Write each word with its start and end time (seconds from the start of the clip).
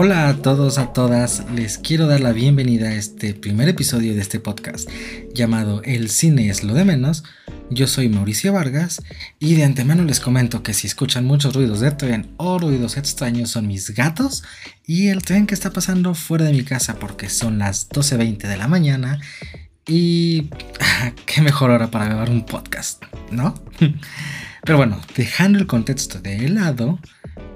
Hola 0.00 0.28
a 0.28 0.36
todos, 0.36 0.78
a 0.78 0.92
todas, 0.92 1.44
les 1.56 1.76
quiero 1.76 2.06
dar 2.06 2.20
la 2.20 2.30
bienvenida 2.30 2.90
a 2.90 2.94
este 2.94 3.34
primer 3.34 3.68
episodio 3.68 4.14
de 4.14 4.20
este 4.20 4.38
podcast 4.38 4.88
llamado 5.34 5.82
El 5.82 6.08
cine 6.08 6.50
es 6.50 6.62
lo 6.62 6.72
de 6.72 6.84
menos. 6.84 7.24
Yo 7.68 7.88
soy 7.88 8.08
Mauricio 8.08 8.52
Vargas 8.52 9.02
y 9.40 9.56
de 9.56 9.64
antemano 9.64 10.04
les 10.04 10.20
comento 10.20 10.62
que 10.62 10.72
si 10.72 10.86
escuchan 10.86 11.24
muchos 11.24 11.52
ruidos 11.52 11.80
de 11.80 11.90
tren 11.90 12.32
o 12.36 12.60
ruidos 12.60 12.96
extraños 12.96 13.50
son 13.50 13.66
mis 13.66 13.90
gatos 13.90 14.44
y 14.86 15.08
el 15.08 15.24
tren 15.24 15.48
que 15.48 15.54
está 15.54 15.72
pasando 15.72 16.14
fuera 16.14 16.44
de 16.44 16.52
mi 16.52 16.62
casa 16.62 17.00
porque 17.00 17.28
son 17.28 17.58
las 17.58 17.88
12.20 17.88 18.46
de 18.46 18.56
la 18.56 18.68
mañana 18.68 19.18
y 19.84 20.48
qué 21.26 21.42
mejor 21.42 21.70
hora 21.70 21.90
para 21.90 22.04
grabar 22.04 22.30
un 22.30 22.46
podcast, 22.46 23.02
¿no? 23.32 23.52
Pero 24.62 24.78
bueno, 24.78 25.00
dejando 25.16 25.58
el 25.58 25.66
contexto 25.66 26.20
de 26.20 26.48
lado, 26.50 27.00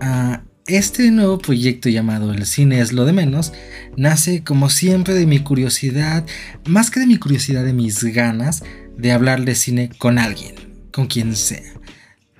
uh, 0.01 0.52
este 0.67 1.11
nuevo 1.11 1.39
proyecto 1.39 1.89
llamado 1.89 2.33
El 2.33 2.47
cine 2.47 2.81
es 2.81 2.93
lo 2.93 3.05
de 3.05 3.13
menos 3.13 3.53
nace 3.97 4.45
como 4.45 4.71
siempre 4.71 5.15
de 5.15 5.27
mi 5.27 5.41
curiosidad, 5.41 6.25
más 6.67 6.91
que 6.91 7.01
de 7.01 7.07
mi 7.07 7.17
curiosidad, 7.17 7.65
de 7.65 7.73
mis 7.73 8.03
ganas 8.05 8.63
de 8.97 9.13
hablar 9.13 9.45
de 9.45 9.55
cine 9.55 9.91
con 9.99 10.19
alguien, 10.19 10.55
con 10.93 11.07
quien 11.07 11.35
sea. 11.35 11.73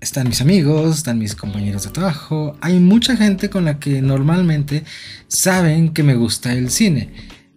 Están 0.01 0.29
mis 0.29 0.41
amigos, 0.41 0.99
están 0.99 1.19
mis 1.19 1.35
compañeros 1.35 1.85
de 1.85 1.91
trabajo, 1.91 2.57
hay 2.61 2.81
mucha 2.81 3.17
gente 3.17 3.51
con 3.51 3.65
la 3.65 3.79
que 3.79 4.03
normalmente 4.03 4.85
saben 5.29 5.93
que 5.93 6.03
me 6.03 6.15
gusta 6.15 6.53
el 6.53 6.71
cine. 6.71 7.11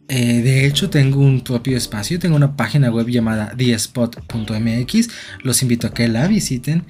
Eh, 0.08 0.42
de 0.42 0.68
hecho, 0.68 0.92
tengo 0.92 1.20
un 1.20 1.42
propio 1.42 1.76
espacio, 1.76 2.20
tengo 2.20 2.36
una 2.36 2.56
página 2.56 2.92
web 2.92 3.08
llamada 3.08 3.56
thespot.mx, 3.58 5.10
los 5.42 5.62
invito 5.64 5.88
a 5.88 5.94
que 5.94 6.08
la 6.08 6.28
visiten. 6.28 6.84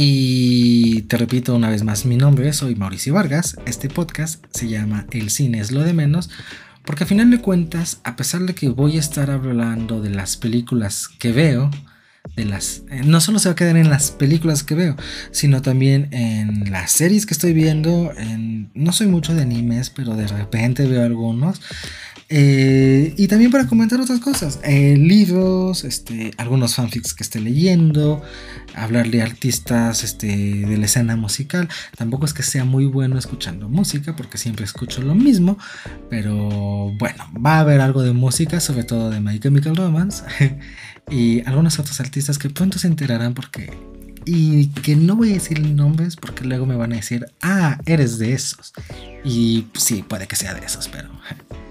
Y 0.00 1.02
te 1.08 1.16
repito 1.16 1.56
una 1.56 1.70
vez 1.70 1.82
más 1.82 2.04
mi 2.04 2.16
nombre, 2.16 2.52
soy 2.52 2.76
Mauricio 2.76 3.14
Vargas. 3.14 3.56
Este 3.66 3.88
podcast 3.88 4.44
se 4.52 4.68
llama 4.68 5.06
El 5.10 5.28
cine 5.28 5.58
es 5.58 5.72
lo 5.72 5.82
de 5.82 5.92
menos, 5.92 6.30
porque 6.84 7.02
a 7.02 7.06
final 7.08 7.32
de 7.32 7.40
cuentas, 7.40 8.00
a 8.04 8.14
pesar 8.14 8.42
de 8.42 8.54
que 8.54 8.68
voy 8.68 8.96
a 8.96 9.00
estar 9.00 9.28
hablando 9.28 10.00
de 10.00 10.10
las 10.10 10.36
películas 10.36 11.08
que 11.08 11.32
veo, 11.32 11.72
de 12.36 12.44
las 12.44 12.84
eh, 12.90 13.02
no 13.04 13.20
solo 13.20 13.40
se 13.40 13.48
va 13.48 13.54
a 13.54 13.56
quedar 13.56 13.76
en 13.76 13.90
las 13.90 14.12
películas 14.12 14.62
que 14.62 14.76
veo, 14.76 14.94
sino 15.32 15.62
también 15.62 16.08
en 16.12 16.70
las 16.70 16.92
series 16.92 17.26
que 17.26 17.34
estoy 17.34 17.52
viendo, 17.52 18.12
en, 18.16 18.70
no 18.74 18.92
soy 18.92 19.08
mucho 19.08 19.34
de 19.34 19.42
animes, 19.42 19.90
pero 19.90 20.14
de 20.14 20.28
repente 20.28 20.86
veo 20.86 21.04
algunos. 21.04 21.60
Eh, 22.30 23.14
y 23.16 23.26
también 23.26 23.50
para 23.50 23.66
comentar 23.66 23.98
otras 24.00 24.20
cosas, 24.20 24.60
eh, 24.62 24.96
libros, 24.98 25.84
este, 25.84 26.32
algunos 26.36 26.74
fanfics 26.74 27.14
que 27.14 27.22
esté 27.22 27.40
leyendo, 27.40 28.22
hablar 28.74 29.10
de 29.10 29.22
artistas 29.22 30.04
este, 30.04 30.26
de 30.26 30.76
la 30.76 30.84
escena 30.84 31.16
musical. 31.16 31.68
Tampoco 31.96 32.26
es 32.26 32.34
que 32.34 32.42
sea 32.42 32.64
muy 32.64 32.84
bueno 32.84 33.18
escuchando 33.18 33.68
música, 33.68 34.14
porque 34.14 34.36
siempre 34.36 34.66
escucho 34.66 35.00
lo 35.00 35.14
mismo, 35.14 35.58
pero 36.10 36.92
bueno, 36.98 37.24
va 37.44 37.56
a 37.56 37.60
haber 37.60 37.80
algo 37.80 38.02
de 38.02 38.12
música, 38.12 38.60
sobre 38.60 38.84
todo 38.84 39.08
de 39.08 39.20
My 39.20 39.38
Chemical 39.38 39.76
Romance, 39.76 40.24
y 41.10 41.40
algunos 41.46 41.78
otros 41.78 41.98
artistas 42.00 42.38
que 42.38 42.50
pronto 42.50 42.78
se 42.78 42.88
enterarán 42.88 43.34
porque... 43.34 43.72
Y 44.30 44.66
que 44.66 44.94
no 44.94 45.16
voy 45.16 45.30
a 45.30 45.34
decir 45.34 45.58
nombres 45.60 46.16
porque 46.16 46.44
luego 46.44 46.66
me 46.66 46.76
van 46.76 46.92
a 46.92 46.96
decir, 46.96 47.24
ah, 47.40 47.78
eres 47.86 48.18
de 48.18 48.34
esos. 48.34 48.74
Y 49.24 49.68
sí, 49.72 50.04
puede 50.06 50.26
que 50.26 50.36
sea 50.36 50.52
de 50.52 50.66
esos, 50.66 50.86
pero... 50.88 51.08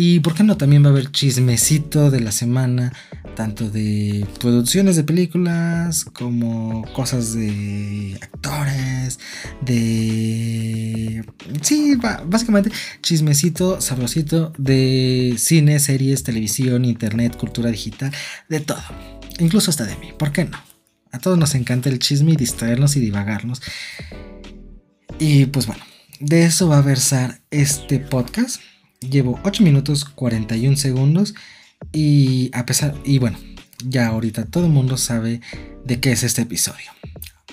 Y 0.00 0.20
por 0.20 0.32
qué 0.32 0.44
no, 0.44 0.56
también 0.56 0.84
va 0.84 0.86
a 0.86 0.90
haber 0.90 1.10
chismecito 1.10 2.12
de 2.12 2.20
la 2.20 2.30
semana, 2.30 2.92
tanto 3.34 3.68
de 3.68 4.24
producciones 4.38 4.94
de 4.94 5.02
películas 5.02 6.04
como 6.04 6.84
cosas 6.92 7.34
de 7.34 8.16
actores, 8.22 9.18
de... 9.60 11.24
Sí, 11.62 11.98
básicamente 12.26 12.70
chismecito, 13.02 13.80
sabrosito 13.80 14.52
de 14.56 15.34
cine, 15.36 15.80
series, 15.80 16.22
televisión, 16.22 16.84
internet, 16.84 17.36
cultura 17.36 17.68
digital, 17.72 18.12
de 18.48 18.60
todo. 18.60 18.78
Incluso 19.40 19.72
hasta 19.72 19.84
de 19.84 19.96
mí, 19.96 20.12
¿por 20.16 20.30
qué 20.30 20.44
no? 20.44 20.62
A 21.10 21.18
todos 21.18 21.36
nos 21.36 21.56
encanta 21.56 21.88
el 21.88 21.98
chisme 21.98 22.34
y 22.34 22.36
distraernos 22.36 22.94
y 22.94 23.00
divagarnos. 23.00 23.62
Y 25.18 25.46
pues 25.46 25.66
bueno, 25.66 25.82
de 26.20 26.44
eso 26.44 26.68
va 26.68 26.78
a 26.78 26.82
versar 26.82 27.40
este 27.50 27.98
podcast. 27.98 28.60
Llevo 29.00 29.38
8 29.44 29.62
minutos 29.62 30.04
41 30.04 30.76
segundos 30.76 31.34
y 31.92 32.50
a 32.52 32.66
pesar, 32.66 32.94
y 33.04 33.18
bueno, 33.18 33.38
ya 33.84 34.08
ahorita 34.08 34.46
todo 34.46 34.66
el 34.66 34.72
mundo 34.72 34.96
sabe 34.96 35.40
de 35.84 36.00
qué 36.00 36.10
es 36.12 36.24
este 36.24 36.42
episodio. 36.42 36.90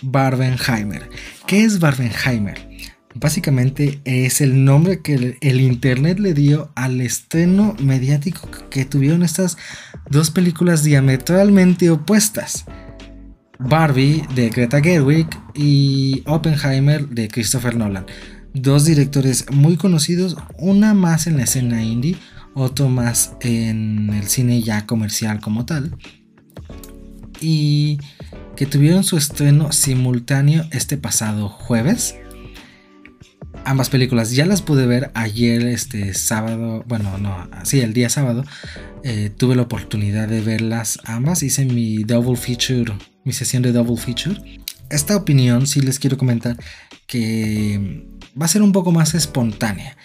Barbenheimer. 0.02 1.08
¿Qué 1.46 1.64
es 1.64 1.80
Barbenheimer? 1.80 2.68
Básicamente 3.14 4.02
es 4.06 4.42
el 4.42 4.66
nombre 4.66 5.02
que 5.02 5.38
el 5.40 5.62
internet 5.62 6.20
le 6.20 6.34
dio 6.34 6.72
al 6.76 7.00
estreno 7.00 7.76
mediático 7.80 8.50
que 8.70 8.84
tuvieron 8.84 9.22
estas 9.22 9.58
dos 10.10 10.32
películas 10.32 10.84
diametralmente 10.84 11.92
opuestas. 11.92 12.66
Barbie 13.60 14.24
de 14.34 14.50
Greta 14.50 14.82
Gerwig 14.82 15.28
y 15.54 16.24
Oppenheimer 16.26 17.08
de 17.08 17.30
Christopher 17.30 17.76
Nolan 17.76 18.06
dos 18.56 18.86
directores 18.86 19.46
muy 19.52 19.78
conocidos, 19.78 20.38
una 20.58 20.94
más 20.94 21.28
en 21.28 21.38
la 21.38 21.44
escena 21.44 21.84
indie, 21.84 22.18
otro 22.54 22.90
más 22.90 23.34
en 23.42 24.10
el 24.14 24.28
cine 24.28 24.62
ya 24.62 24.88
comercial 24.88 25.42
como 25.42 25.66
tal, 25.66 25.96
y 27.42 28.00
que 28.56 28.66
tuvieron 28.66 29.04
su 29.04 29.18
estreno 29.18 29.72
simultáneo 29.72 30.66
este 30.72 30.98
pasado 30.98 31.50
jueves. 31.50 32.16
Ambas 33.66 33.90
películas 33.90 34.32
ya 34.32 34.46
las 34.46 34.62
pude 34.62 34.86
ver 34.86 35.12
ayer, 35.16 35.66
este 35.66 36.14
sábado, 36.14 36.84
bueno, 36.88 37.18
no, 37.18 37.50
sí, 37.64 37.82
el 37.82 37.94
día 37.94 38.10
sábado. 38.10 38.46
Eh, 39.04 39.32
tuve 39.36 39.56
la 39.56 39.64
oportunidad 39.64 40.28
de 40.28 40.42
verlas 40.42 41.00
ambas. 41.04 41.42
Hice 41.44 41.66
mi 41.66 42.04
double 42.04 42.38
feature, 42.38 42.94
mi 43.24 43.34
sesión 43.34 43.64
de 43.64 43.72
double 43.72 43.98
feature. 43.98 44.40
Esta 44.90 45.16
opinión 45.16 45.66
sí 45.66 45.82
les 45.82 45.98
quiero 45.98 46.18
comentar 46.18 46.58
que 47.08 48.08
va 48.40 48.46
a 48.46 48.50
ser 48.50 48.62
un 48.62 48.72
poco 48.72 48.92
más 48.92 49.14
espontánea. 49.14 49.98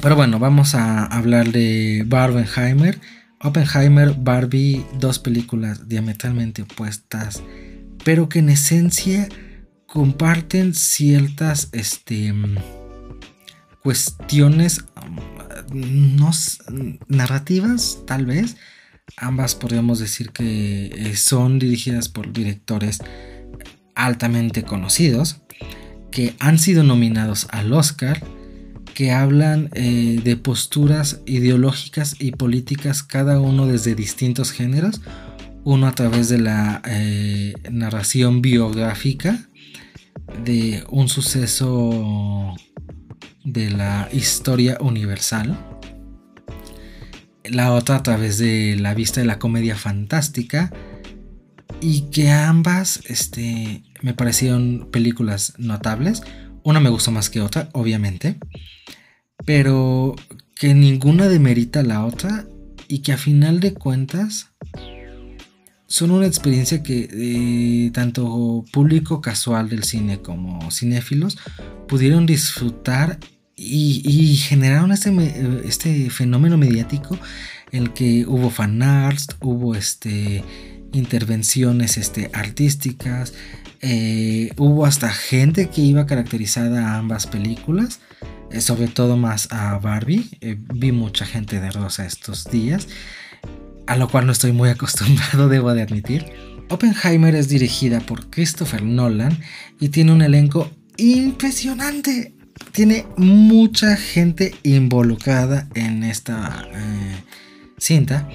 Pero 0.00 0.16
bueno, 0.16 0.38
vamos 0.38 0.74
a 0.74 1.04
hablar 1.04 1.52
de 1.52 2.04
Barbenheimer. 2.06 2.98
Oppenheimer, 3.42 4.14
Barbie, 4.18 4.84
dos 4.98 5.18
películas 5.18 5.88
diametralmente 5.88 6.62
opuestas, 6.62 7.42
pero 8.04 8.28
que 8.28 8.40
en 8.40 8.50
esencia 8.50 9.28
comparten 9.86 10.74
ciertas 10.74 11.70
este, 11.72 12.34
cuestiones 13.82 14.84
um, 15.72 16.16
no, 16.16 16.30
narrativas, 17.08 17.98
tal 18.06 18.26
vez. 18.26 18.56
Ambas 19.16 19.54
podríamos 19.54 19.98
decir 19.98 20.30
que 20.30 20.86
eh, 20.86 21.16
son 21.16 21.58
dirigidas 21.58 22.08
por 22.08 22.32
directores 22.32 22.98
altamente 23.94 24.62
conocidos 24.62 25.40
que 26.10 26.34
han 26.38 26.58
sido 26.58 26.82
nominados 26.82 27.46
al 27.50 27.72
Oscar, 27.72 28.22
que 28.94 29.12
hablan 29.12 29.70
eh, 29.74 30.20
de 30.22 30.36
posturas 30.36 31.20
ideológicas 31.26 32.16
y 32.18 32.32
políticas, 32.32 33.02
cada 33.02 33.40
uno 33.40 33.66
desde 33.66 33.94
distintos 33.94 34.50
géneros, 34.50 35.00
uno 35.64 35.86
a 35.86 35.92
través 35.92 36.28
de 36.28 36.38
la 36.38 36.82
eh, 36.86 37.54
narración 37.70 38.42
biográfica 38.42 39.48
de 40.44 40.84
un 40.90 41.08
suceso 41.08 42.54
de 43.44 43.70
la 43.70 44.08
historia 44.12 44.78
universal, 44.80 45.58
la 47.44 47.72
otra 47.72 47.96
a 47.96 48.02
través 48.02 48.38
de 48.38 48.76
la 48.78 48.94
vista 48.94 49.20
de 49.20 49.26
la 49.26 49.38
comedia 49.38 49.76
fantástica, 49.76 50.72
y 51.80 52.02
que 52.10 52.30
ambas 52.30 53.00
este, 53.06 53.82
me 54.02 54.14
parecieron 54.14 54.88
películas 54.90 55.54
notables. 55.58 56.22
Una 56.62 56.80
me 56.80 56.90
gustó 56.90 57.10
más 57.10 57.30
que 57.30 57.40
otra, 57.40 57.68
obviamente, 57.72 58.38
pero 59.44 60.14
que 60.54 60.74
ninguna 60.74 61.28
demerita 61.28 61.82
la 61.82 62.04
otra 62.04 62.46
y 62.88 63.00
que 63.00 63.12
a 63.12 63.18
final 63.18 63.60
de 63.60 63.72
cuentas 63.74 64.50
son 65.86 66.12
una 66.12 66.26
experiencia 66.26 66.82
que 66.82 67.08
eh, 67.10 67.90
tanto 67.92 68.64
público 68.72 69.20
casual 69.20 69.68
del 69.68 69.84
cine 69.84 70.20
como 70.20 70.70
cinéfilos 70.70 71.38
pudieron 71.88 72.26
disfrutar 72.26 73.18
y, 73.56 74.36
generaron 74.36 74.90
este, 74.92 75.12
este 75.64 76.08
fenómeno 76.08 76.56
mediático 76.56 77.18
en 77.72 77.82
el 77.82 77.92
que 77.92 78.24
hubo 78.26 78.48
fanarts, 78.48 79.36
hubo 79.40 79.74
este 79.74 80.42
intervenciones 80.92 81.96
este, 81.96 82.30
artísticas. 82.32 83.34
Eh, 83.82 84.52
hubo 84.58 84.84
hasta 84.84 85.08
gente 85.10 85.70
que 85.70 85.80
iba 85.80 86.06
caracterizada 86.06 86.88
a 86.88 86.98
ambas 86.98 87.26
películas, 87.26 88.00
eh, 88.50 88.60
sobre 88.60 88.88
todo 88.88 89.16
más 89.16 89.48
a 89.50 89.78
Barbie. 89.78 90.28
Eh, 90.40 90.56
vi 90.74 90.92
mucha 90.92 91.24
gente 91.24 91.60
de 91.60 91.70
rosa 91.70 92.04
estos 92.04 92.50
días, 92.50 92.88
a 93.86 93.96
lo 93.96 94.08
cual 94.08 94.26
no 94.26 94.32
estoy 94.32 94.52
muy 94.52 94.68
acostumbrado, 94.70 95.48
debo 95.48 95.72
de 95.72 95.82
admitir. 95.82 96.26
Oppenheimer 96.68 97.34
es 97.34 97.48
dirigida 97.48 98.00
por 98.00 98.30
Christopher 98.30 98.82
Nolan 98.82 99.38
y 99.80 99.88
tiene 99.88 100.12
un 100.12 100.22
elenco 100.22 100.70
impresionante. 100.96 102.34
tiene 102.72 103.06
mucha 103.16 103.96
gente 103.96 104.54
involucrada 104.62 105.68
en 105.74 106.04
esta 106.04 106.68
cinta. 107.78 108.28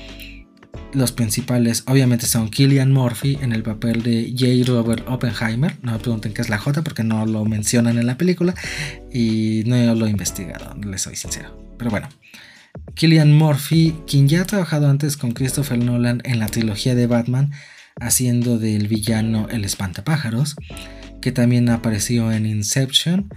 Los 0.94 1.12
principales 1.12 1.84
obviamente 1.88 2.26
son 2.26 2.50
Killian 2.50 2.92
Murphy 2.92 3.38
en 3.42 3.52
el 3.52 3.64
papel 3.64 4.04
de 4.04 4.34
J. 4.38 4.72
Robert 4.72 5.08
Oppenheimer. 5.08 5.78
No 5.82 5.94
me 5.94 6.00
pregunten 6.00 6.34
qué 6.34 6.42
es 6.42 6.50
la 6.50 6.58
J 6.58 6.84
porque 6.84 7.04
no 7.04 7.26
lo 7.26 7.46
mencionan 7.46 7.98
en 7.98 8.06
la 8.06 8.18
película 8.18 8.56
y 9.12 9.64
no 9.66 9.96
lo 9.96 10.08
he 10.08 10.10
investigado, 10.10 10.76
les 10.82 11.02
soy 11.02 11.16
sincero. 11.16 11.76
Pero 11.78 11.92
bueno, 11.92 12.10
Killian 12.94 13.34
Murphy, 13.34 13.96
quien 14.08 14.28
ya 14.28 14.42
ha 14.42 14.46
trabajado 14.46 14.90
antes 14.90 15.18
con 15.18 15.32
Christopher 15.32 15.78
Nolan 15.78 16.22
en 16.24 16.40
la 16.40 16.48
trilogía 16.48 16.96
de 16.96 17.08
Batman, 17.08 17.52
haciendo 18.00 18.58
del 18.58 18.88
villano 18.88 19.48
el 19.50 19.66
espantapájaros, 19.66 20.56
que 21.22 21.32
también 21.32 21.70
apareció 21.70 22.32
en 22.32 22.46
Inception, 22.46 23.30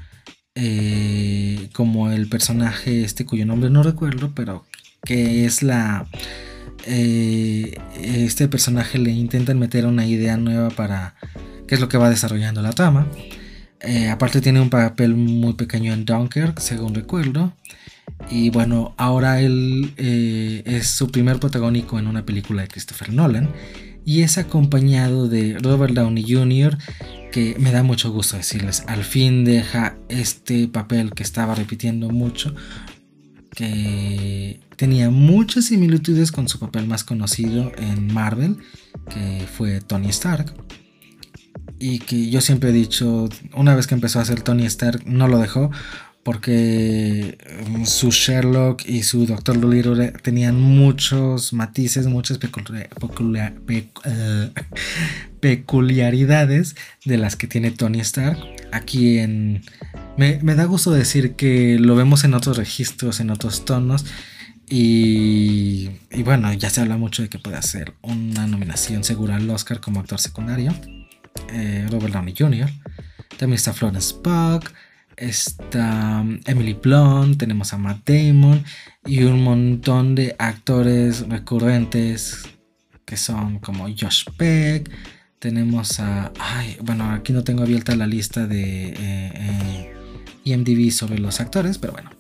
eh, 0.55 1.69
como 1.73 2.11
el 2.11 2.29
personaje 2.29 3.05
este 3.05 3.25
cuyo 3.25 3.47
nombre 3.47 3.71
no 3.71 3.83
recuerdo, 3.83 4.33
pero 4.35 4.67
que 5.05 5.45
es 5.45 5.63
la... 5.63 6.07
Eh, 6.89 7.79
este 8.01 8.49
personaje 8.49 8.99
le 8.99 9.11
intentan 9.11 9.59
meter 9.59 9.87
una 9.87 10.07
idea 10.07 10.37
nueva 10.37 10.71
para 10.71 11.15
qué 11.67 11.75
es 11.75 11.81
lo 11.81 11.89
que 11.89 11.99
va 11.99 12.11
desarrollando 12.11 12.63
la 12.63 12.73
trama. 12.73 13.07
Eh, 13.81 14.09
aparte 14.09 14.41
tiene 14.41 14.61
un 14.61 14.71
papel 14.71 15.15
muy 15.15 15.53
pequeño 15.53 15.93
en 15.93 16.05
Dunkirk, 16.05 16.59
según 16.61 16.95
recuerdo. 16.95 17.53
Y 18.31 18.51
bueno, 18.51 18.95
ahora 18.97 19.41
él 19.41 19.93
es 19.97 20.89
su 20.89 21.11
primer 21.11 21.39
protagónico 21.39 21.99
en 21.99 22.07
una 22.07 22.25
película 22.25 22.63
de 22.63 22.69
Christopher 22.69 23.13
Nolan 23.13 23.49
y 24.09 24.23
es 24.23 24.39
acompañado 24.39 25.29
de 25.29 25.59
Robert 25.59 25.93
Downey 25.93 26.25
Jr., 26.27 26.79
que 27.31 27.57
me 27.59 27.73
da 27.73 27.83
mucho 27.83 28.11
gusto 28.11 28.39
decirles, 28.39 28.83
al 28.87 29.05
fin 29.05 29.45
deja 29.45 29.99
este 30.09 30.67
papel 30.67 31.13
que 31.13 31.23
estaba 31.23 31.55
repitiendo 31.55 32.09
mucho, 32.09 32.55
que 33.55 34.61
tenía 34.79 35.11
muchas 35.11 35.67
similitudes 35.67 36.31
con 36.31 36.49
su 36.49 36.61
papel 36.61 36.87
más 36.87 37.03
conocido 37.03 37.73
en 37.77 38.15
Marvel, 38.15 38.59
que 39.11 39.45
fue 39.47 39.81
Tony 39.81 40.09
Stark. 40.09 40.55
Y 41.81 41.99
que 41.99 42.31
yo 42.31 42.41
siempre 42.41 42.71
he 42.71 42.73
dicho, 42.73 43.29
una 43.55 43.75
vez 43.75 43.89
que 43.89 43.95
empezó 43.95 44.21
a 44.21 44.23
hacer 44.23 44.43
Tony 44.43 44.67
Stark, 44.67 45.03
no 45.05 45.27
lo 45.27 45.39
dejó, 45.39 45.73
porque 46.23 47.39
mm, 47.71 47.87
su 47.87 48.13
Sherlock 48.13 48.87
y 48.87 49.03
su 49.03 49.27
Doctor 49.27 49.61
Dolittle 49.61 50.13
tenían 50.23 50.61
muchos 50.61 51.53
matices, 51.53 52.07
muchas 52.07 52.39
peculiaridades 55.41 56.77
de 57.05 57.19
las 57.19 57.35
que 57.35 57.49
tiene 57.49 57.73
Tony 57.73 57.99
Stark. 58.01 58.39
Aquí 58.71 59.19
en... 59.19 59.63
Me, 60.17 60.39
da 60.39 60.67
gusto 60.67 60.93
decir 60.93 61.35
que 61.35 61.81
lo 61.81 61.97
vemos 61.97 62.23
en 62.23 62.35
otros 62.35 62.57
registros, 62.57 63.19
en 63.19 63.31
otros 63.31 63.65
tonos. 63.65 64.05
Y, 64.71 65.89
bueno, 66.25 66.53
ya 66.53 66.71
se 66.71 66.81
habla 66.81 66.97
mucho 66.97 67.23
de 67.23 67.29
que 67.29 67.39
puede 67.39 67.57
hacer 67.57 67.95
una 68.03 68.47
nominación 68.47 69.05
segura 69.05 69.37
al 69.37 69.49
Oscar 69.51 69.81
como 69.81 70.01
actor 70.01 70.21
secundario. 70.21 70.75
Eh, 71.53 71.87
Robert 71.91 72.13
Downey 72.13 72.35
Jr. 72.37 72.71
También 73.39 73.55
está 73.55 73.73
Florence 73.73 74.15
Pugh 74.23 74.65
está 75.19 76.25
Emily 76.47 76.75
Blunt, 76.75 77.39
tenemos 77.39 77.73
a 77.73 77.79
Matt 77.79 78.09
Damon 78.09 78.65
y 79.05 79.25
un 79.25 79.43
montón 79.43 80.15
de 80.15 80.37
actores 80.39 81.29
recurrentes 81.29 82.45
que 83.05 83.17
son 83.17 83.59
como 83.59 83.87
Josh 83.89 84.25
Peck. 84.37 84.91
Tenemos 85.39 86.01
a. 86.01 86.33
Ay, 86.39 86.77
bueno, 86.83 87.11
aquí 87.11 87.33
no 87.33 87.45
tengo 87.45 87.63
abierta 87.63 87.95
la 87.97 88.07
lista 88.07 88.47
de 88.47 88.95
eh, 88.99 89.95
IMDb 90.45 90.91
sobre 90.91 91.19
los 91.19 91.41
actores, 91.41 91.79
pero 91.79 91.93
bueno. 91.93 92.11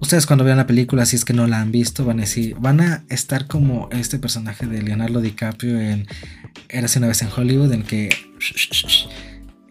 Ustedes 0.00 0.26
cuando 0.26 0.44
vean 0.44 0.58
la 0.58 0.66
película, 0.66 1.06
si 1.06 1.16
es 1.16 1.24
que 1.24 1.32
no 1.32 1.46
la 1.46 1.60
han 1.60 1.72
visto, 1.72 2.04
van 2.04 2.18
a 2.18 2.22
decir, 2.22 2.56
van 2.58 2.80
a 2.80 3.04
estar 3.08 3.46
como 3.46 3.88
este 3.90 4.18
personaje 4.18 4.66
de 4.66 4.82
Leonardo 4.82 5.20
DiCaprio 5.20 5.80
en 5.80 6.06
Érase 6.68 6.98
una 6.98 7.08
vez 7.08 7.22
en 7.22 7.28
Hollywood, 7.34 7.72
en 7.72 7.82
que 7.82 8.10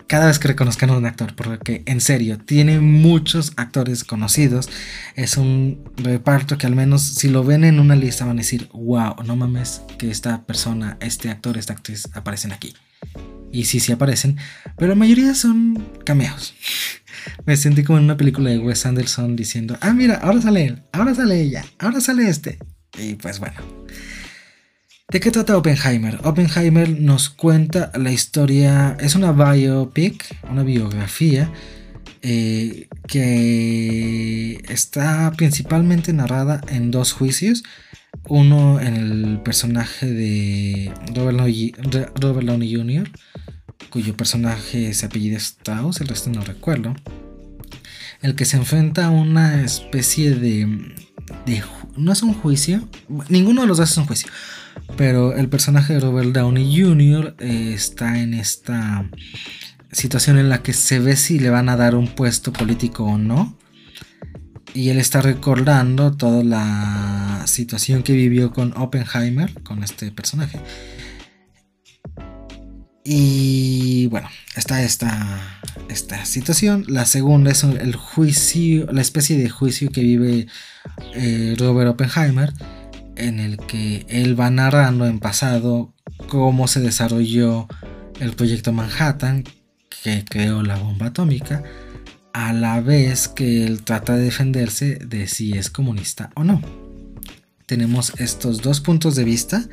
cada 0.07 0.27
vez 0.27 0.37
que 0.37 0.49
reconozcan 0.49 0.89
a 0.91 0.97
un 0.97 1.05
actor, 1.05 1.35
porque 1.35 1.81
en 1.85 1.99
serio, 1.99 2.37
tiene 2.37 2.79
muchos 2.79 3.53
actores 3.55 4.03
conocidos. 4.03 4.69
Es 5.15 5.37
un 5.37 5.83
reparto 5.97 6.57
que 6.57 6.67
al 6.67 6.75
menos 6.75 7.01
si 7.01 7.29
lo 7.29 7.43
ven 7.43 7.63
en 7.63 7.79
una 7.79 7.95
lista 7.95 8.25
van 8.25 8.37
a 8.37 8.41
decir, 8.41 8.69
wow, 8.73 9.15
no 9.25 9.35
mames 9.35 9.81
que 9.97 10.11
esta 10.11 10.45
persona, 10.45 10.97
este 10.99 11.29
actor, 11.29 11.57
esta 11.57 11.73
actriz 11.73 12.09
aparecen 12.13 12.51
aquí. 12.51 12.75
Y 13.51 13.65
sí, 13.65 13.79
sí 13.79 13.91
aparecen, 13.91 14.37
pero 14.77 14.89
la 14.89 14.95
mayoría 14.95 15.33
son 15.35 15.83
cameos. 16.05 16.53
Me 17.45 17.57
sentí 17.57 17.83
como 17.83 17.99
en 17.99 18.05
una 18.05 18.17
película 18.17 18.49
de 18.49 18.59
Wes 18.59 18.85
Anderson 18.85 19.35
diciendo, 19.35 19.77
ah, 19.81 19.93
mira, 19.93 20.15
ahora 20.15 20.41
sale 20.41 20.65
él, 20.65 20.83
ahora 20.91 21.15
sale 21.15 21.41
ella, 21.41 21.65
ahora 21.79 22.01
sale 22.01 22.29
este. 22.29 22.59
Y 22.97 23.15
pues 23.15 23.39
bueno. 23.39 23.55
¿De 25.11 25.19
qué 25.19 25.29
trata 25.29 25.57
Oppenheimer? 25.57 26.19
Oppenheimer 26.23 26.89
nos 26.89 27.29
cuenta 27.29 27.91
la 27.95 28.11
historia, 28.11 28.97
es 28.99 29.13
una 29.13 29.31
biopic, 29.31 30.25
una 30.49 30.63
biografía 30.63 31.51
eh, 32.23 32.87
que 33.07 34.63
está 34.69 35.31
principalmente 35.35 36.13
narrada 36.13 36.61
en 36.67 36.89
dos 36.89 37.11
juicios. 37.11 37.63
Uno 38.27 38.79
en 38.79 38.95
el 38.95 39.39
personaje 39.43 40.05
de 40.07 40.91
Robert 41.13 41.37
Downey, 42.47 42.75
Jr., 42.75 43.11
cuyo 43.89 44.15
personaje 44.15 44.93
se 44.93 45.05
apellida 45.05 45.37
Strauss, 45.37 46.01
el 46.01 46.07
resto 46.07 46.29
no 46.29 46.41
recuerdo. 46.41 46.95
El 48.21 48.35
que 48.35 48.45
se 48.45 48.57
enfrenta 48.57 49.07
a 49.07 49.09
una 49.09 49.63
especie 49.63 50.35
de, 50.35 50.95
de. 51.45 51.63
No 51.97 52.11
es 52.11 52.23
un 52.23 52.33
juicio, 52.33 52.87
ninguno 53.29 53.61
de 53.61 53.67
los 53.67 53.77
dos 53.77 53.91
es 53.91 53.97
un 53.97 54.05
juicio 54.05 54.29
pero 54.97 55.35
el 55.35 55.49
personaje 55.49 55.93
de 55.93 55.99
Robert 55.99 56.31
Downey 56.31 56.81
Jr. 56.81 57.35
Eh, 57.39 57.73
está 57.73 58.19
en 58.19 58.33
esta 58.33 59.09
situación 59.91 60.37
en 60.37 60.49
la 60.49 60.61
que 60.61 60.73
se 60.73 60.99
ve 60.99 61.15
si 61.15 61.39
le 61.39 61.49
van 61.49 61.69
a 61.69 61.77
dar 61.77 61.95
un 61.95 62.07
puesto 62.07 62.53
político 62.53 63.03
o 63.03 63.17
no. 63.17 63.57
Y 64.73 64.89
él 64.89 64.97
está 64.97 65.21
recordando 65.21 66.13
toda 66.13 66.43
la 66.43 67.43
situación 67.45 68.01
que 68.01 68.13
vivió 68.13 68.51
con 68.51 68.75
Oppenheimer, 68.75 69.53
con 69.61 69.83
este 69.83 70.11
personaje. 70.11 70.59
Y 73.03 74.07
bueno, 74.07 74.29
está 74.55 74.81
esta, 74.81 75.59
esta 75.89 76.25
situación. 76.25 76.85
La 76.87 77.05
segunda 77.05 77.51
es 77.51 77.63
el 77.63 77.95
juicio, 77.95 78.87
la 78.91 79.01
especie 79.01 79.37
de 79.37 79.49
juicio 79.49 79.91
que 79.91 80.01
vive 80.01 80.47
eh, 81.13 81.55
Robert 81.57 81.89
Oppenheimer 81.89 82.53
en 83.15 83.39
el 83.39 83.57
que 83.57 84.05
él 84.09 84.39
va 84.39 84.49
narrando 84.49 85.05
en 85.05 85.19
pasado 85.19 85.93
cómo 86.27 86.67
se 86.67 86.79
desarrolló 86.79 87.67
el 88.19 88.33
proyecto 88.33 88.71
Manhattan 88.71 89.43
que 90.03 90.25
creó 90.25 90.63
la 90.63 90.77
bomba 90.77 91.07
atómica, 91.07 91.63
a 92.33 92.51
la 92.51 92.81
vez 92.81 93.27
que 93.27 93.65
él 93.65 93.83
trata 93.83 94.15
de 94.15 94.23
defenderse 94.23 94.95
de 94.95 95.27
si 95.27 95.53
es 95.53 95.69
comunista 95.69 96.31
o 96.35 96.43
no. 96.43 96.61
Tenemos 97.65 98.13
estos 98.17 98.61
dos 98.61 98.81
puntos 98.81 99.15
de 99.15 99.23
vista. 99.23 99.63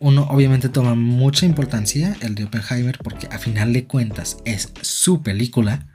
Uno 0.00 0.22
obviamente 0.30 0.68
toma 0.68 0.94
mucha 0.94 1.44
importancia, 1.46 2.16
el 2.20 2.34
de 2.34 2.44
Oppenheimer, 2.44 2.98
porque 3.02 3.26
a 3.30 3.38
final 3.38 3.72
de 3.72 3.86
cuentas 3.86 4.38
es 4.44 4.72
su 4.80 5.22
película. 5.22 5.88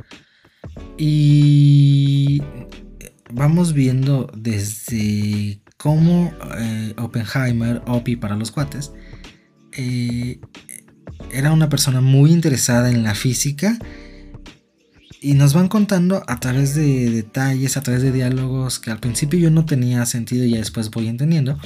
Y 0.98 2.42
vamos 3.32 3.74
viendo 3.74 4.30
desde 4.36 5.62
como 5.78 6.32
eh, 6.58 6.94
Oppenheimer, 6.98 7.82
Opie 7.88 8.18
para 8.18 8.36
los 8.36 8.52
cuates, 8.52 8.92
eh, 9.74 10.40
era 11.32 11.52
una 11.52 11.70
persona 11.70 12.00
muy 12.00 12.32
interesada 12.32 12.90
en 12.92 13.04
la 13.04 13.16
física 13.16 13.78
y 15.22 15.34
nos 15.34 15.54
van 15.54 15.68
contando 15.68 16.24
a 16.28 16.40
través 16.40 16.76
de 16.76 17.10
detalles, 17.10 17.78
a 17.78 17.82
través 17.82 18.04
de 18.04 18.12
diálogos 18.12 18.80
que 18.80 18.92
al 18.92 19.00
principio 19.00 19.40
yo 19.40 19.50
no 19.50 19.66
tenía 19.66 20.06
sentido 20.06 20.46
y 20.46 20.52
ya 20.52 20.58
después 20.58 20.92
voy 20.92 21.08
entendiendo. 21.08 21.58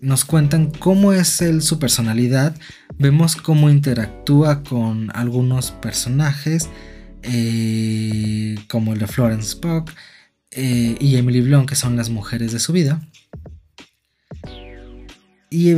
Nos 0.00 0.24
cuentan 0.24 0.70
cómo 0.70 1.12
es 1.12 1.40
él, 1.42 1.60
su 1.60 1.80
personalidad, 1.80 2.56
vemos 2.98 3.34
cómo 3.34 3.68
interactúa 3.68 4.62
con 4.62 5.10
algunos 5.12 5.72
personajes, 5.72 6.68
eh, 7.22 8.54
como 8.68 8.92
el 8.92 9.00
de 9.00 9.08
Florence 9.08 9.56
Pugh, 9.56 9.90
eh, 10.52 10.96
y 11.00 11.16
Emily 11.16 11.40
Blunt, 11.40 11.68
que 11.68 11.74
son 11.74 11.96
las 11.96 12.10
mujeres 12.10 12.52
de 12.52 12.60
su 12.60 12.72
vida. 12.72 13.08
Y, 15.50 15.72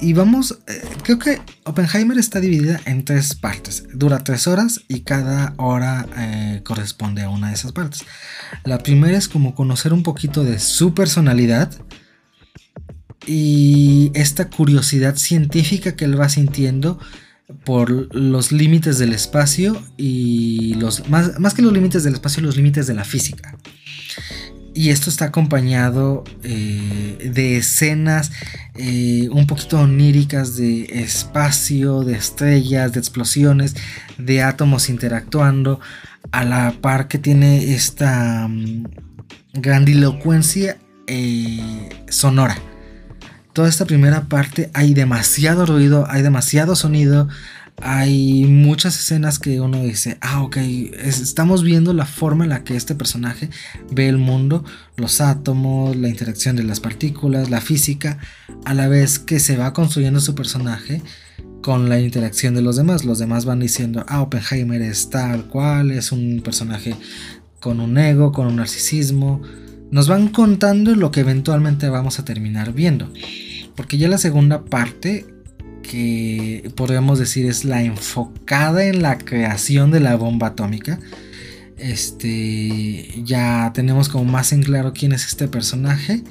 y 0.00 0.12
vamos, 0.14 0.58
eh, 0.68 0.82
creo 1.02 1.18
que 1.18 1.42
Oppenheimer 1.64 2.16
está 2.16 2.40
dividida 2.40 2.80
en 2.86 3.04
tres 3.04 3.34
partes. 3.34 3.84
Dura 3.92 4.24
tres 4.24 4.46
horas 4.46 4.80
y 4.88 5.00
cada 5.00 5.52
hora 5.58 6.06
corresponde 6.64 7.22
a 7.22 7.28
una 7.28 7.48
de 7.48 7.54
esas 7.54 7.72
partes. 7.72 8.04
La 8.64 8.78
primera 8.78 9.18
es 9.18 9.28
como 9.28 9.54
conocer 9.54 9.92
un 9.92 10.02
poquito 10.02 10.44
de 10.44 10.58
su 10.60 10.94
personalidad 10.94 11.70
y 13.26 14.10
esta 14.14 14.50
curiosidad 14.50 15.16
científica 15.16 15.96
que 15.96 16.04
él 16.04 16.20
va 16.20 16.28
sintiendo 16.28 16.98
por 17.64 18.14
los 18.14 18.52
límites 18.52 18.98
del 18.98 19.12
espacio 19.12 19.80
y 19.96 20.74
los 20.74 21.08
más, 21.08 21.38
más 21.38 21.54
que 21.54 21.62
los 21.62 21.72
límites 21.72 22.02
del 22.04 22.14
espacio, 22.14 22.42
los 22.42 22.56
límites 22.56 22.86
de 22.86 22.94
la 22.94 23.04
física. 23.04 23.56
Y 24.74 24.90
esto 24.90 25.08
está 25.08 25.26
acompañado 25.26 26.22
eh, 26.42 27.30
de 27.32 27.56
escenas 27.56 28.30
eh, 28.74 29.26
un 29.32 29.46
poquito 29.46 29.80
oníricas 29.80 30.56
de 30.56 30.82
espacio, 31.02 32.02
de 32.02 32.14
estrellas, 32.14 32.92
de 32.92 33.00
explosiones, 33.00 33.74
de 34.18 34.42
átomos 34.42 34.90
interactuando, 34.90 35.80
a 36.30 36.44
la 36.44 36.74
par 36.80 37.08
que 37.08 37.16
tiene 37.16 37.72
esta 37.72 38.44
um, 38.44 38.84
grandilocuencia 39.54 40.76
eh, 41.06 41.88
sonora. 42.10 42.58
Toda 43.56 43.70
esta 43.70 43.86
primera 43.86 44.28
parte 44.28 44.68
hay 44.74 44.92
demasiado 44.92 45.64
ruido, 45.64 46.04
hay 46.10 46.20
demasiado 46.20 46.76
sonido, 46.76 47.26
hay 47.80 48.44
muchas 48.44 48.98
escenas 48.98 49.38
que 49.38 49.62
uno 49.62 49.82
dice, 49.82 50.18
ah, 50.20 50.42
ok, 50.42 50.58
estamos 50.58 51.62
viendo 51.62 51.94
la 51.94 52.04
forma 52.04 52.44
en 52.44 52.50
la 52.50 52.64
que 52.64 52.76
este 52.76 52.94
personaje 52.94 53.48
ve 53.90 54.10
el 54.10 54.18
mundo, 54.18 54.62
los 54.98 55.22
átomos, 55.22 55.96
la 55.96 56.10
interacción 56.10 56.54
de 56.56 56.64
las 56.64 56.80
partículas, 56.80 57.48
la 57.48 57.62
física, 57.62 58.18
a 58.66 58.74
la 58.74 58.88
vez 58.88 59.18
que 59.18 59.40
se 59.40 59.56
va 59.56 59.72
construyendo 59.72 60.20
su 60.20 60.34
personaje 60.34 61.00
con 61.62 61.88
la 61.88 61.98
interacción 61.98 62.54
de 62.54 62.60
los 62.60 62.76
demás. 62.76 63.06
Los 63.06 63.18
demás 63.18 63.46
van 63.46 63.60
diciendo, 63.60 64.04
ah, 64.06 64.20
Oppenheimer 64.20 64.82
es 64.82 65.08
tal 65.08 65.46
cual, 65.46 65.92
es 65.92 66.12
un 66.12 66.42
personaje 66.44 66.94
con 67.60 67.80
un 67.80 67.96
ego, 67.96 68.32
con 68.32 68.48
un 68.48 68.56
narcisismo. 68.56 69.40
Nos 69.90 70.08
van 70.08 70.28
contando 70.28 70.94
lo 70.94 71.10
que 71.10 71.20
eventualmente 71.20 71.88
vamos 71.88 72.18
a 72.18 72.24
terminar 72.26 72.74
viendo. 72.74 73.10
Porque 73.76 73.98
ya 73.98 74.08
la 74.08 74.18
segunda 74.18 74.64
parte 74.64 75.26
que 75.82 76.70
podríamos 76.74 77.18
decir 77.18 77.46
es 77.46 77.64
la 77.64 77.82
enfocada 77.82 78.84
en 78.86 79.02
la 79.02 79.18
creación 79.18 79.90
de 79.90 80.00
la 80.00 80.16
bomba 80.16 80.48
atómica. 80.48 80.98
Este, 81.78 83.22
ya 83.22 83.70
tenemos 83.74 84.08
como 84.08 84.24
más 84.24 84.52
en 84.52 84.62
claro 84.62 84.92
quién 84.92 85.12
es 85.12 85.26
este 85.26 85.48
personaje. 85.48 86.24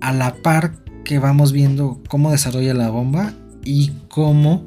A 0.00 0.12
la 0.12 0.34
par 0.36 0.82
que 1.04 1.18
vamos 1.18 1.52
viendo 1.52 2.02
cómo 2.08 2.30
desarrolla 2.30 2.74
la 2.74 2.90
bomba 2.90 3.34
y 3.64 3.92
cómo 4.08 4.66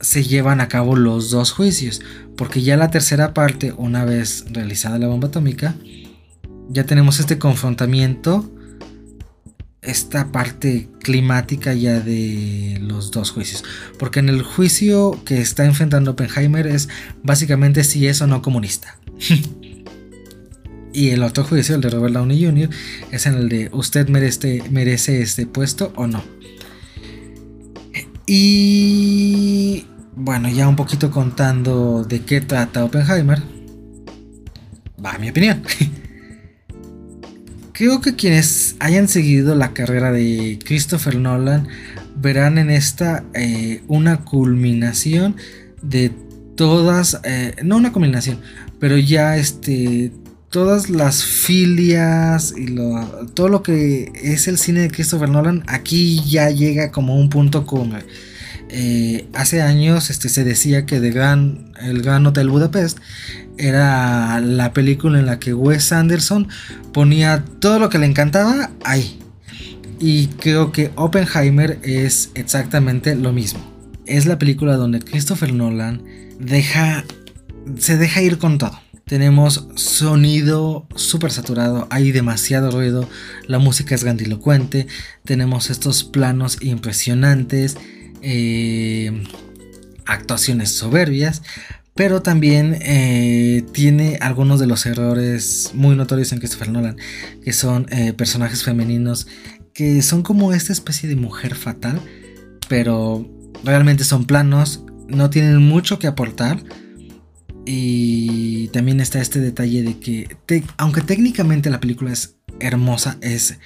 se 0.00 0.24
llevan 0.24 0.60
a 0.60 0.68
cabo 0.68 0.94
los 0.94 1.30
dos 1.30 1.52
juicios. 1.52 2.02
Porque 2.36 2.62
ya 2.62 2.76
la 2.76 2.90
tercera 2.90 3.34
parte, 3.34 3.72
una 3.72 4.04
vez 4.04 4.44
realizada 4.50 4.98
la 4.98 5.08
bomba 5.08 5.28
atómica, 5.28 5.74
ya 6.68 6.84
tenemos 6.84 7.20
este 7.20 7.38
confrontamiento 7.38 8.50
esta 9.82 10.30
parte 10.30 10.88
climática 11.00 11.74
ya 11.74 12.00
de 12.00 12.78
los 12.80 13.10
dos 13.10 13.32
juicios. 13.32 13.64
Porque 13.98 14.20
en 14.20 14.28
el 14.28 14.42
juicio 14.42 15.20
que 15.24 15.40
está 15.40 15.64
enfrentando 15.64 16.12
Oppenheimer 16.12 16.66
es 16.68 16.88
básicamente 17.22 17.82
si 17.84 18.06
es 18.06 18.22
o 18.22 18.26
no 18.28 18.42
comunista. 18.42 18.96
y 20.92 21.10
el 21.10 21.22
otro 21.24 21.44
juicio, 21.44 21.74
el 21.74 21.80
de 21.80 21.90
Robert 21.90 22.14
Downey 22.14 22.44
Jr., 22.44 22.70
es 23.10 23.26
en 23.26 23.34
el 23.34 23.48
de 23.48 23.70
usted 23.72 24.08
merece, 24.08 25.20
este 25.20 25.46
puesto 25.46 25.92
o 25.96 26.06
no. 26.06 26.22
Y 28.24 29.84
bueno, 30.14 30.48
ya 30.48 30.68
un 30.68 30.76
poquito 30.76 31.10
contando 31.10 32.04
de 32.04 32.20
qué 32.20 32.40
trata 32.40 32.84
Oppenheimer. 32.84 33.42
Va 35.04 35.18
mi 35.18 35.30
opinión. 35.30 35.64
Creo 37.72 38.00
que 38.02 38.14
quienes 38.14 38.76
hayan 38.80 39.08
seguido 39.08 39.54
la 39.54 39.72
carrera 39.72 40.12
de 40.12 40.58
Christopher 40.64 41.16
Nolan 41.16 41.68
verán 42.16 42.58
en 42.58 42.70
esta 42.70 43.24
eh, 43.34 43.82
una 43.88 44.24
culminación 44.24 45.36
de 45.80 46.12
todas, 46.54 47.20
eh, 47.24 47.56
no 47.64 47.78
una 47.78 47.92
culminación, 47.92 48.40
pero 48.78 48.98
ya 48.98 49.38
este, 49.38 50.12
todas 50.50 50.90
las 50.90 51.24
filias 51.24 52.54
y 52.56 52.76
todo 53.34 53.48
lo 53.48 53.62
que 53.62 54.12
es 54.22 54.48
el 54.48 54.58
cine 54.58 54.80
de 54.80 54.90
Christopher 54.90 55.30
Nolan 55.30 55.64
aquí 55.66 56.22
ya 56.28 56.50
llega 56.50 56.92
como 56.92 57.18
un 57.18 57.30
punto 57.30 57.64
cumbre. 57.64 58.04
Eh, 58.74 59.28
hace 59.34 59.60
años 59.60 60.08
este, 60.08 60.30
se 60.30 60.44
decía 60.44 60.86
que 60.86 60.98
de 60.98 61.10
gran, 61.10 61.72
el 61.82 62.00
Gran 62.00 62.24
Hotel 62.24 62.48
Budapest 62.48 62.98
era 63.58 64.40
la 64.40 64.72
película 64.72 65.18
en 65.18 65.26
la 65.26 65.38
que 65.38 65.52
Wes 65.52 65.92
Anderson 65.92 66.48
ponía 66.94 67.44
todo 67.60 67.78
lo 67.78 67.90
que 67.90 67.98
le 67.98 68.06
encantaba 68.06 68.70
ahí. 68.82 69.18
Y 70.00 70.28
creo 70.28 70.72
que 70.72 70.90
Oppenheimer 70.96 71.78
es 71.82 72.30
exactamente 72.34 73.14
lo 73.14 73.32
mismo. 73.32 73.60
Es 74.06 74.24
la 74.24 74.38
película 74.38 74.76
donde 74.76 75.00
Christopher 75.00 75.52
Nolan 75.52 76.02
deja, 76.40 77.04
se 77.78 77.98
deja 77.98 78.22
ir 78.22 78.38
con 78.38 78.56
todo. 78.56 78.80
Tenemos 79.04 79.68
sonido 79.74 80.86
súper 80.94 81.30
saturado, 81.30 81.86
hay 81.90 82.10
demasiado 82.10 82.70
ruido, 82.70 83.06
la 83.46 83.58
música 83.58 83.94
es 83.94 84.02
grandilocuente, 84.02 84.86
tenemos 85.24 85.68
estos 85.68 86.04
planos 86.04 86.56
impresionantes, 86.62 87.76
eh, 88.22 89.24
actuaciones 90.06 90.70
soberbias, 90.70 91.42
pero 91.94 92.22
también 92.22 92.78
eh, 92.80 93.64
tiene 93.72 94.18
algunos 94.20 94.58
de 94.60 94.66
los 94.66 94.86
errores 94.86 95.72
muy 95.74 95.94
notorios 95.94 96.32
en 96.32 96.38
Christopher 96.38 96.70
Nolan, 96.70 96.96
que 97.44 97.52
son 97.52 97.86
eh, 97.90 98.12
personajes 98.12 98.64
femeninos 98.64 99.26
que 99.74 100.02
son 100.02 100.22
como 100.22 100.52
esta 100.52 100.72
especie 100.72 101.08
de 101.08 101.16
mujer 101.16 101.54
fatal, 101.54 102.00
pero 102.68 103.26
realmente 103.64 104.04
son 104.04 104.24
planos, 104.26 104.84
no 105.08 105.30
tienen 105.30 105.58
mucho 105.58 105.98
que 105.98 106.06
aportar. 106.06 106.62
Y 107.64 108.68
también 108.68 109.00
está 109.00 109.20
este 109.20 109.38
detalle 109.38 109.82
de 109.82 109.98
que, 110.00 110.64
aunque 110.78 111.00
técnicamente 111.00 111.70
la 111.70 111.78
película 111.78 112.12
es 112.12 112.36
hermosa, 112.58 113.18
es 113.20 113.58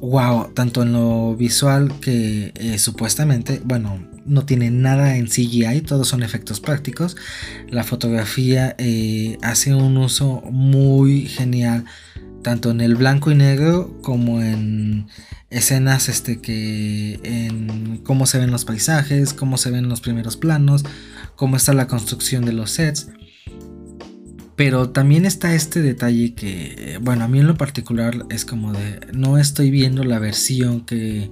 wow, 0.00 0.52
tanto 0.54 0.82
en 0.82 0.92
lo 0.92 1.36
visual 1.36 1.92
que 2.00 2.52
eh, 2.54 2.78
supuestamente, 2.78 3.60
bueno, 3.64 3.98
no 4.26 4.44
tiene 4.44 4.70
nada 4.70 5.16
en 5.16 5.26
CGI, 5.26 5.82
todos 5.82 6.08
son 6.08 6.22
efectos 6.22 6.60
prácticos. 6.60 7.16
La 7.68 7.84
fotografía 7.84 8.74
eh, 8.78 9.38
hace 9.42 9.74
un 9.74 9.96
uso 9.96 10.42
muy 10.50 11.26
genial, 11.26 11.84
tanto 12.42 12.70
en 12.70 12.80
el 12.80 12.94
blanco 12.94 13.30
y 13.30 13.34
negro 13.34 13.98
como 14.02 14.42
en 14.42 15.06
escenas 15.50 16.08
este, 16.08 16.40
que 16.40 17.20
en 17.22 17.98
cómo 18.04 18.26
se 18.26 18.38
ven 18.38 18.50
los 18.50 18.64
paisajes, 18.64 19.32
cómo 19.32 19.56
se 19.56 19.70
ven 19.70 19.88
los 19.88 20.00
primeros 20.00 20.36
planos, 20.36 20.84
cómo 21.36 21.56
está 21.56 21.72
la 21.72 21.86
construcción 21.86 22.44
de 22.44 22.52
los 22.52 22.70
sets. 22.70 23.08
Pero 24.56 24.90
también 24.90 25.26
está 25.26 25.54
este 25.54 25.82
detalle 25.82 26.34
que, 26.34 26.98
bueno, 27.02 27.24
a 27.24 27.28
mí 27.28 27.40
en 27.40 27.48
lo 27.48 27.56
particular 27.56 28.24
es 28.30 28.44
como 28.44 28.72
de, 28.72 29.00
no 29.12 29.36
estoy 29.38 29.70
viendo 29.70 30.04
la 30.04 30.20
versión 30.20 30.82
que 30.82 31.30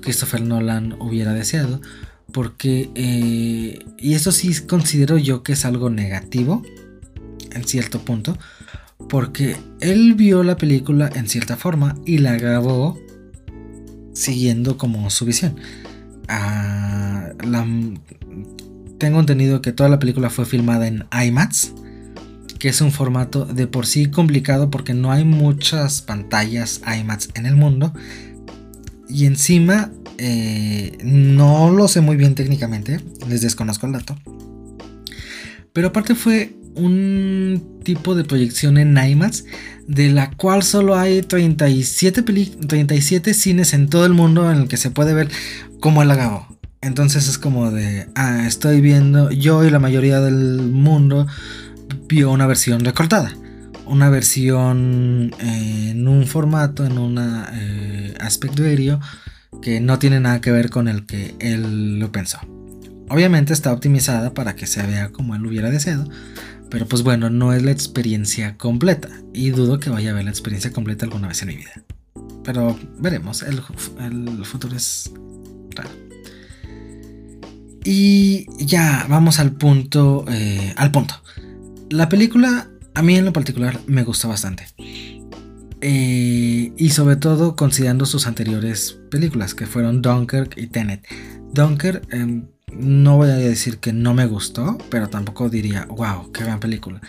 Christopher 0.00 0.42
Nolan 0.42 0.94
hubiera 1.00 1.32
deseado, 1.32 1.80
porque, 2.32 2.90
eh, 2.94 3.80
y 3.98 4.14
eso 4.14 4.30
sí 4.30 4.54
considero 4.66 5.18
yo 5.18 5.42
que 5.42 5.52
es 5.52 5.64
algo 5.64 5.90
negativo, 5.90 6.62
en 7.52 7.64
cierto 7.64 8.04
punto, 8.04 8.38
porque 9.08 9.56
él 9.80 10.14
vio 10.14 10.44
la 10.44 10.56
película 10.56 11.10
en 11.12 11.28
cierta 11.28 11.56
forma 11.56 11.96
y 12.06 12.18
la 12.18 12.36
grabó 12.36 13.00
siguiendo 14.12 14.78
como 14.78 15.10
su 15.10 15.24
visión. 15.24 15.56
Ah, 16.28 17.30
tengo 18.98 19.18
entendido 19.18 19.60
que 19.60 19.72
toda 19.72 19.88
la 19.88 19.98
película 19.98 20.30
fue 20.30 20.44
filmada 20.44 20.86
en 20.86 21.06
IMAX 21.10 21.72
que 22.60 22.68
es 22.68 22.80
un 22.82 22.92
formato 22.92 23.46
de 23.46 23.66
por 23.66 23.86
sí 23.86 24.06
complicado 24.06 24.70
porque 24.70 24.94
no 24.94 25.10
hay 25.10 25.24
muchas 25.24 26.02
pantallas 26.02 26.82
IMAX 26.86 27.30
en 27.34 27.46
el 27.46 27.56
mundo. 27.56 27.92
Y 29.08 29.24
encima, 29.24 29.90
eh, 30.18 30.96
no 31.02 31.70
lo 31.72 31.88
sé 31.88 32.02
muy 32.02 32.16
bien 32.16 32.36
técnicamente, 32.36 33.00
les 33.26 33.40
desconozco 33.40 33.86
el 33.86 33.92
dato. 33.94 34.16
Pero 35.72 35.88
aparte 35.88 36.14
fue 36.14 36.54
un 36.76 37.80
tipo 37.82 38.14
de 38.14 38.24
proyección 38.24 38.76
en 38.76 38.96
IMAX 38.96 39.44
de 39.88 40.10
la 40.10 40.30
cual 40.30 40.62
solo 40.62 40.96
hay 40.96 41.22
37, 41.22 42.22
37 42.22 43.34
cines 43.34 43.72
en 43.72 43.88
todo 43.88 44.04
el 44.04 44.12
mundo 44.12 44.50
en 44.52 44.58
el 44.58 44.68
que 44.68 44.76
se 44.76 44.90
puede 44.90 45.14
ver 45.14 45.30
cómo 45.80 46.02
él 46.02 46.10
acabó. 46.10 46.46
Entonces 46.82 47.26
es 47.26 47.38
como 47.38 47.70
de, 47.70 48.06
ah, 48.14 48.46
estoy 48.46 48.80
viendo, 48.80 49.30
yo 49.30 49.64
y 49.64 49.70
la 49.70 49.78
mayoría 49.78 50.20
del 50.20 50.62
mundo 50.62 51.26
vio 52.08 52.30
una 52.30 52.46
versión 52.46 52.84
recortada. 52.84 53.32
Una 53.86 54.08
versión 54.08 55.34
eh, 55.40 55.90
en 55.90 56.06
un 56.06 56.26
formato, 56.26 56.84
en 56.86 56.98
un 56.98 57.18
eh, 57.18 58.14
aspecto 58.20 58.62
aéreo 58.62 59.00
que 59.62 59.80
no 59.80 59.98
tiene 59.98 60.20
nada 60.20 60.40
que 60.40 60.52
ver 60.52 60.70
con 60.70 60.88
el 60.88 61.06
que 61.06 61.34
él 61.40 61.98
lo 61.98 62.12
pensó. 62.12 62.38
Obviamente 63.08 63.52
está 63.52 63.72
optimizada 63.72 64.32
para 64.32 64.54
que 64.54 64.66
se 64.66 64.86
vea 64.86 65.10
como 65.10 65.34
él 65.34 65.44
hubiera 65.44 65.70
deseado, 65.70 66.08
pero 66.70 66.86
pues 66.86 67.02
bueno, 67.02 67.30
no 67.30 67.52
es 67.52 67.64
la 67.64 67.72
experiencia 67.72 68.56
completa 68.56 69.08
y 69.34 69.50
dudo 69.50 69.80
que 69.80 69.90
vaya 69.90 70.10
a 70.10 70.14
ver 70.14 70.24
la 70.24 70.30
experiencia 70.30 70.72
completa 70.72 71.06
alguna 71.06 71.26
vez 71.26 71.42
en 71.42 71.48
mi 71.48 71.56
vida. 71.56 71.82
Pero 72.44 72.78
veremos, 72.98 73.42
el, 73.42 73.60
el 74.00 74.44
futuro 74.44 74.76
es 74.76 75.10
raro. 75.74 75.90
Y 77.84 78.46
ya, 78.64 79.06
vamos 79.08 79.40
al 79.40 79.52
punto. 79.52 80.24
Eh, 80.28 80.74
al 80.76 80.90
punto. 80.90 81.14
La 81.90 82.08
película, 82.08 82.68
a 82.94 83.02
mí 83.02 83.16
en 83.16 83.24
lo 83.24 83.32
particular, 83.32 83.80
me 83.88 84.04
gustó 84.04 84.28
bastante. 84.28 84.68
Eh, 85.80 86.72
y 86.76 86.90
sobre 86.90 87.16
todo 87.16 87.56
considerando 87.56 88.06
sus 88.06 88.28
anteriores 88.28 89.00
películas, 89.10 89.54
que 89.54 89.66
fueron 89.66 90.00
Dunkirk 90.00 90.56
y 90.56 90.68
Tenet. 90.68 91.04
Dunkirk, 91.52 92.06
em, 92.14 92.46
no 92.72 93.16
voy 93.16 93.30
a 93.30 93.34
decir 93.34 93.78
que 93.78 93.92
no 93.92 94.14
me 94.14 94.26
gustó, 94.26 94.78
pero 94.90 95.08
tampoco 95.08 95.48
diría, 95.48 95.86
wow, 95.86 96.30
qué 96.32 96.44
gran 96.44 96.60
película. 96.60 97.00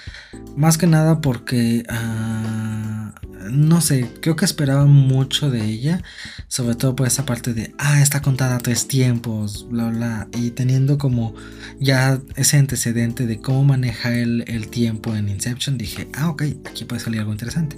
Más 0.56 0.78
que 0.78 0.88
nada 0.88 1.22
porque, 1.22 1.84
ah, 1.90 3.14
no 3.50 3.82
sé, 3.82 4.10
creo 4.22 4.36
que 4.36 4.46
esperaba 4.46 4.86
mucho 4.86 5.50
de 5.50 5.66
ella, 5.66 6.04
sobre 6.48 6.76
todo 6.76 6.96
por 6.96 7.08
esa 7.08 7.26
parte 7.26 7.54
de, 7.54 7.74
ah, 7.78 8.02
está 8.02 8.22
contada 8.22 8.58
tres 8.58 8.88
tiempos, 8.88 9.68
bla, 9.70 9.90
bla, 9.90 10.28
y 10.34 10.52
teniendo 10.52 10.98
como 10.98 11.34
ya 11.80 12.20
ese 12.36 12.58
antecedente 12.58 13.26
de 13.26 13.40
cómo 13.40 13.64
maneja 13.64 14.14
el, 14.18 14.44
el 14.48 14.68
tiempo 14.68 15.16
en 15.16 15.30
Inception, 15.30 15.78
dije, 15.78 16.08
ah, 16.14 16.30
ok, 16.30 16.44
aquí 16.66 16.86
puede 16.86 17.02
salir 17.02 17.20
algo 17.20 17.32
interesante. 17.32 17.78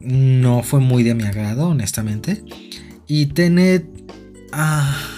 No 0.00 0.62
fue 0.62 0.80
muy 0.80 1.02
de 1.02 1.14
mi 1.14 1.24
agrado, 1.24 1.68
honestamente. 1.68 2.44
Y 3.06 3.26
Tenet... 3.26 3.86
Ah, 4.52 5.17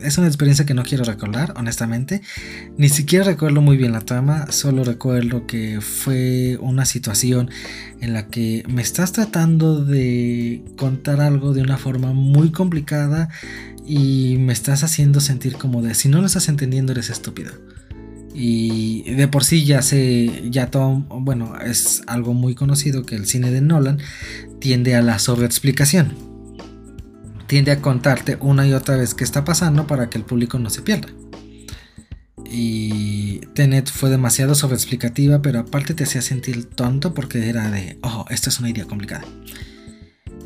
es 0.00 0.18
una 0.18 0.26
experiencia 0.26 0.66
que 0.66 0.74
no 0.74 0.82
quiero 0.82 1.04
recordar, 1.04 1.54
honestamente. 1.56 2.22
Ni 2.76 2.88
siquiera 2.88 3.24
recuerdo 3.24 3.60
muy 3.60 3.76
bien 3.76 3.92
la 3.92 4.00
trama, 4.00 4.50
solo 4.50 4.84
recuerdo 4.84 5.46
que 5.46 5.80
fue 5.80 6.58
una 6.60 6.84
situación 6.84 7.50
en 8.00 8.12
la 8.12 8.28
que 8.28 8.64
me 8.68 8.82
estás 8.82 9.12
tratando 9.12 9.84
de 9.84 10.62
contar 10.76 11.20
algo 11.20 11.52
de 11.52 11.62
una 11.62 11.78
forma 11.78 12.12
muy 12.12 12.50
complicada 12.50 13.28
y 13.86 14.36
me 14.38 14.52
estás 14.52 14.82
haciendo 14.82 15.20
sentir 15.20 15.56
como 15.56 15.82
de 15.82 15.94
si 15.94 16.08
no 16.08 16.20
lo 16.20 16.26
estás 16.26 16.48
entendiendo 16.48 16.92
eres 16.92 17.10
estúpido. 17.10 17.52
Y 18.34 19.14
de 19.14 19.28
por 19.28 19.44
sí 19.44 19.64
ya 19.64 19.80
sé, 19.80 20.42
ya 20.50 20.70
todo, 20.70 21.06
bueno, 21.08 21.58
es 21.58 22.02
algo 22.06 22.34
muy 22.34 22.54
conocido 22.54 23.06
que 23.06 23.14
el 23.14 23.26
cine 23.26 23.50
de 23.50 23.62
Nolan 23.62 23.98
tiende 24.60 24.94
a 24.94 25.00
la 25.00 25.18
sobreexplicación 25.18 26.35
tiende 27.46 27.70
a 27.72 27.80
contarte 27.80 28.36
una 28.40 28.66
y 28.66 28.72
otra 28.72 28.96
vez 28.96 29.14
qué 29.14 29.24
está 29.24 29.44
pasando 29.44 29.86
para 29.86 30.10
que 30.10 30.18
el 30.18 30.24
público 30.24 30.58
no 30.58 30.70
se 30.70 30.82
pierda. 30.82 31.08
Y 32.44 33.40
Tenet 33.54 33.90
fue 33.90 34.10
demasiado 34.10 34.54
sobreexplicativa, 34.54 35.42
pero 35.42 35.60
aparte 35.60 35.94
te 35.94 36.04
hacía 36.04 36.22
sentir 36.22 36.66
tonto 36.66 37.12
porque 37.12 37.48
era 37.48 37.70
de, 37.70 37.98
oh, 38.02 38.24
esta 38.30 38.50
es 38.50 38.60
una 38.60 38.70
idea 38.70 38.84
complicada. 38.84 39.24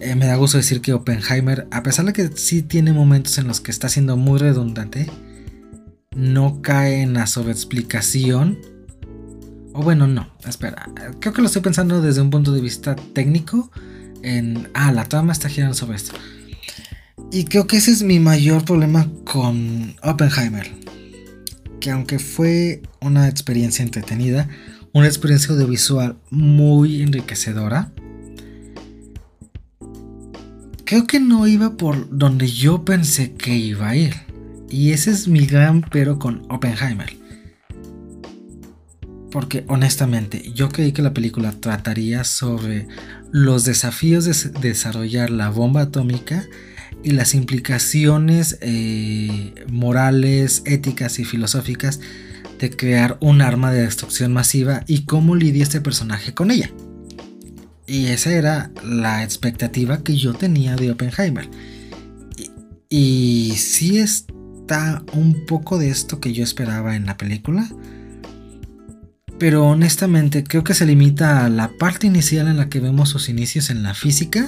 Eh, 0.00 0.14
me 0.14 0.26
da 0.26 0.36
gusto 0.36 0.56
decir 0.56 0.80
que 0.80 0.94
Oppenheimer, 0.94 1.68
a 1.70 1.82
pesar 1.82 2.06
de 2.06 2.12
que 2.14 2.30
sí 2.34 2.62
tiene 2.62 2.92
momentos 2.92 3.36
en 3.36 3.46
los 3.46 3.60
que 3.60 3.70
está 3.70 3.88
siendo 3.88 4.16
muy 4.16 4.38
redundante, 4.38 5.10
no 6.16 6.62
cae 6.62 7.02
en 7.02 7.12
la 7.12 7.26
sobreexplicación. 7.26 8.58
O 9.74 9.82
bueno, 9.82 10.06
no, 10.06 10.34
espera, 10.46 10.88
creo 11.20 11.34
que 11.34 11.42
lo 11.42 11.46
estoy 11.46 11.62
pensando 11.62 12.00
desde 12.00 12.22
un 12.22 12.30
punto 12.30 12.52
de 12.52 12.62
vista 12.62 12.96
técnico. 12.96 13.70
En, 14.22 14.68
ah, 14.74 14.90
la 14.90 15.04
trama 15.04 15.32
está 15.32 15.48
girando 15.48 15.74
sobre 15.74 15.96
esto. 15.96 16.12
Y 17.32 17.44
creo 17.44 17.68
que 17.68 17.76
ese 17.76 17.92
es 17.92 18.02
mi 18.02 18.18
mayor 18.18 18.64
problema 18.64 19.08
con 19.24 19.94
Oppenheimer. 20.02 20.68
Que 21.80 21.92
aunque 21.92 22.18
fue 22.18 22.82
una 23.00 23.28
experiencia 23.28 23.84
entretenida, 23.84 24.48
una 24.92 25.06
experiencia 25.06 25.54
audiovisual 25.54 26.16
muy 26.30 27.02
enriquecedora, 27.02 27.92
creo 30.84 31.06
que 31.06 31.20
no 31.20 31.46
iba 31.46 31.76
por 31.76 32.08
donde 32.10 32.48
yo 32.48 32.84
pensé 32.84 33.32
que 33.34 33.56
iba 33.56 33.90
a 33.90 33.96
ir. 33.96 34.14
Y 34.68 34.90
ese 34.90 35.12
es 35.12 35.28
mi 35.28 35.46
gran 35.46 35.82
pero 35.82 36.18
con 36.18 36.42
Oppenheimer. 36.48 37.16
Porque 39.30 39.64
honestamente, 39.68 40.50
yo 40.52 40.68
creí 40.68 40.90
que 40.90 41.02
la 41.02 41.14
película 41.14 41.52
trataría 41.52 42.24
sobre 42.24 42.88
los 43.30 43.64
desafíos 43.64 44.24
de 44.24 44.50
desarrollar 44.60 45.30
la 45.30 45.48
bomba 45.50 45.82
atómica 45.82 46.44
y 47.02 47.10
las 47.12 47.34
implicaciones 47.34 48.58
eh, 48.60 49.54
morales, 49.70 50.62
éticas 50.66 51.18
y 51.18 51.24
filosóficas 51.24 52.00
de 52.58 52.70
crear 52.70 53.16
un 53.20 53.40
arma 53.40 53.72
de 53.72 53.82
destrucción 53.82 54.32
masiva 54.32 54.84
y 54.86 55.04
cómo 55.04 55.34
lidia 55.34 55.62
este 55.62 55.80
personaje 55.80 56.34
con 56.34 56.50
ella. 56.50 56.70
Y 57.86 58.06
esa 58.06 58.32
era 58.32 58.70
la 58.84 59.24
expectativa 59.24 60.04
que 60.04 60.16
yo 60.16 60.34
tenía 60.34 60.76
de 60.76 60.92
Oppenheimer. 60.92 61.48
Y, 62.88 63.54
si 63.56 63.98
está 63.98 65.02
un 65.12 65.46
poco 65.46 65.78
de 65.78 65.90
esto 65.90 66.20
que 66.20 66.32
yo 66.32 66.44
esperaba 66.44 66.94
en 66.94 67.06
la 67.06 67.16
película. 67.16 67.68
Pero 69.38 69.64
honestamente 69.64 70.44
creo 70.44 70.62
que 70.62 70.74
se 70.74 70.86
limita 70.86 71.46
a 71.46 71.48
la 71.48 71.72
parte 71.78 72.06
inicial 72.06 72.46
en 72.46 72.58
la 72.58 72.68
que 72.68 72.78
vemos 72.78 73.08
sus 73.08 73.28
inicios 73.28 73.70
en 73.70 73.82
la 73.82 73.94
física 73.94 74.46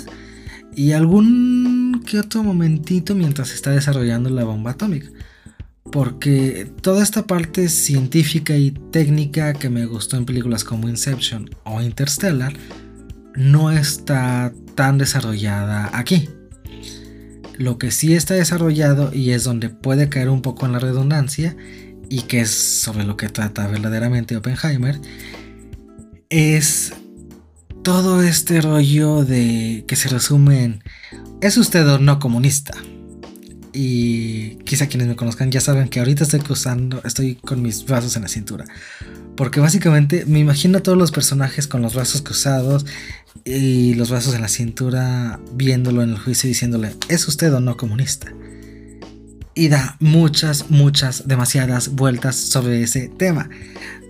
y 0.76 0.92
algún 0.92 1.71
que 2.02 2.18
otro 2.18 2.42
momentito 2.42 3.14
mientras 3.14 3.52
está 3.52 3.70
desarrollando 3.70 4.30
la 4.30 4.44
bomba 4.44 4.72
atómica. 4.72 5.08
Porque 5.90 6.70
toda 6.80 7.02
esta 7.02 7.26
parte 7.26 7.68
científica 7.68 8.56
y 8.56 8.70
técnica 8.70 9.52
que 9.52 9.68
me 9.68 9.84
gustó 9.86 10.16
en 10.16 10.24
películas 10.24 10.64
como 10.64 10.88
Inception 10.88 11.50
o 11.64 11.82
Interstellar 11.82 12.54
no 13.34 13.70
está 13.70 14.52
tan 14.74 14.98
desarrollada 14.98 15.90
aquí. 15.92 16.28
Lo 17.58 17.78
que 17.78 17.90
sí 17.90 18.14
está 18.14 18.34
desarrollado 18.34 19.12
y 19.12 19.30
es 19.30 19.44
donde 19.44 19.68
puede 19.68 20.08
caer 20.08 20.28
un 20.28 20.42
poco 20.42 20.66
en 20.66 20.72
la 20.72 20.78
redundancia 20.78 21.56
y 22.08 22.22
que 22.22 22.40
es 22.40 22.50
sobre 22.50 23.04
lo 23.04 23.16
que 23.16 23.28
trata 23.28 23.66
verdaderamente 23.66 24.36
Oppenheimer 24.36 25.00
es 26.30 26.92
todo 27.82 28.22
este 28.22 28.60
rollo 28.60 29.24
de 29.24 29.84
que 29.88 29.96
se 29.96 30.08
resume 30.08 30.64
en 30.64 30.84
¿es 31.40 31.56
usted 31.56 31.86
o 31.88 31.98
no 31.98 32.18
comunista? 32.18 32.74
Y 33.72 34.56
quizá 34.64 34.86
quienes 34.86 35.08
me 35.08 35.16
conozcan 35.16 35.50
ya 35.50 35.60
saben 35.60 35.88
que 35.88 35.98
ahorita 35.98 36.24
estoy 36.24 36.40
cruzando, 36.40 37.00
estoy 37.04 37.36
con 37.36 37.62
mis 37.62 37.84
brazos 37.84 38.16
en 38.16 38.22
la 38.22 38.28
cintura. 38.28 38.64
Porque 39.36 39.60
básicamente 39.60 40.24
me 40.26 40.38
imagino 40.38 40.78
a 40.78 40.82
todos 40.82 40.98
los 40.98 41.10
personajes 41.10 41.66
con 41.66 41.82
los 41.82 41.94
brazos 41.94 42.22
cruzados 42.22 42.86
y 43.44 43.94
los 43.94 44.10
brazos 44.10 44.34
en 44.34 44.42
la 44.42 44.48
cintura 44.48 45.40
viéndolo 45.54 46.02
en 46.02 46.10
el 46.10 46.18
juicio 46.18 46.48
diciéndole, 46.48 46.94
¿es 47.08 47.26
usted 47.26 47.52
o 47.52 47.60
no 47.60 47.76
comunista? 47.76 48.32
Y 49.54 49.68
da 49.68 49.96
muchas, 50.00 50.70
muchas, 50.70 51.26
demasiadas 51.26 51.88
vueltas 51.88 52.36
sobre 52.36 52.82
ese 52.82 53.08
tema. 53.08 53.48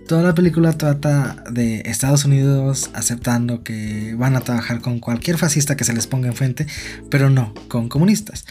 Toda 0.07 0.21
la 0.21 0.35
película 0.35 0.73
trata 0.73 1.43
de 1.49 1.81
Estados 1.85 2.25
Unidos 2.25 2.89
aceptando 2.93 3.63
que 3.63 4.15
van 4.17 4.35
a 4.35 4.41
trabajar 4.41 4.81
con 4.81 4.99
cualquier 4.99 5.37
fascista 5.37 5.77
que 5.77 5.85
se 5.85 5.93
les 5.93 6.07
ponga 6.07 6.27
enfrente, 6.27 6.67
pero 7.09 7.29
no 7.29 7.53
con 7.69 7.87
comunistas. 7.87 8.45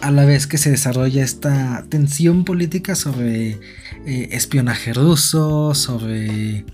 A 0.00 0.12
la 0.12 0.24
vez 0.24 0.46
que 0.46 0.58
se 0.58 0.70
desarrolla 0.70 1.24
esta 1.24 1.84
tensión 1.88 2.44
política 2.44 2.94
sobre 2.94 3.58
eh, 4.06 4.28
espionaje 4.30 4.92
ruso, 4.92 5.74
sobre 5.74 6.64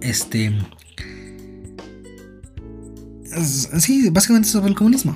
este... 0.00 0.56
Sí, 3.78 4.08
básicamente 4.10 4.48
sobre 4.48 4.70
el 4.70 4.74
comunismo. 4.74 5.14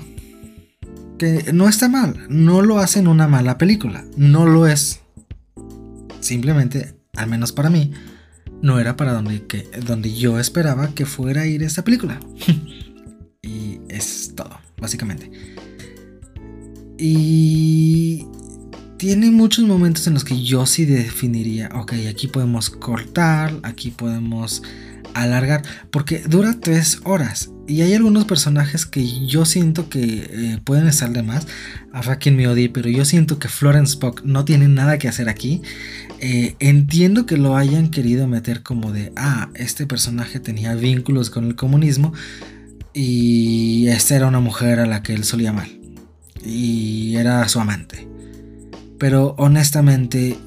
Que 1.18 1.52
no 1.54 1.68
está 1.70 1.88
mal, 1.88 2.26
no 2.28 2.60
lo 2.60 2.80
hacen 2.80 3.08
una 3.08 3.28
mala 3.28 3.56
película, 3.56 4.04
no 4.16 4.46
lo 4.46 4.66
es. 4.66 5.00
Simplemente 6.20 7.03
al 7.16 7.28
menos 7.28 7.52
para 7.52 7.70
mí, 7.70 7.92
no 8.62 8.78
era 8.78 8.96
para 8.96 9.12
donde, 9.12 9.46
que, 9.46 9.68
donde 9.86 10.14
yo 10.14 10.38
esperaba 10.38 10.94
que 10.94 11.06
fuera 11.06 11.42
a 11.42 11.46
ir 11.46 11.62
esta 11.62 11.84
película. 11.84 12.20
y 13.42 13.80
es 13.88 14.32
todo, 14.34 14.58
básicamente. 14.78 15.30
Y 16.98 18.26
tiene 18.96 19.30
muchos 19.30 19.64
momentos 19.66 20.06
en 20.06 20.14
los 20.14 20.24
que 20.24 20.42
yo 20.42 20.64
sí 20.66 20.84
definiría, 20.84 21.68
ok, 21.74 21.92
aquí 22.08 22.28
podemos 22.28 22.70
cortar, 22.70 23.52
aquí 23.62 23.90
podemos 23.90 24.62
alargar, 25.14 25.62
porque 25.90 26.20
dura 26.20 26.58
tres 26.60 27.00
horas. 27.04 27.50
Y 27.66 27.80
hay 27.80 27.94
algunos 27.94 28.26
personajes 28.26 28.84
que 28.84 29.26
yo 29.26 29.46
siento 29.46 29.88
que 29.88 30.28
eh, 30.30 30.60
pueden 30.64 30.86
estar 30.86 31.10
de 31.10 31.22
más. 31.22 31.46
A 31.92 32.16
quien 32.16 32.36
me 32.36 32.46
odie, 32.48 32.68
pero 32.68 32.90
yo 32.90 33.04
siento 33.04 33.38
que 33.38 33.48
Florence 33.48 33.92
Spock 33.92 34.22
no 34.24 34.44
tiene 34.44 34.68
nada 34.68 34.98
que 34.98 35.08
hacer 35.08 35.28
aquí. 35.28 35.62
Eh, 36.26 36.56
entiendo 36.58 37.26
que 37.26 37.36
lo 37.36 37.54
hayan 37.54 37.90
querido 37.90 38.26
meter 38.26 38.62
como 38.62 38.92
de, 38.92 39.12
ah, 39.14 39.50
este 39.52 39.86
personaje 39.86 40.40
tenía 40.40 40.74
vínculos 40.74 41.28
con 41.28 41.44
el 41.44 41.54
comunismo 41.54 42.14
y 42.94 43.88
esta 43.88 44.16
era 44.16 44.28
una 44.28 44.40
mujer 44.40 44.80
a 44.80 44.86
la 44.86 45.02
que 45.02 45.12
él 45.12 45.24
solía 45.24 45.52
mal. 45.52 45.68
Y 46.42 47.16
era 47.16 47.46
su 47.46 47.60
amante. 47.60 48.08
Pero 48.98 49.34
honestamente, 49.36 50.38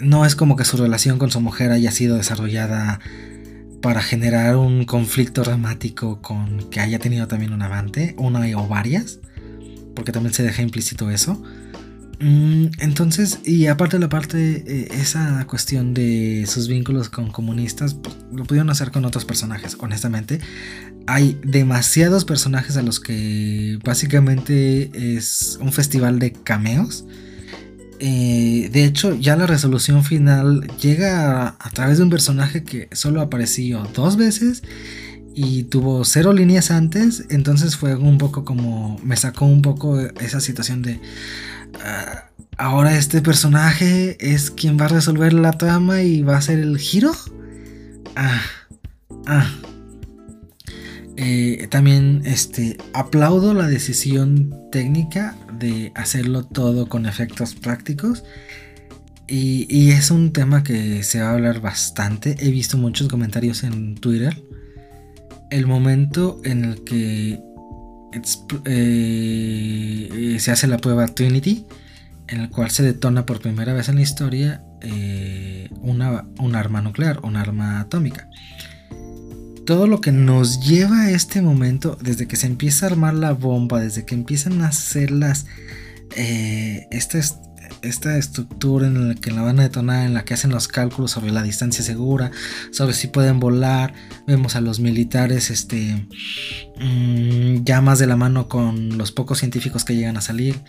no 0.00 0.24
es 0.24 0.34
como 0.34 0.56
que 0.56 0.64
su 0.64 0.78
relación 0.78 1.18
con 1.18 1.30
su 1.30 1.42
mujer 1.42 1.70
haya 1.70 1.90
sido 1.90 2.16
desarrollada 2.16 2.98
para 3.82 4.00
generar 4.00 4.56
un 4.56 4.86
conflicto 4.86 5.42
dramático 5.42 6.22
con 6.22 6.70
que 6.70 6.80
haya 6.80 6.98
tenido 6.98 7.28
también 7.28 7.52
un 7.52 7.60
amante, 7.60 8.14
una 8.16 8.40
o 8.56 8.68
varias, 8.68 9.18
porque 9.94 10.12
también 10.12 10.32
se 10.32 10.44
deja 10.44 10.62
implícito 10.62 11.10
eso. 11.10 11.42
Mm, 12.20 12.66
entonces, 12.78 13.40
y 13.44 13.66
aparte 13.66 13.96
de 13.96 14.00
la 14.00 14.08
parte, 14.08 14.64
eh, 14.66 14.88
esa 14.92 15.46
cuestión 15.46 15.94
de 15.94 16.44
sus 16.46 16.68
vínculos 16.68 17.08
con 17.08 17.30
comunistas, 17.30 17.96
lo 18.32 18.44
pudieron 18.44 18.70
hacer 18.70 18.90
con 18.90 19.04
otros 19.04 19.24
personajes, 19.24 19.76
honestamente. 19.80 20.40
Hay 21.06 21.38
demasiados 21.44 22.24
personajes 22.24 22.76
a 22.76 22.82
los 22.82 23.00
que 23.00 23.78
básicamente 23.84 25.16
es 25.16 25.58
un 25.60 25.72
festival 25.72 26.18
de 26.18 26.32
cameos. 26.32 27.04
Eh, 28.00 28.70
de 28.72 28.84
hecho, 28.84 29.14
ya 29.14 29.36
la 29.36 29.46
resolución 29.46 30.04
final 30.04 30.66
llega 30.80 31.48
a, 31.48 31.56
a, 31.58 31.70
través 31.70 31.98
de 31.98 32.04
un 32.04 32.10
personaje 32.10 32.64
que 32.64 32.88
solo 32.92 33.20
apareció 33.20 33.88
dos 33.94 34.16
veces 34.16 34.62
y 35.34 35.64
tuvo 35.64 36.04
cero 36.04 36.32
líneas 36.32 36.70
antes. 36.70 37.24
Entonces 37.30 37.76
fue 37.76 37.96
un 37.96 38.18
poco 38.18 38.44
como. 38.44 38.98
Me 39.02 39.16
sacó 39.16 39.46
un 39.46 39.62
poco 39.62 40.00
esa 40.00 40.40
situación 40.40 40.82
de 40.82 41.00
Ah, 41.82 42.30
ahora 42.56 42.96
este 42.96 43.20
personaje 43.20 44.16
es 44.20 44.50
quien 44.50 44.78
va 44.78 44.86
a 44.86 44.88
resolver 44.88 45.32
la 45.32 45.52
trama 45.52 46.02
y 46.02 46.22
va 46.22 46.36
a 46.36 46.42
ser 46.42 46.58
el 46.58 46.78
giro. 46.78 47.12
Ah, 48.16 48.40
ah. 49.26 49.50
Eh, 51.16 51.68
también 51.70 52.22
este, 52.24 52.76
aplaudo 52.92 53.54
la 53.54 53.68
decisión 53.68 54.52
técnica 54.72 55.36
de 55.58 55.92
hacerlo 55.94 56.44
todo 56.44 56.88
con 56.88 57.06
efectos 57.06 57.54
prácticos. 57.54 58.24
Y, 59.26 59.66
y, 59.70 59.92
es 59.92 60.10
un 60.10 60.32
tema 60.32 60.62
que 60.62 61.02
se 61.02 61.22
va 61.22 61.30
a 61.30 61.32
hablar 61.32 61.60
bastante. 61.60 62.36
He 62.40 62.50
visto 62.50 62.76
muchos 62.76 63.08
comentarios 63.08 63.62
en 63.62 63.94
Twitter. 63.94 64.42
El 65.50 65.66
momento 65.66 66.42
en 66.44 66.64
el 66.64 66.84
que 66.84 67.40
eh, 68.64 70.36
se 70.38 70.50
hace 70.50 70.66
la 70.66 70.78
prueba 70.78 71.06
Trinity, 71.06 71.66
en 72.28 72.40
el 72.40 72.50
cual 72.50 72.70
se 72.70 72.82
detona 72.82 73.26
por 73.26 73.40
primera 73.40 73.72
vez 73.72 73.88
en 73.88 73.96
la 73.96 74.02
historia 74.02 74.62
eh, 74.80 75.68
una, 75.80 76.26
un 76.38 76.54
arma 76.54 76.80
nuclear, 76.80 77.20
un 77.22 77.36
arma 77.36 77.80
atómica. 77.80 78.28
Todo 79.66 79.86
lo 79.86 80.00
que 80.00 80.12
nos 80.12 80.60
lleva 80.60 81.02
a 81.02 81.10
este 81.10 81.40
momento, 81.40 81.96
desde 82.00 82.26
que 82.26 82.36
se 82.36 82.46
empieza 82.46 82.86
a 82.86 82.90
armar 82.90 83.14
la 83.14 83.32
bomba, 83.32 83.80
desde 83.80 84.04
que 84.04 84.14
empiezan 84.14 84.62
a 84.62 84.68
hacer 84.68 85.10
las... 85.10 85.46
Eh, 86.16 86.86
esta 87.82 88.16
estructura 88.16 88.86
en 88.86 89.08
la 89.08 89.14
que 89.14 89.30
la 89.30 89.42
van 89.42 89.58
a 89.60 89.62
detonar, 89.62 90.06
en 90.06 90.14
la 90.14 90.24
que 90.24 90.34
hacen 90.34 90.50
los 90.50 90.68
cálculos 90.68 91.12
sobre 91.12 91.32
la 91.32 91.42
distancia 91.42 91.84
segura, 91.84 92.30
sobre 92.70 92.94
si 92.94 93.08
pueden 93.08 93.40
volar. 93.40 93.92
Vemos 94.26 94.56
a 94.56 94.60
los 94.60 94.80
militares 94.80 95.50
este, 95.50 96.06
mm, 96.80 97.64
ya 97.64 97.80
más 97.80 97.98
de 97.98 98.06
la 98.06 98.16
mano 98.16 98.48
con 98.48 98.96
los 98.98 99.12
pocos 99.12 99.38
científicos 99.38 99.84
que 99.84 99.96
llegan 99.96 100.16
a 100.16 100.20
salir. 100.20 100.60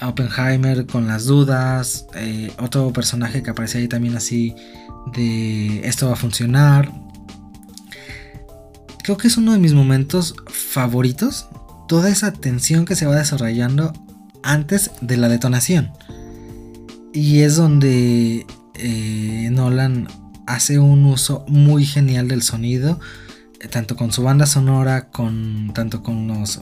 A 0.00 0.08
Oppenheimer 0.08 0.86
con 0.86 1.06
las 1.06 1.26
dudas. 1.26 2.06
Eh, 2.14 2.52
otro 2.58 2.92
personaje 2.92 3.42
que 3.42 3.50
aparece 3.50 3.78
ahí 3.78 3.88
también 3.88 4.16
así 4.16 4.54
de 5.14 5.86
esto 5.86 6.06
va 6.06 6.14
a 6.14 6.16
funcionar. 6.16 6.90
Creo 9.02 9.16
que 9.16 9.28
es 9.28 9.36
uno 9.36 9.52
de 9.52 9.58
mis 9.58 9.74
momentos 9.74 10.34
favoritos. 10.48 11.48
Toda 11.88 12.08
esa 12.08 12.32
tensión 12.32 12.84
que 12.84 12.96
se 12.96 13.06
va 13.06 13.16
desarrollando 13.16 13.92
antes 14.42 14.90
de 15.00 15.16
la 15.16 15.28
detonación. 15.28 15.92
Y 17.12 17.40
es 17.40 17.56
donde 17.56 18.46
eh, 18.74 19.48
Nolan 19.52 20.08
hace 20.46 20.78
un 20.78 21.04
uso 21.04 21.44
muy 21.48 21.84
genial 21.84 22.28
del 22.28 22.42
sonido. 22.42 22.98
Eh, 23.60 23.68
tanto 23.68 23.96
con 23.96 24.12
su 24.12 24.22
banda 24.22 24.46
sonora, 24.46 25.08
con. 25.10 25.72
tanto 25.74 26.02
con 26.02 26.28
los. 26.28 26.60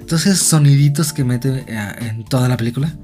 entonces 0.00 0.38
soniditos 0.38 1.12
que 1.12 1.24
mete 1.24 1.64
eh, 1.66 1.92
en 2.00 2.24
toda 2.24 2.48
la 2.48 2.56
película. 2.56 2.96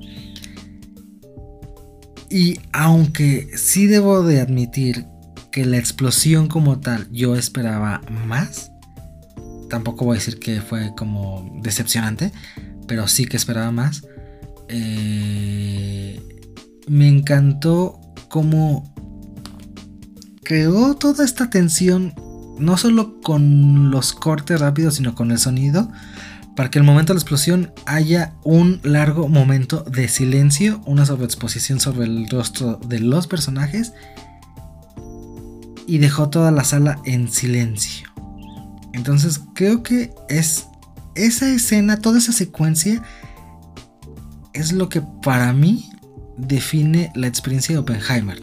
Y 2.31 2.61
aunque 2.73 3.49
sí 3.57 3.87
debo 3.87 4.23
de 4.23 4.40
admitir 4.40 5.07
que 5.51 5.64
la 5.64 5.79
explosión 5.79 6.47
como 6.47 6.79
tal 6.79 7.09
yo 7.11 7.35
esperaba 7.35 8.03
más, 8.09 8.71
tampoco 9.69 10.05
voy 10.05 10.16
a 10.16 10.19
decir 10.21 10.38
que 10.38 10.61
fue 10.61 10.93
como 10.97 11.59
decepcionante, 11.62 12.33
pero 12.87 13.09
sí 13.09 13.27
que 13.27 13.37
esperaba 13.37 13.73
más. 13.73 14.03
Eh, 14.72 16.20
me 16.87 17.09
encantó 17.09 18.00
cómo 18.28 18.94
creó 20.44 20.94
toda 20.94 21.24
esta 21.24 21.50
tensión, 21.50 22.14
no 22.59 22.76
solo 22.76 23.20
con 23.20 23.90
los 23.90 24.12
cortes 24.12 24.61
rápidos, 24.61 24.94
sino 24.94 25.14
con 25.14 25.30
el 25.30 25.38
sonido, 25.38 25.90
para 26.56 26.70
que 26.70 26.78
el 26.78 26.85
momento 26.85 27.12
de 27.12 27.18
la 27.18 27.20
explosión 27.20 27.72
haya 27.87 28.35
un 28.44 28.80
largo 28.83 29.28
momento 29.28 29.83
de 29.83 30.09
silencio, 30.09 30.80
una 30.87 31.06
sobreexposición 31.06 31.80
sobre 31.80 32.04
el 32.04 32.28
rostro 32.28 32.76
de 32.87 33.00
los 33.00 33.26
personajes 33.26 33.92
y 35.87 35.98
dejó 35.98 36.28
toda 36.30 36.50
la 36.50 36.64
sala 36.64 37.00
en 37.04 37.30
silencio. 37.30 38.09
Entonces 38.92 39.40
creo 39.54 39.83
que 39.83 40.12
es 40.28 40.66
esa 41.14 41.48
escena, 41.48 41.98
toda 41.98 42.18
esa 42.18 42.33
secuencia 42.33 43.02
es 44.53 44.73
lo 44.73 44.89
que 44.89 45.03
para 45.23 45.53
mí 45.53 45.91
define 46.37 47.13
la 47.15 47.27
experiencia 47.27 47.75
de 47.75 47.79
Oppenheimer. 47.79 48.41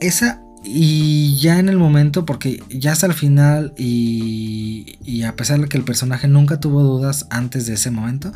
Esa 0.00 0.40
y 0.66 1.36
ya 1.36 1.58
en 1.58 1.68
el 1.68 1.76
momento, 1.76 2.24
porque 2.24 2.62
ya 2.70 2.92
hasta 2.92 3.06
el 3.06 3.12
final 3.12 3.74
y, 3.76 4.96
y, 5.04 5.22
a 5.24 5.36
pesar 5.36 5.60
de 5.60 5.68
que 5.68 5.76
el 5.76 5.84
personaje 5.84 6.26
nunca 6.26 6.58
tuvo 6.58 6.82
dudas 6.82 7.26
antes 7.28 7.66
de 7.66 7.74
ese 7.74 7.90
momento, 7.90 8.32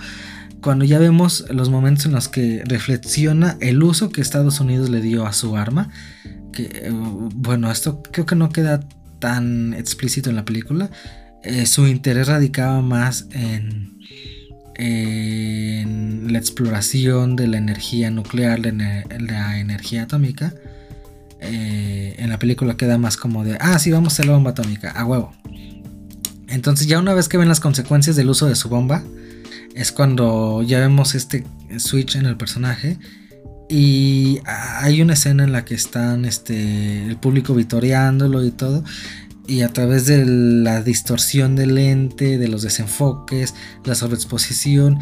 cuando 0.60 0.84
ya 0.84 0.98
vemos 0.98 1.46
los 1.50 1.70
momentos 1.70 2.06
en 2.06 2.12
los 2.12 2.28
que 2.28 2.62
reflexiona 2.66 3.56
el 3.60 3.82
uso 3.82 4.10
que 4.10 4.20
Estados 4.20 4.60
Unidos 4.60 4.90
le 4.90 5.00
dio 5.00 5.26
a 5.26 5.32
su 5.32 5.56
arma, 5.56 5.88
que 6.52 6.64
eh, 6.64 6.90
bueno, 6.92 7.70
esto 7.70 8.02
creo 8.02 8.26
que 8.26 8.34
no 8.34 8.50
queda 8.50 8.80
tan 9.20 9.72
explícito 9.72 10.28
en 10.28 10.36
la 10.36 10.44
película, 10.44 10.90
eh, 11.42 11.64
su 11.66 11.86
interés 11.86 12.28
radicaba 12.28 12.82
más 12.82 13.26
en 13.30 13.97
en 14.78 16.32
la 16.32 16.38
exploración 16.38 17.36
de 17.36 17.48
la 17.48 17.58
energía 17.58 18.10
nuclear, 18.10 18.60
la 18.60 19.58
energía 19.58 20.04
atómica. 20.04 20.54
Eh, 21.40 22.14
en 22.18 22.30
la 22.30 22.38
película 22.38 22.76
queda 22.76 22.96
más 22.98 23.16
como 23.16 23.44
de, 23.44 23.58
ah, 23.60 23.78
sí, 23.78 23.90
vamos 23.90 24.12
a 24.12 24.14
hacer 24.14 24.26
la 24.26 24.32
bomba 24.32 24.52
atómica, 24.52 24.90
a 24.92 25.04
huevo. 25.04 25.32
Entonces 26.48 26.86
ya 26.86 26.98
una 26.98 27.12
vez 27.12 27.28
que 27.28 27.36
ven 27.36 27.48
las 27.48 27.60
consecuencias 27.60 28.16
del 28.16 28.30
uso 28.30 28.46
de 28.46 28.54
su 28.54 28.68
bomba, 28.68 29.04
es 29.74 29.92
cuando 29.92 30.62
ya 30.62 30.78
vemos 30.80 31.14
este 31.14 31.44
switch 31.76 32.16
en 32.16 32.26
el 32.26 32.36
personaje. 32.36 32.98
Y 33.68 34.40
hay 34.46 35.02
una 35.02 35.12
escena 35.12 35.44
en 35.44 35.52
la 35.52 35.64
que 35.66 35.74
están 35.74 36.24
este, 36.24 37.04
el 37.04 37.16
público 37.16 37.54
vitoreándolo 37.54 38.42
y 38.44 38.50
todo 38.50 38.82
y 39.48 39.62
a 39.62 39.72
través 39.72 40.04
de 40.04 40.26
la 40.26 40.82
distorsión 40.82 41.56
del 41.56 41.74
lente, 41.74 42.36
de 42.36 42.48
los 42.48 42.60
desenfoques, 42.60 43.54
la 43.82 43.94
sobreexposición 43.94 44.98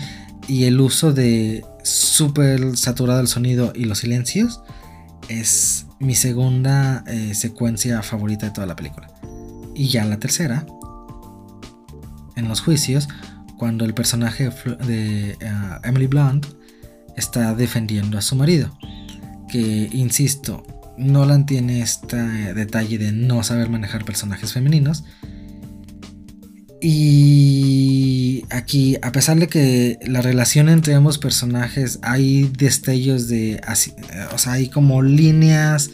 y 0.46 0.64
el 0.64 0.80
uso 0.80 1.12
de 1.12 1.64
súper 1.82 2.76
saturado 2.76 3.20
el 3.20 3.26
sonido 3.26 3.72
y 3.74 3.86
los 3.86 3.98
silencios, 3.98 4.62
es 5.28 5.86
mi 5.98 6.14
segunda 6.14 7.02
eh, 7.08 7.34
secuencia 7.34 8.02
favorita 8.02 8.46
de 8.46 8.52
toda 8.52 8.68
la 8.68 8.76
película. 8.76 9.08
Y 9.74 9.88
ya 9.88 10.04
la 10.04 10.18
tercera, 10.18 10.64
en 12.36 12.46
los 12.46 12.60
juicios, 12.60 13.08
cuando 13.58 13.84
el 13.84 13.94
personaje 13.94 14.50
de 14.86 15.30
eh, 15.30 15.38
Emily 15.82 16.06
Blunt 16.06 16.46
está 17.16 17.52
defendiendo 17.52 18.16
a 18.16 18.22
su 18.22 18.36
marido, 18.36 18.78
que 19.48 19.88
insisto, 19.92 20.64
Nolan 20.98 21.46
tiene 21.46 21.82
este 21.82 22.16
detalle 22.54 22.98
de 22.98 23.12
no 23.12 23.42
saber 23.42 23.68
manejar 23.68 24.04
personajes 24.04 24.52
femeninos. 24.52 25.04
Y 26.80 28.44
aquí, 28.50 28.96
a 29.02 29.10
pesar 29.10 29.38
de 29.38 29.48
que 29.48 29.98
la 30.06 30.20
relación 30.20 30.68
entre 30.68 30.94
ambos 30.94 31.18
personajes 31.18 31.98
hay 32.02 32.50
destellos 32.56 33.28
de... 33.28 33.60
O 34.32 34.38
sea, 34.38 34.52
hay 34.52 34.68
como 34.68 35.02
líneas, 35.02 35.90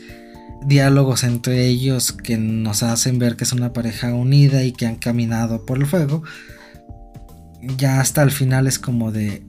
diálogos 0.66 1.24
entre 1.24 1.66
ellos 1.66 2.12
que 2.12 2.36
nos 2.36 2.82
hacen 2.82 3.18
ver 3.18 3.36
que 3.36 3.44
es 3.44 3.52
una 3.52 3.72
pareja 3.72 4.12
unida 4.14 4.64
y 4.64 4.72
que 4.72 4.86
han 4.86 4.96
caminado 4.96 5.64
por 5.64 5.78
el 5.78 5.86
fuego. 5.86 6.24
Ya 7.76 8.00
hasta 8.00 8.22
el 8.22 8.32
final 8.32 8.66
es 8.66 8.78
como 8.78 9.12
de 9.12 9.44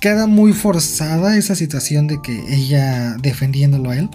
queda 0.00 0.26
muy 0.26 0.52
forzada 0.52 1.36
esa 1.36 1.54
situación 1.54 2.06
de 2.06 2.20
que 2.22 2.54
ella 2.54 3.16
defendiéndolo 3.16 3.90
a 3.90 3.96
él. 3.98 4.08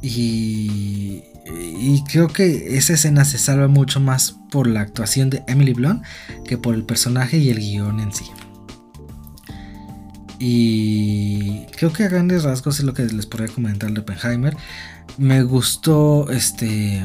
Y, 0.00 1.22
y, 1.46 2.02
creo 2.10 2.28
que 2.28 2.76
esa 2.76 2.94
escena 2.94 3.24
se 3.24 3.38
salva 3.38 3.68
mucho 3.68 4.00
más 4.00 4.36
por 4.50 4.66
la 4.66 4.80
actuación 4.80 5.30
de 5.30 5.44
Emily 5.46 5.74
Blunt 5.74 6.02
que 6.44 6.58
por 6.58 6.74
el 6.74 6.84
personaje 6.84 7.38
y 7.38 7.50
el 7.50 7.58
guion 7.58 8.00
en 8.00 8.12
sí. 8.12 8.24
Y 10.40 11.66
creo 11.76 11.92
que 11.92 12.02
a 12.02 12.08
grandes 12.08 12.42
rasgos 12.42 12.80
es 12.80 12.84
lo 12.84 12.94
que 12.94 13.04
les 13.04 13.26
podría 13.26 13.54
comentar 13.54 13.92
de 13.92 14.00
Oppenheimer. 14.00 14.56
Me 15.16 15.44
gustó 15.44 16.28
este 16.30 17.04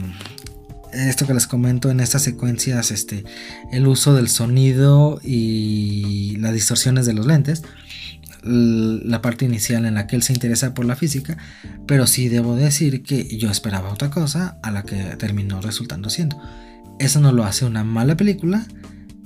esto 0.93 1.27
que 1.27 1.33
les 1.33 1.47
comento 1.47 1.89
en 1.89 1.99
estas 1.99 2.23
secuencias, 2.23 2.91
este, 2.91 3.23
el 3.71 3.87
uso 3.87 4.13
del 4.13 4.29
sonido 4.29 5.19
y 5.23 6.37
las 6.37 6.53
distorsiones 6.53 7.05
de 7.05 7.13
los 7.13 7.25
lentes, 7.25 7.63
la 8.43 9.21
parte 9.21 9.45
inicial 9.45 9.85
en 9.85 9.95
la 9.95 10.07
que 10.07 10.15
él 10.15 10.23
se 10.23 10.33
interesa 10.33 10.73
por 10.73 10.85
la 10.85 10.95
física, 10.95 11.37
pero 11.85 12.07
sí 12.07 12.29
debo 12.29 12.55
decir 12.55 13.03
que 13.03 13.37
yo 13.37 13.49
esperaba 13.49 13.91
otra 13.91 14.09
cosa 14.09 14.57
a 14.63 14.71
la 14.71 14.83
que 14.83 14.95
terminó 15.17 15.61
resultando 15.61 16.09
siendo. 16.09 16.41
Eso 16.99 17.19
no 17.19 17.31
lo 17.31 17.43
hace 17.43 17.65
una 17.65 17.83
mala 17.83 18.15
película, 18.15 18.65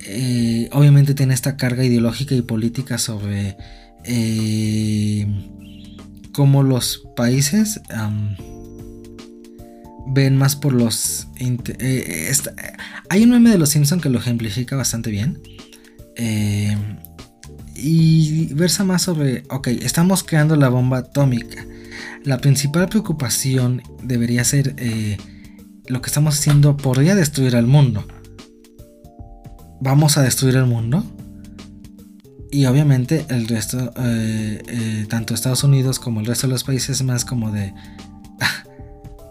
eh, 0.04 0.68
obviamente 0.72 1.14
tiene 1.14 1.34
esta 1.34 1.56
carga 1.56 1.84
ideológica 1.84 2.34
y 2.34 2.42
política 2.42 2.98
sobre 2.98 3.56
eh, 4.04 5.26
cómo 6.32 6.62
los 6.62 7.04
países 7.14 7.80
ven 10.12 10.36
más 10.36 10.56
por 10.56 10.72
los... 10.72 11.28
Eh, 11.38 12.32
hay 13.08 13.24
un 13.24 13.30
meme 13.30 13.50
de 13.50 13.58
los 13.58 13.70
Simpsons 13.70 14.02
que 14.02 14.08
lo 14.08 14.18
ejemplifica 14.18 14.76
bastante 14.76 15.10
bien. 15.10 15.40
y 17.74 18.52
versa 18.54 18.84
más 18.84 19.02
sobre, 19.02 19.44
ok, 19.50 19.68
estamos 19.68 20.22
creando 20.22 20.56
la 20.56 20.68
bomba 20.68 20.98
atómica. 20.98 21.64
La 22.24 22.38
principal 22.38 22.88
preocupación 22.88 23.82
debería 24.02 24.44
ser 24.44 24.76
lo 25.86 26.00
que 26.00 26.06
estamos 26.06 26.38
haciendo 26.38 26.76
podría 26.76 27.14
destruir 27.14 27.56
al 27.56 27.66
mundo 27.66 28.06
vamos 29.82 30.16
a 30.16 30.22
destruir 30.22 30.56
el 30.56 30.66
mundo. 30.66 31.04
Y 32.50 32.66
obviamente 32.66 33.24
el 33.28 33.48
resto, 33.48 33.92
eh, 33.96 34.62
eh, 34.66 35.06
tanto 35.08 35.34
Estados 35.34 35.64
Unidos 35.64 35.98
como 35.98 36.20
el 36.20 36.26
resto 36.26 36.46
de 36.46 36.52
los 36.52 36.64
países, 36.64 37.02
más 37.02 37.24
como 37.24 37.50
de, 37.50 37.74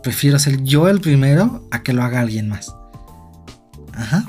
prefiero 0.04 0.40
ser 0.40 0.64
yo 0.64 0.88
el 0.88 1.00
primero 1.02 1.68
a 1.72 1.84
que 1.84 1.94
lo 1.94 2.04
haga 2.04 2.22
alguien 2.22 2.50
más. 2.50 2.74
Ajá. 3.94 4.26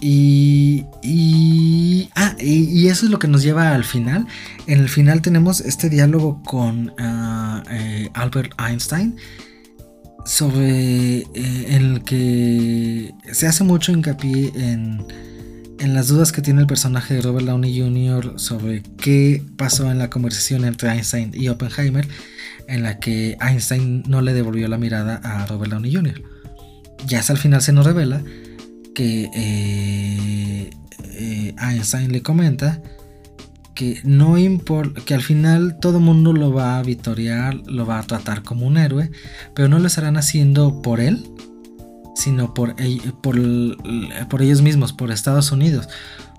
Y, 0.00 0.84
y, 1.02 2.10
ah, 2.14 2.36
y, 2.38 2.86
eso 2.88 3.06
es 3.06 3.10
lo 3.10 3.18
que 3.18 3.28
nos 3.28 3.42
lleva 3.42 3.74
al 3.74 3.84
final. 3.84 4.26
En 4.66 4.80
el 4.80 4.88
final 4.88 5.22
tenemos 5.22 5.60
este 5.60 5.88
diálogo 5.88 6.42
con 6.42 6.92
ah, 6.98 7.62
eh, 7.70 8.10
Albert 8.14 8.52
Einstein 8.60 9.16
sobre 10.26 11.18
eh, 11.18 11.66
el 11.70 12.02
que 12.04 13.14
se 13.32 13.46
hace 13.46 13.64
mucho 13.64 13.92
hincapié 13.92 14.52
en, 14.54 15.06
en 15.78 15.94
las 15.94 16.08
dudas 16.08 16.32
que 16.32 16.42
tiene 16.42 16.60
el 16.60 16.66
personaje 16.66 17.14
de 17.14 17.22
Robert 17.22 17.46
Downey 17.46 17.80
Jr. 17.80 18.34
sobre 18.38 18.82
qué 18.98 19.42
pasó 19.56 19.90
en 19.90 19.98
la 19.98 20.10
conversación 20.10 20.64
entre 20.64 20.90
Einstein 20.90 21.30
y 21.32 21.48
Oppenheimer, 21.48 22.06
en 22.68 22.82
la 22.82 22.98
que 22.98 23.36
Einstein 23.40 24.02
no 24.06 24.22
le 24.22 24.32
devolvió 24.32 24.68
la 24.68 24.78
mirada 24.78 25.20
a 25.22 25.46
Robert 25.46 25.72
Downey 25.72 25.94
Jr. 25.94 26.22
Ya 27.06 27.20
hasta 27.20 27.32
al 27.32 27.38
final 27.38 27.62
se 27.62 27.72
nos 27.72 27.86
revela 27.86 28.22
que 28.94 29.30
eh, 29.34 30.70
eh, 31.12 31.54
Einstein 31.58 32.12
le 32.12 32.22
comenta 32.22 32.82
que 33.74 34.00
no 34.04 34.38
importa, 34.38 35.02
que 35.02 35.14
al 35.14 35.22
final 35.22 35.78
todo 35.80 35.98
el 35.98 36.04
mundo 36.04 36.32
lo 36.32 36.52
va 36.52 36.78
a 36.78 36.82
victoriar, 36.82 37.54
lo 37.66 37.84
va 37.84 37.98
a 37.98 38.02
tratar 38.02 38.42
como 38.42 38.66
un 38.66 38.78
héroe, 38.78 39.10
pero 39.54 39.68
no 39.68 39.78
lo 39.78 39.86
estarán 39.86 40.16
haciendo 40.16 40.80
por 40.80 40.98
él, 40.98 41.30
sino 42.14 42.54
por, 42.54 42.74
por, 43.22 43.38
por 44.28 44.42
ellos 44.42 44.62
mismos, 44.62 44.94
por 44.94 45.10
Estados 45.10 45.52
Unidos. 45.52 45.88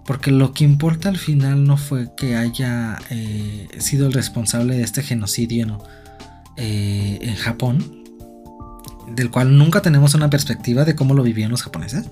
Porque 0.03 0.31
lo 0.31 0.51
que 0.53 0.63
importa 0.63 1.09
al 1.09 1.17
final 1.17 1.63
no 1.63 1.77
fue 1.77 2.09
que 2.17 2.35
haya 2.35 2.97
eh, 3.11 3.67
sido 3.77 4.07
el 4.07 4.13
responsable 4.13 4.75
de 4.75 4.83
este 4.83 5.03
genocidio 5.03 5.79
eh, 6.57 7.19
en 7.21 7.35
Japón, 7.35 8.03
del 9.15 9.29
cual 9.29 9.57
nunca 9.57 9.81
tenemos 9.81 10.15
una 10.15 10.29
perspectiva 10.29 10.85
de 10.85 10.95
cómo 10.95 11.13
lo 11.13 11.23
vivían 11.23 11.51
los 11.51 11.63
japoneses 11.63 12.05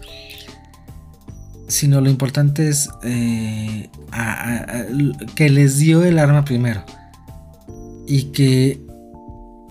sino 1.68 2.00
lo 2.00 2.12
importante 2.12 2.70
es 2.70 2.90
eh, 3.04 3.90
que 5.34 5.50
les 5.50 5.80
dio 5.80 6.04
el 6.04 6.20
arma 6.20 6.46
primero. 6.46 6.84
Y 8.08 8.26
que 8.26 8.80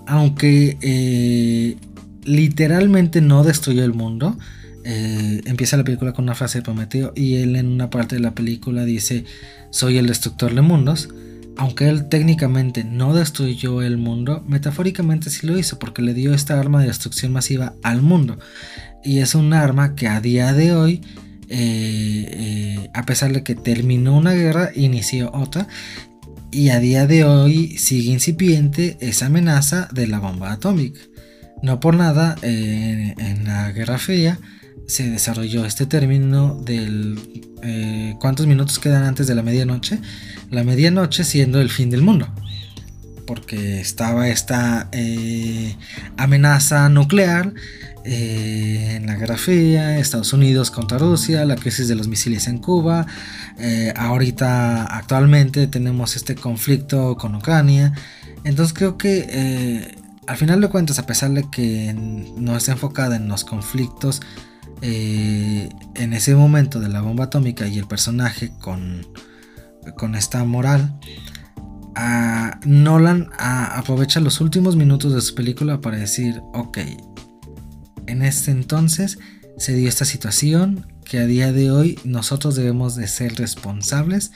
aunque 0.07 0.77
eh, 0.83 1.77
literalmente 2.25 3.21
no 3.21 3.45
destruyó 3.45 3.85
el 3.85 3.95
mundo, 3.95 4.37
empieza 4.85 5.77
la 5.77 5.85
película 5.85 6.13
con 6.13 6.25
una 6.25 6.35
frase 6.35 6.59
de 6.59 6.63
Prometeo 6.63 7.13
y 7.15 7.37
él 7.37 7.55
en 7.57 7.69
una 7.69 7.91
parte 7.91 8.17
de 8.17 8.21
la 8.21 8.35
película 8.35 8.85
dice, 8.85 9.25
soy 9.71 9.97
el 9.97 10.09
destructor 10.09 10.53
de 10.53 10.63
mundos. 10.63 11.09
Aunque 11.57 11.89
él 11.89 12.09
técnicamente 12.09 12.85
no 12.85 13.15
destruyó 13.15 13.83
el 13.83 13.97
mundo, 13.97 14.43
metafóricamente 14.47 15.31
sí 15.31 15.47
lo 15.47 15.59
hizo 15.59 15.79
porque 15.79 16.03
le 16.03 16.15
dio 16.15 16.35
esta 16.35 16.59
arma 16.59 16.81
de 16.81 16.89
destrucción 16.89 17.33
masiva 17.33 17.75
al 17.83 18.03
mundo. 18.03 18.39
Y 19.05 19.19
es 19.19 19.35
un 19.35 19.53
arma 19.53 19.95
que 19.95 20.09
a 20.09 20.21
día 20.21 20.53
de 20.53 20.73
hoy 20.73 21.01
eh, 21.49 22.27
eh, 22.31 22.91
a 22.95 23.05
pesar 23.05 23.33
de 23.33 23.43
que 23.43 23.55
terminó 23.55 24.17
una 24.17 24.33
guerra, 24.33 24.71
inició 24.75 25.31
otra. 25.33 25.69
Y 26.51 26.71
a 26.71 26.79
día 26.79 27.07
de 27.07 27.25
hoy 27.25 27.77
sigue 27.79 28.13
incipiente 28.13 28.97
esa 29.01 29.27
amenaza 29.27 29.89
de 29.93 30.07
la 30.07 30.21
bomba 30.21 30.53
atómica. 30.53 31.01
No 31.63 31.81
por 31.81 31.97
nada, 31.97 32.37
eh, 32.43 33.15
en 33.19 33.45
la 33.45 33.73
Guerra 33.73 33.99
Fría 33.99 34.39
se 34.87 35.11
desarrolló 35.11 35.65
este 35.65 35.87
término 35.87 36.61
del 36.65 37.19
cuántos 38.21 38.47
minutos 38.47 38.79
quedan 38.79 39.05
antes 39.05 39.27
de 39.27 39.35
la 39.35 39.43
medianoche. 39.43 39.99
La 40.51 40.65
medianoche 40.65 41.25
siendo 41.25 41.61
el 41.61 41.71
fin 41.71 41.89
del 41.89 42.03
mundo 42.03 42.29
porque 43.27 43.81
estaba 43.81 44.29
esta 44.29 44.91
amenaza 46.19 46.91
nuclear 46.91 47.55
eh, 48.07 48.97
en 48.97 49.07
la 49.07 49.15
Guerra 49.17 49.39
Fría, 49.39 49.99
Estados 49.99 50.35
Unidos 50.35 50.71
contra 50.71 50.99
Rusia, 50.99 51.47
la 51.47 51.57
crisis 51.57 51.89
de 51.89 51.95
los 51.95 52.07
misiles 52.07 52.49
en 52.49 52.59
Cuba, 52.59 53.07
eh, 53.59 53.95
ahorita 53.97 54.85
actualmente 54.85 55.67
tenemos 55.69 56.15
este 56.15 56.35
conflicto 56.35 57.17
con 57.17 57.35
Ucrania, 57.35 57.95
entonces 58.45 58.75
creo 58.75 58.99
que 58.99 59.27
eh, 59.31 59.95
al 60.27 60.37
final 60.37 60.61
de 60.61 60.69
cuentas, 60.69 60.99
a 60.99 61.07
pesar 61.07 61.31
de 61.31 61.49
que 61.51 61.95
no 61.95 62.59
está 62.59 62.73
enfocada 62.73 63.17
en 63.17 63.27
los 63.27 63.43
conflictos, 63.43 64.21
en 64.87 66.13
ese 66.13 66.35
momento 66.35 66.79
de 66.81 66.89
la 66.89 67.01
bomba 67.01 67.25
atómica 67.25 67.67
y 67.67 67.79
el 67.79 67.87
personaje 67.87 68.53
con, 68.61 69.07
con 69.97 70.15
esta 70.15 70.45
moral, 70.45 70.99
Nolan 72.67 73.31
aprovecha 73.39 74.21
los 74.21 74.41
últimos 74.41 74.77
minutos 74.77 75.15
de 75.15 75.21
su 75.21 75.35
película 75.35 75.81
para 75.81 75.97
decir, 75.97 76.41
ok, 76.53 76.79
en 78.07 78.23
este 78.23 78.51
entonces 78.51 79.19
se 79.57 79.75
dio 79.75 79.89
esta 79.89 80.05
situación 80.05 80.87
que 81.05 81.19
a 81.19 81.27
día 81.27 81.53
de 81.53 81.71
hoy 81.71 81.99
nosotros 82.05 82.57
debemos 82.57 82.97
de 82.97 83.07
ser 83.07 83.37
responsables 83.37 84.33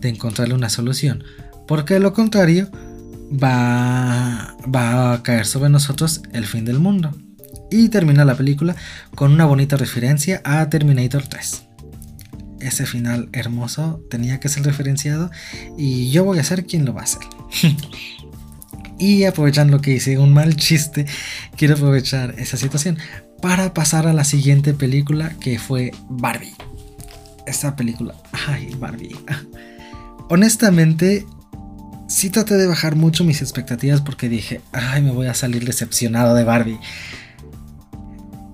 de 0.00 0.08
encontrarle 0.08 0.54
una 0.54 0.70
solución. 0.70 1.24
Porque 1.66 1.94
de 1.94 2.00
lo 2.00 2.12
contrario 2.12 2.70
va, 3.32 4.56
va 4.74 5.12
a 5.12 5.22
caer 5.22 5.46
sobre 5.46 5.70
nosotros 5.70 6.22
el 6.32 6.46
fin 6.46 6.64
del 6.64 6.78
mundo. 6.78 7.12
Y 7.70 7.88
termina 7.88 8.24
la 8.24 8.34
película 8.34 8.74
con 9.14 9.32
una 9.32 9.44
bonita 9.44 9.76
referencia 9.76 10.40
a 10.44 10.68
Terminator 10.68 11.26
3. 11.26 11.64
Ese 12.60 12.84
final 12.84 13.28
hermoso 13.32 14.02
tenía 14.10 14.38
que 14.40 14.48
ser 14.48 14.64
referenciado 14.64 15.30
y 15.78 16.10
yo 16.10 16.24
voy 16.24 16.38
a 16.38 16.44
ser 16.44 16.66
quien 16.66 16.84
lo 16.84 16.92
va 16.92 17.02
a 17.02 17.04
hacer. 17.04 17.22
Y 19.00 19.24
aprovechando 19.24 19.80
que 19.80 19.92
hice 19.92 20.18
un 20.18 20.34
mal 20.34 20.56
chiste, 20.56 21.06
quiero 21.56 21.72
aprovechar 21.74 22.34
esa 22.36 22.58
situación 22.58 22.98
para 23.40 23.72
pasar 23.72 24.06
a 24.06 24.12
la 24.12 24.24
siguiente 24.24 24.74
película 24.74 25.30
que 25.40 25.58
fue 25.58 25.92
Barbie. 26.10 26.54
Esta 27.46 27.76
película, 27.76 28.14
ay, 28.46 28.74
Barbie. 28.78 29.16
Honestamente, 30.28 31.24
sí 32.08 32.28
traté 32.28 32.58
de 32.58 32.66
bajar 32.66 32.94
mucho 32.94 33.24
mis 33.24 33.40
expectativas 33.40 34.02
porque 34.02 34.28
dije, 34.28 34.60
ay, 34.72 35.00
me 35.00 35.12
voy 35.12 35.28
a 35.28 35.34
salir 35.34 35.64
decepcionado 35.64 36.34
de 36.34 36.44
Barbie. 36.44 36.78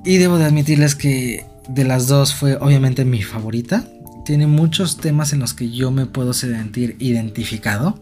Y 0.06 0.18
debo 0.18 0.38
de 0.38 0.44
admitirles 0.44 0.94
que 0.94 1.44
de 1.68 1.84
las 1.84 2.06
dos 2.06 2.32
fue 2.32 2.56
obviamente 2.60 3.04
mi 3.04 3.22
favorita. 3.22 3.84
Tiene 4.24 4.46
muchos 4.46 4.98
temas 4.98 5.32
en 5.32 5.40
los 5.40 5.52
que 5.52 5.68
yo 5.68 5.90
me 5.90 6.06
puedo 6.06 6.32
sentir 6.32 6.94
identificado. 7.00 8.00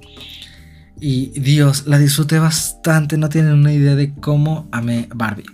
Y 1.01 1.29
Dios, 1.40 1.87
la 1.87 1.99
disfruté 1.99 2.38
bastante, 2.38 3.17
no 3.17 3.31
tienen 3.31 3.55
una 3.55 3.73
idea 3.73 3.95
de 3.95 4.12
cómo 4.12 4.69
amé 4.71 5.09
Barbie. 5.14 5.47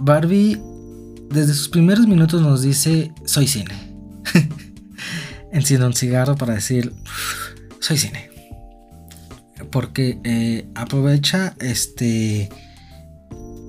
Barbie 0.00 0.56
desde 1.30 1.52
sus 1.52 1.68
primeros 1.68 2.06
minutos 2.06 2.40
nos 2.40 2.62
dice, 2.62 3.12
soy 3.24 3.48
cine. 3.48 3.74
Enciendo 5.52 5.88
un 5.88 5.94
cigarro 5.94 6.36
para 6.36 6.54
decir, 6.54 6.92
soy 7.80 7.98
cine. 7.98 8.30
Porque 9.72 10.20
eh, 10.22 10.68
aprovecha 10.76 11.56
este... 11.58 12.50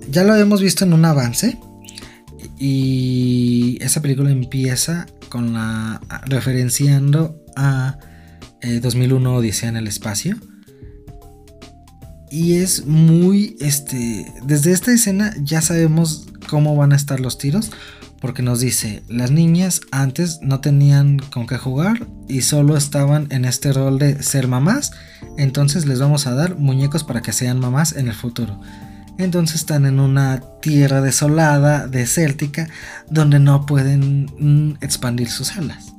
Ya 0.09 0.23
lo 0.23 0.33
habíamos 0.33 0.61
visto 0.61 0.85
en 0.85 0.93
un 0.93 1.05
avance. 1.05 1.57
Y 2.57 3.77
esa 3.81 4.01
película 4.01 4.31
empieza 4.31 5.05
con 5.29 5.53
la 5.53 6.01
referenciando 6.25 7.43
a, 7.55 7.97
referenciando 8.61 8.81
2001 8.81 9.35
Odisea 9.35 9.69
en 9.69 9.77
el 9.77 9.87
espacio. 9.87 10.37
Y 12.31 12.55
es 12.55 12.85
muy, 12.85 13.57
este, 13.59 14.31
desde 14.43 14.71
esta 14.71 14.93
escena 14.93 15.33
ya 15.41 15.61
sabemos 15.61 16.27
cómo 16.47 16.75
van 16.75 16.93
a 16.93 16.95
estar 16.95 17.19
los 17.19 17.37
tiros, 17.37 17.71
porque 18.21 18.43
nos 18.43 18.59
dice, 18.59 19.01
las 19.07 19.31
niñas 19.31 19.81
antes 19.91 20.39
no 20.41 20.59
tenían 20.59 21.17
con 21.17 21.47
qué 21.47 21.57
jugar 21.57 22.07
y 22.27 22.41
solo 22.41 22.77
estaban 22.77 23.27
en 23.31 23.45
este 23.45 23.73
rol 23.73 23.97
de 23.97 24.21
ser 24.21 24.47
mamás, 24.47 24.91
entonces 25.37 25.85
les 25.85 25.99
vamos 25.99 26.27
a 26.27 26.35
dar 26.35 26.57
muñecos 26.57 27.03
para 27.03 27.21
que 27.21 27.33
sean 27.33 27.59
mamás 27.59 27.93
en 27.93 28.07
el 28.07 28.13
futuro. 28.13 28.59
Entonces 29.19 29.57
están 29.57 29.85
en 29.85 29.99
una 29.99 30.39
tierra 30.61 31.01
desolada, 31.01 31.87
desértica, 31.87 32.69
donde 33.09 33.37
no 33.37 33.65
pueden 33.65 34.29
mm, 34.39 34.77
expandir 34.79 35.29
sus 35.29 35.57
alas. 35.57 35.93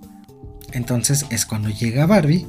Entonces 0.73 1.27
es 1.29 1.45
cuando 1.45 1.69
llega 1.69 2.07
Barbie, 2.07 2.47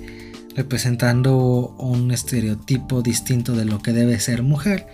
representando 0.56 1.76
un 1.78 2.12
estereotipo 2.12 3.02
distinto 3.02 3.54
de 3.54 3.66
lo 3.66 3.82
que 3.82 3.92
debe 3.92 4.18
ser 4.22 4.44
mujer. 4.44 4.88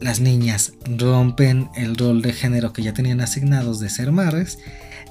Las 0.00 0.20
niñas 0.20 0.72
rompen 0.86 1.68
el 1.74 1.96
rol 1.96 2.22
de 2.22 2.32
género 2.32 2.72
que 2.72 2.84
ya 2.84 2.94
tenían 2.94 3.20
asignados 3.20 3.80
de 3.80 3.90
ser 3.90 4.12
madres 4.12 4.60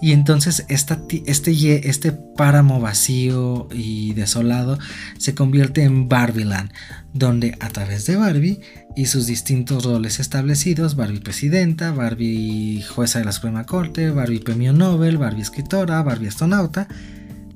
y 0.02 0.12
entonces 0.12 0.66
este, 0.70 1.24
este 1.26 2.12
páramo 2.12 2.80
vacío 2.80 3.68
y 3.74 4.14
desolado 4.14 4.78
se 5.18 5.34
convierte 5.34 5.84
en 5.84 6.08
Barbieland, 6.08 6.72
donde 7.14 7.58
a 7.60 7.70
través 7.70 8.06
de 8.06 8.16
Barbie 8.16 8.62
y 8.96 9.08
sus 9.08 9.26
distintos 9.26 9.84
roles 9.84 10.20
establecidos, 10.20 10.96
Barbie 10.96 11.20
presidenta, 11.20 11.92
Barbie 11.92 12.84
jueza 12.84 13.20
de 13.20 13.26
la 13.26 13.32
Suprema 13.32 13.66
Corte, 13.66 14.12
Barbie 14.12 14.40
premio 14.40 14.74
Nobel, 14.74 15.18
Barbie 15.18 15.42
escritora, 15.42 16.02
Barbie 16.04 16.28
astronauta, 16.28 16.88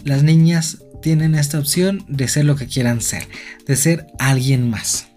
las 0.04 0.24
niñas 0.24 0.80
tienen 1.02 1.36
esta 1.36 1.60
opción 1.60 2.06
de 2.08 2.28
ser 2.28 2.46
lo 2.46 2.56
que 2.56 2.68
quieran 2.68 3.02
ser, 3.02 3.28
de 3.68 3.76
ser 3.76 4.08
alguien 4.20 4.70
más. 4.70 5.08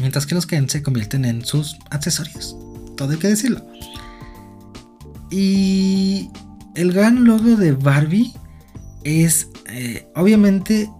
Mientras 0.00 0.26
que 0.26 0.34
los 0.34 0.46
Ken 0.46 0.68
se 0.68 0.82
convierten 0.82 1.24
en 1.24 1.44
sus 1.44 1.76
accesorios. 1.90 2.56
Todo 2.96 3.12
hay 3.12 3.18
que 3.18 3.28
decirlo. 3.28 3.64
Y 5.32 6.30
el 6.74 6.92
gran 6.92 7.24
logo 7.24 7.56
de 7.56 7.72
Barbie 7.72 8.32
es, 9.02 9.48
eh, 9.66 10.06
obviamente, 10.14 10.90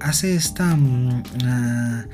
hace 0.00 0.34
esta... 0.34 0.76
Mm, 0.76 1.22
ah, 1.44 2.04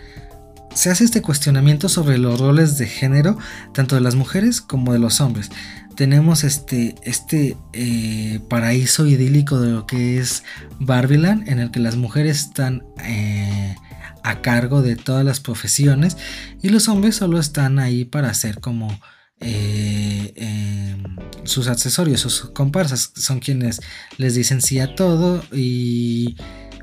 se 0.74 0.90
hace 0.90 1.04
este 1.04 1.22
cuestionamiento 1.22 1.88
sobre 1.88 2.18
los 2.18 2.38
roles 2.38 2.78
de 2.78 2.87
género, 2.87 3.37
tanto 3.74 3.96
de 3.96 4.00
las 4.00 4.14
mujeres 4.14 4.61
como 4.61 4.92
de 4.92 5.00
los 5.00 5.20
hombres. 5.20 5.50
Tenemos 5.96 6.44
este, 6.44 6.94
este 7.02 7.57
eh, 7.72 8.40
paraíso 8.48 9.07
idílico 9.07 9.61
de 9.61 9.70
lo 9.70 9.87
que 9.87 10.18
es 10.18 10.44
Barbieland, 10.78 11.48
en 11.48 11.59
el 11.59 11.72
que 11.72 11.81
las 11.81 11.96
mujeres 11.96 12.38
están 12.38 12.85
eh, 13.02 13.74
a 14.22 14.40
cargo 14.40 14.81
de 14.81 14.94
todas 14.94 15.24
las 15.24 15.40
profesiones 15.40 16.16
y 16.62 16.68
los 16.68 16.88
hombres 16.88 17.16
solo 17.16 17.40
están 17.40 17.81
ahí 17.81 18.04
para 18.04 18.31
hacer 18.31 18.61
como 18.61 19.00
eh, 19.40 20.33
em, 20.37 21.16
sus 21.44 21.68
accesorios, 21.68 22.20
sus 22.20 22.51
comparsas, 22.51 23.12
son 23.16 23.40
quienes 23.40 23.81
les 24.16 24.35
dicen 24.35 24.61
sí 24.61 24.81
a 24.81 24.94
todo 24.94 25.44
y 25.53 26.37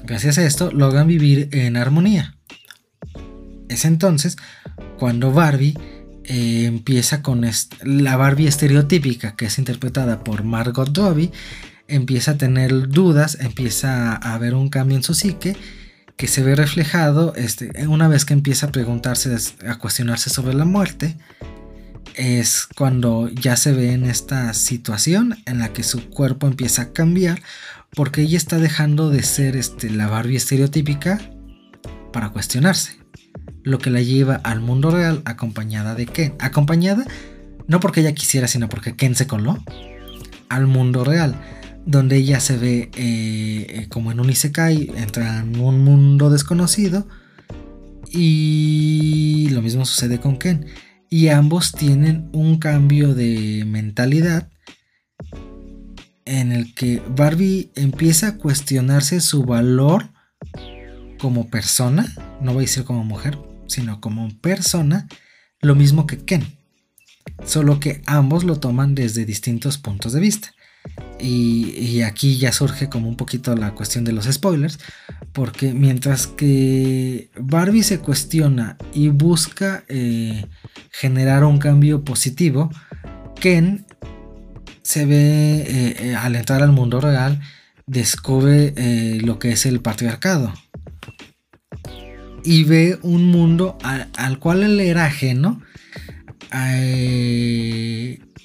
gracias 0.04 0.38
a 0.38 0.46
esto 0.46 0.72
logran 0.72 1.08
vivir 1.08 1.50
en 1.52 1.78
armonía. 1.78 2.38
Es 3.68 3.86
entonces 3.86 4.38
cuando 4.98 5.32
Barbie 5.32 5.78
eh, 6.24 6.66
empieza 6.66 7.22
con 7.22 7.46
la 7.84 8.18
Barbie 8.18 8.48
estereotípica 8.48 9.36
que 9.36 9.46
es 9.46 9.58
interpretada 9.60 10.24
por 10.24 10.44
Margot 10.44 10.96
Robbie, 10.96 11.32
empieza 11.88 12.32
a 12.32 12.38
tener 12.38 12.88
dudas, 12.88 13.38
empieza 13.40 14.14
a 14.14 14.34
haber 14.34 14.56
un 14.56 14.70
cambio 14.70 14.98
en 14.98 15.04
su 15.04 15.14
psique 15.14 15.56
que 16.18 16.28
se 16.28 16.42
ve 16.44 16.56
reflejado 16.56 17.34
este, 17.36 17.88
una 17.88 18.08
vez 18.08 18.26
que 18.26 18.34
empieza 18.34 18.68
a 18.68 18.72
preguntarse, 18.72 19.36
a 19.68 19.76
cuestionarse 19.76 20.30
sobre 20.30 20.54
la 20.54 20.66
muerte 20.66 21.18
es 22.16 22.68
cuando 22.76 23.30
ya 23.30 23.56
se 23.56 23.74
ve 23.74 23.94
en 23.94 24.06
esta 24.06 24.54
situación 24.54 25.38
en 25.46 25.60
la 25.60 25.74
que 25.74 25.84
su 25.84 26.10
cuerpo 26.10 26.48
empieza 26.48 26.84
a 26.84 26.94
cambiar 26.94 27.42
porque 27.96 28.22
ella 28.22 28.38
está 28.38 28.60
dejando 28.60 29.10
de 29.10 29.24
ser 29.24 29.56
este, 29.56 29.90
la 29.90 30.08
Barbie 30.08 30.36
estereotípica 30.36 31.20
para 32.12 32.30
cuestionarse. 32.30 33.00
Lo 33.64 33.80
que 33.80 33.90
la 33.90 34.02
lleva 34.02 34.36
al 34.44 34.60
mundo 34.60 34.92
real 34.92 35.22
acompañada 35.26 35.96
de 35.96 36.06
Ken. 36.06 36.36
Acompañada 36.40 37.06
no 37.68 37.80
porque 37.80 38.02
ella 38.02 38.14
quisiera, 38.14 38.48
sino 38.48 38.70
porque 38.70 38.96
Ken 38.96 39.16
se 39.16 39.28
coló 39.28 39.58
al 40.50 40.68
mundo 40.68 41.04
real. 41.04 41.36
Donde 41.86 42.18
ella 42.18 42.40
se 42.40 42.58
ve 42.58 42.90
eh, 42.96 43.66
eh, 43.70 43.88
como 43.90 44.12
en 44.12 44.20
un 44.20 44.30
Isekai, 44.30 44.92
entra 44.98 45.40
en 45.40 45.60
un 45.60 45.84
mundo 45.84 46.30
desconocido. 46.30 47.08
Y 48.10 49.50
lo 49.52 49.62
mismo 49.62 49.86
sucede 49.86 50.20
con 50.20 50.38
Ken 50.38 50.66
y 51.10 51.30
ambos 51.30 51.72
tienen 51.72 52.30
un 52.34 52.58
cambio 52.58 53.14
de 53.14 53.64
mentalidad 53.66 54.50
en 56.26 56.52
el 56.52 56.74
que 56.74 57.02
Barbie 57.16 57.72
empieza 57.76 58.28
a 58.28 58.38
cuestionarse 58.38 59.22
su 59.22 59.44
valor 59.44 60.10
como 61.20 61.50
persona, 61.50 62.12
no 62.42 62.54
voy 62.54 62.64
a 62.64 62.68
decir 62.68 62.84
como 62.84 63.04
mujer, 63.04 63.38
sino 63.68 64.02
como 64.02 64.30
persona, 64.40 65.08
lo 65.62 65.76
mismo 65.76 66.08
que 66.08 66.18
Ken, 66.18 66.44
solo 67.46 67.80
que 67.80 68.02
ambos 68.06 68.44
lo 68.44 68.60
toman 68.60 68.96
desde 68.96 69.26
distintos 69.26 69.78
puntos 69.78 70.14
de 70.14 70.20
vista. 70.20 70.54
Y, 71.20 72.02
aquí 72.02 72.38
ya 72.38 72.52
surge 72.52 72.90
como 72.90 73.08
un 73.08 73.16
poquito 73.16 73.56
la 73.56 73.74
cuestión 73.74 74.04
de 74.04 74.12
los 74.12 74.26
spoilers, 74.26 74.80
porque 75.32 75.74
mientras 75.74 76.28
que 76.28 77.32
Barbie 77.40 77.84
se 77.84 78.00
cuestiona 78.00 78.78
y 78.94 79.08
busca 79.08 79.86
eh, 79.88 80.46
generar 80.92 81.44
un 81.44 81.58
cambio 81.58 82.04
positivo, 82.04 82.70
Ken 83.40 83.86
se 84.84 85.06
ve 85.06 85.62
eh, 85.62 85.96
eh, 86.00 86.16
al 86.16 86.36
entrar 86.36 86.62
al 86.62 86.74
mundo 86.74 87.02
real, 87.02 87.42
descubre 87.88 88.74
lo 89.22 89.40
que 89.40 89.52
es 89.54 89.66
el 89.66 89.80
patriarcado. 89.80 90.54
Y 92.44 92.66
ve 92.66 93.00
un 93.02 93.32
mundo 93.32 93.78
al, 93.82 94.10
al 94.16 94.38
cual 94.38 94.62
él 94.62 94.80
era 94.80 95.06
ajeno 95.06 95.62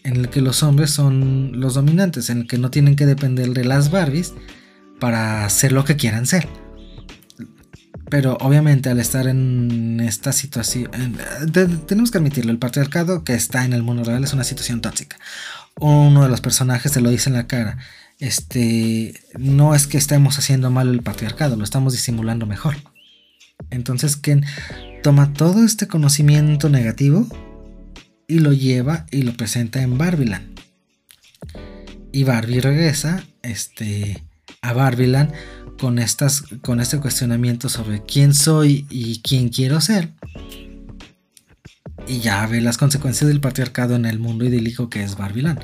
en 0.05 0.17
el 0.17 0.29
que 0.29 0.41
los 0.41 0.63
hombres 0.63 0.91
son 0.91 1.61
los 1.61 1.75
dominantes, 1.75 2.31
en 2.31 2.39
el 2.39 2.47
que 2.47 2.59
no 2.59 2.71
tienen 2.71 2.97
que 2.97 3.07
depender 3.07 3.51
de 3.51 3.65
las 3.65 3.91
Barbies 3.91 4.35
para 4.99 5.45
hacer 5.45 5.73
lo 5.73 5.85
que 5.85 5.97
quieran 5.97 6.27
ser. 6.27 6.49
Pero 8.09 8.37
obviamente 8.41 8.91
al 8.91 8.99
estar 8.99 9.29
en 9.29 10.01
esta 10.01 10.33
situación, 10.33 10.91
tenemos 11.87 12.11
que 12.11 12.19
admitirlo, 12.19 12.51
el 12.51 12.59
patriarcado 12.59 13.23
que 13.23 13.35
está 13.35 13.65
en 13.65 13.73
el 13.73 13.83
mundo 13.85 14.03
real 14.03 14.25
es 14.25 14.33
una 14.33 14.45
situación 14.45 14.81
tóxica. 14.81 15.17
Uno 15.79 16.25
de 16.25 16.29
los 16.29 16.41
personajes 16.41 16.93
se 16.93 17.01
lo 17.01 17.11
dice 17.11 17.31
en 17.31 17.37
la 17.37 17.47
cara. 17.47 17.79
Este, 18.19 19.15
no 19.39 19.75
es 19.75 19.87
que 19.87 19.97
estemos 19.97 20.39
haciendo 20.39 20.71
mal 20.71 20.89
el 20.89 21.03
patriarcado, 21.03 21.57
lo 21.57 21.65
estamos 21.65 21.93
disimulando 21.93 22.47
mejor. 22.47 22.77
Entonces 23.71 24.17
Ken 24.17 24.45
toma 25.03 25.33
todo 25.33 25.65
este 25.65 25.87
conocimiento 25.87 26.69
negativo 26.69 27.27
y 28.31 28.39
lo 28.39 28.53
lleva 28.53 29.07
y 29.11 29.23
lo 29.23 29.37
presenta 29.37 29.83
en 29.83 29.99
Barbiland. 29.99 30.59
Y 32.13 32.25
Barbie 32.25 32.61
regresa 32.61 33.25
este, 33.43 34.25
a 34.63 34.73
Barbiland 34.73 35.33
con, 35.79 35.99
estas, 35.99 36.43
con 36.63 36.81
este 36.81 36.99
cuestionamiento 36.99 37.69
sobre 37.69 38.03
quién 38.05 38.33
soy 38.33 38.87
y 38.89 39.21
quién 39.23 39.49
quiero 39.49 39.81
ser. 39.81 40.13
Y 42.07 42.21
ya 42.21 42.47
ve 42.47 42.61
las 42.61 42.79
consecuencias 42.79 43.29
del 43.29 43.41
patriarcado 43.41 43.97
en 43.97 44.05
el 44.05 44.19
mundo 44.19 44.45
idílico 44.45 44.89
que 44.89 45.03
es 45.03 45.17
Barbiland. 45.17 45.61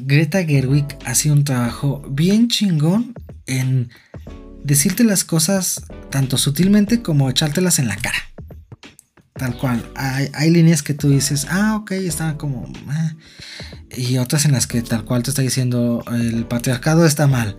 Greta 0.00 0.44
Gerwig 0.44 0.86
hace 1.04 1.30
un 1.30 1.44
trabajo 1.44 2.02
bien 2.10 2.48
chingón 2.48 3.14
en 3.46 3.90
decirte 4.64 5.04
las 5.04 5.24
cosas 5.24 5.84
tanto 6.10 6.38
sutilmente 6.38 7.02
como 7.02 7.30
echártelas 7.30 7.78
en 7.78 7.88
la 7.88 7.96
cara. 7.96 8.18
Tal 9.38 9.56
cual. 9.56 9.90
Hay, 9.94 10.50
líneas 10.50 10.82
que 10.82 10.94
tú 10.94 11.10
dices, 11.10 11.46
ah, 11.50 11.76
ok, 11.76 11.92
están 11.92 12.36
como... 12.36 12.70
Ah", 12.88 13.14
y 13.96 14.18
otras 14.18 14.44
en 14.44 14.52
las 14.52 14.66
que 14.66 14.82
tal 14.82 15.04
cual 15.04 15.22
te 15.22 15.30
está 15.30 15.42
diciendo, 15.42 16.04
el 16.12 16.44
patriarcado 16.46 17.06
está 17.06 17.26
mal. 17.26 17.56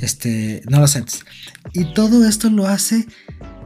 Este, 0.00 0.62
no 0.68 0.80
lo 0.80 0.86
sientes. 0.86 1.24
Y 1.72 1.92
todo 1.94 2.26
esto 2.26 2.50
lo 2.50 2.66
hace 2.66 3.06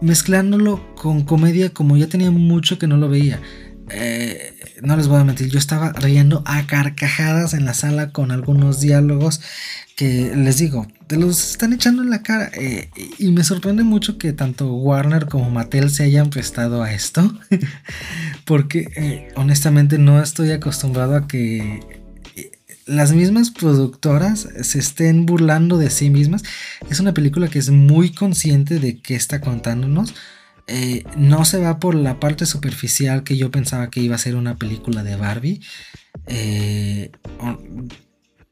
mezclándolo 0.00 0.94
con 0.94 1.24
comedia 1.24 1.70
como 1.70 1.96
ya 1.96 2.08
tenía 2.08 2.30
mucho 2.30 2.78
que 2.78 2.86
no 2.86 2.96
lo 2.96 3.08
veía. 3.08 3.40
Eh, 3.90 4.57
no 4.82 4.96
les 4.96 5.08
voy 5.08 5.20
a 5.20 5.24
mentir, 5.24 5.48
yo 5.48 5.58
estaba 5.58 5.92
riendo 5.92 6.42
a 6.46 6.66
carcajadas 6.66 7.54
en 7.54 7.64
la 7.64 7.74
sala 7.74 8.10
con 8.10 8.30
algunos 8.30 8.80
diálogos 8.80 9.40
que 9.98 10.32
les 10.36 10.58
digo, 10.58 10.86
te 11.08 11.16
los 11.16 11.50
están 11.50 11.72
echando 11.72 12.02
en 12.02 12.10
la 12.10 12.22
cara. 12.22 12.52
Eh, 12.54 12.88
y 13.18 13.32
me 13.32 13.42
sorprende 13.42 13.82
mucho 13.82 14.16
que 14.16 14.32
tanto 14.32 14.72
Warner 14.72 15.26
como 15.26 15.50
Mattel 15.50 15.90
se 15.90 16.04
hayan 16.04 16.30
prestado 16.30 16.84
a 16.84 16.92
esto. 16.92 17.36
porque 18.44 18.88
eh, 18.94 19.32
honestamente 19.34 19.98
no 19.98 20.22
estoy 20.22 20.52
acostumbrado 20.52 21.16
a 21.16 21.26
que 21.26 21.80
eh, 22.36 22.52
las 22.86 23.12
mismas 23.12 23.50
productoras 23.50 24.48
se 24.62 24.78
estén 24.78 25.26
burlando 25.26 25.78
de 25.78 25.90
sí 25.90 26.10
mismas. 26.10 26.44
Es 26.88 27.00
una 27.00 27.12
película 27.12 27.48
que 27.48 27.58
es 27.58 27.70
muy 27.70 28.12
consciente 28.12 28.78
de 28.78 29.00
qué 29.00 29.16
está 29.16 29.40
contándonos. 29.40 30.14
Eh, 30.68 31.04
no 31.16 31.46
se 31.46 31.58
va 31.58 31.80
por 31.80 31.94
la 31.94 32.20
parte 32.20 32.44
superficial 32.44 33.24
que 33.24 33.38
yo 33.38 33.50
pensaba 33.50 33.88
que 33.88 34.00
iba 34.00 34.14
a 34.14 34.18
ser 34.18 34.36
una 34.36 34.56
película 34.56 35.02
de 35.02 35.16
Barbie. 35.16 35.60
Eh, 36.26 37.10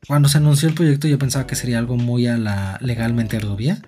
cuando 0.07 0.29
se 0.29 0.39
anunció 0.39 0.69
el 0.69 0.75
proyecto 0.75 1.09
yo 1.09 1.19
pensaba 1.19 1.47
que 1.47 1.57
sería 1.57 1.79
algo 1.79 1.97
muy 1.97 2.27
a 2.27 2.39
la 2.39 2.79
legalmente 2.81 3.39
rubia. 3.39 3.83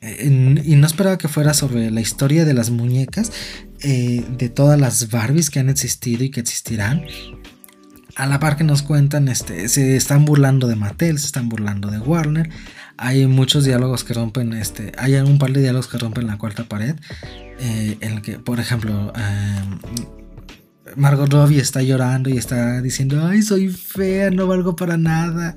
Eh, 0.00 0.62
y 0.64 0.76
no 0.76 0.86
esperaba 0.86 1.18
que 1.18 1.26
fuera 1.26 1.54
sobre 1.54 1.90
la 1.90 2.00
historia 2.00 2.44
de 2.44 2.54
las 2.54 2.70
muñecas, 2.70 3.32
de 3.80 4.50
todas 4.52 4.78
las 4.78 5.10
Barbies 5.10 5.50
que 5.50 5.58
han 5.58 5.68
existido 5.68 6.24
y 6.24 6.30
que 6.30 6.40
existirán. 6.40 7.04
A 8.14 8.26
la 8.26 8.40
par 8.40 8.56
que 8.56 8.64
nos 8.64 8.82
cuentan, 8.82 9.28
este, 9.28 9.68
se 9.68 9.96
están 9.96 10.24
burlando 10.24 10.66
de 10.66 10.76
Mattel, 10.76 11.18
se 11.18 11.26
están 11.26 11.48
burlando 11.48 11.90
de 11.90 11.98
Warner 11.98 12.50
hay 12.98 13.26
muchos 13.26 13.64
diálogos 13.64 14.02
que 14.04 14.12
rompen, 14.12 14.52
este, 14.52 14.92
hay 14.98 15.14
un 15.14 15.38
par 15.38 15.52
de 15.52 15.60
diálogos 15.60 15.86
que 15.86 15.98
rompen 15.98 16.26
la 16.26 16.36
cuarta 16.36 16.64
pared, 16.64 16.96
eh, 17.60 17.96
en 18.00 18.12
el 18.14 18.22
que, 18.22 18.38
por 18.40 18.58
ejemplo, 18.58 19.12
em, 19.14 19.78
Margot 20.96 21.32
Robbie 21.32 21.60
está 21.60 21.80
llorando 21.80 22.28
y 22.28 22.36
está 22.36 22.82
diciendo, 22.82 23.24
ay, 23.24 23.42
soy 23.42 23.68
fea, 23.68 24.30
no 24.30 24.46
valgo 24.46 24.74
para 24.74 24.96
nada. 24.96 25.54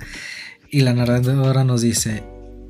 Y 0.69 0.81
la 0.81 0.93
narradora 0.93 1.63
nos 1.63 1.81
dice, 1.81 2.23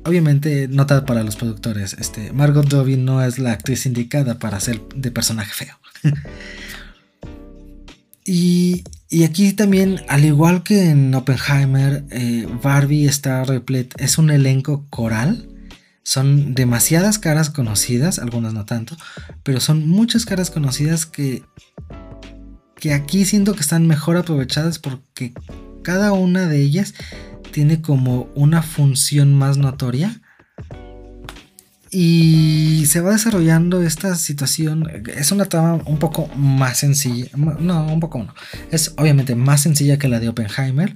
obviamente, 0.04 0.68
nota 0.68 1.04
para 1.04 1.22
los 1.22 1.36
productores, 1.36 1.94
este, 1.98 2.32
Margot 2.32 2.68
Robbie 2.72 2.96
no 2.96 3.22
es 3.22 3.38
la 3.38 3.52
actriz 3.52 3.84
indicada 3.84 4.38
para 4.38 4.58
ser 4.58 4.80
de 4.94 5.10
personaje 5.10 5.52
feo. 5.52 5.78
y, 8.24 8.84
y 9.12 9.24
aquí 9.24 9.52
también, 9.52 10.00
al 10.08 10.24
igual 10.24 10.62
que 10.62 10.88
en 10.88 11.14
Oppenheimer, 11.14 12.06
eh, 12.10 12.48
Barbie 12.62 13.04
está 13.04 13.44
repleta, 13.44 14.02
es 14.02 14.16
un 14.16 14.30
elenco 14.30 14.86
coral. 14.88 15.50
Son 16.02 16.54
demasiadas 16.54 17.18
caras 17.18 17.50
conocidas, 17.50 18.18
algunas 18.18 18.54
no 18.54 18.64
tanto, 18.64 18.96
pero 19.42 19.60
son 19.60 19.86
muchas 19.86 20.24
caras 20.24 20.50
conocidas 20.50 21.04
que, 21.04 21.44
que 22.74 22.94
aquí 22.94 23.26
siento 23.26 23.52
que 23.52 23.60
están 23.60 23.86
mejor 23.86 24.16
aprovechadas 24.16 24.78
porque 24.78 25.34
cada 25.82 26.12
una 26.12 26.46
de 26.46 26.62
ellas 26.62 26.94
tiene 27.52 27.82
como 27.82 28.30
una 28.34 28.62
función 28.62 29.34
más 29.34 29.58
notoria 29.58 30.21
y 31.94 32.86
se 32.86 33.02
va 33.02 33.10
desarrollando 33.10 33.82
esta 33.82 34.14
situación. 34.16 34.88
Es 35.14 35.30
una 35.30 35.44
trama 35.44 35.82
un 35.84 35.98
poco 35.98 36.26
más 36.34 36.78
sencilla. 36.78 37.26
No, 37.36 37.86
un 37.86 38.00
poco 38.00 38.18
no. 38.18 38.34
Es 38.70 38.94
obviamente 38.96 39.34
más 39.34 39.60
sencilla 39.60 39.98
que 39.98 40.08
la 40.08 40.18
de 40.18 40.30
Oppenheimer. 40.30 40.94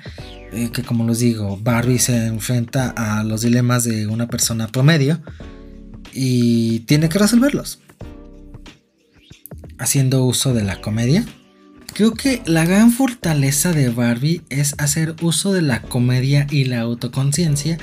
Eh, 0.52 0.70
que 0.72 0.82
como 0.82 1.06
les 1.06 1.18
digo, 1.18 1.58
Barbie 1.62 1.98
se 1.98 2.26
enfrenta 2.28 2.94
a 2.96 3.22
los 3.24 3.42
dilemas 3.42 3.84
de 3.84 4.06
una 4.06 4.26
persona 4.26 4.68
promedio. 4.68 5.20
Y 6.14 6.80
tiene 6.80 7.10
que 7.10 7.18
resolverlos. 7.18 7.78
Haciendo 9.78 10.24
uso 10.24 10.54
de 10.54 10.64
la 10.64 10.80
comedia. 10.80 11.26
Creo 11.92 12.14
que 12.14 12.40
la 12.46 12.64
gran 12.64 12.90
fortaleza 12.90 13.72
de 13.72 13.90
Barbie 13.90 14.40
es 14.48 14.74
hacer 14.78 15.14
uso 15.20 15.52
de 15.52 15.60
la 15.60 15.82
comedia 15.82 16.46
y 16.50 16.64
la 16.64 16.80
autoconciencia 16.80 17.76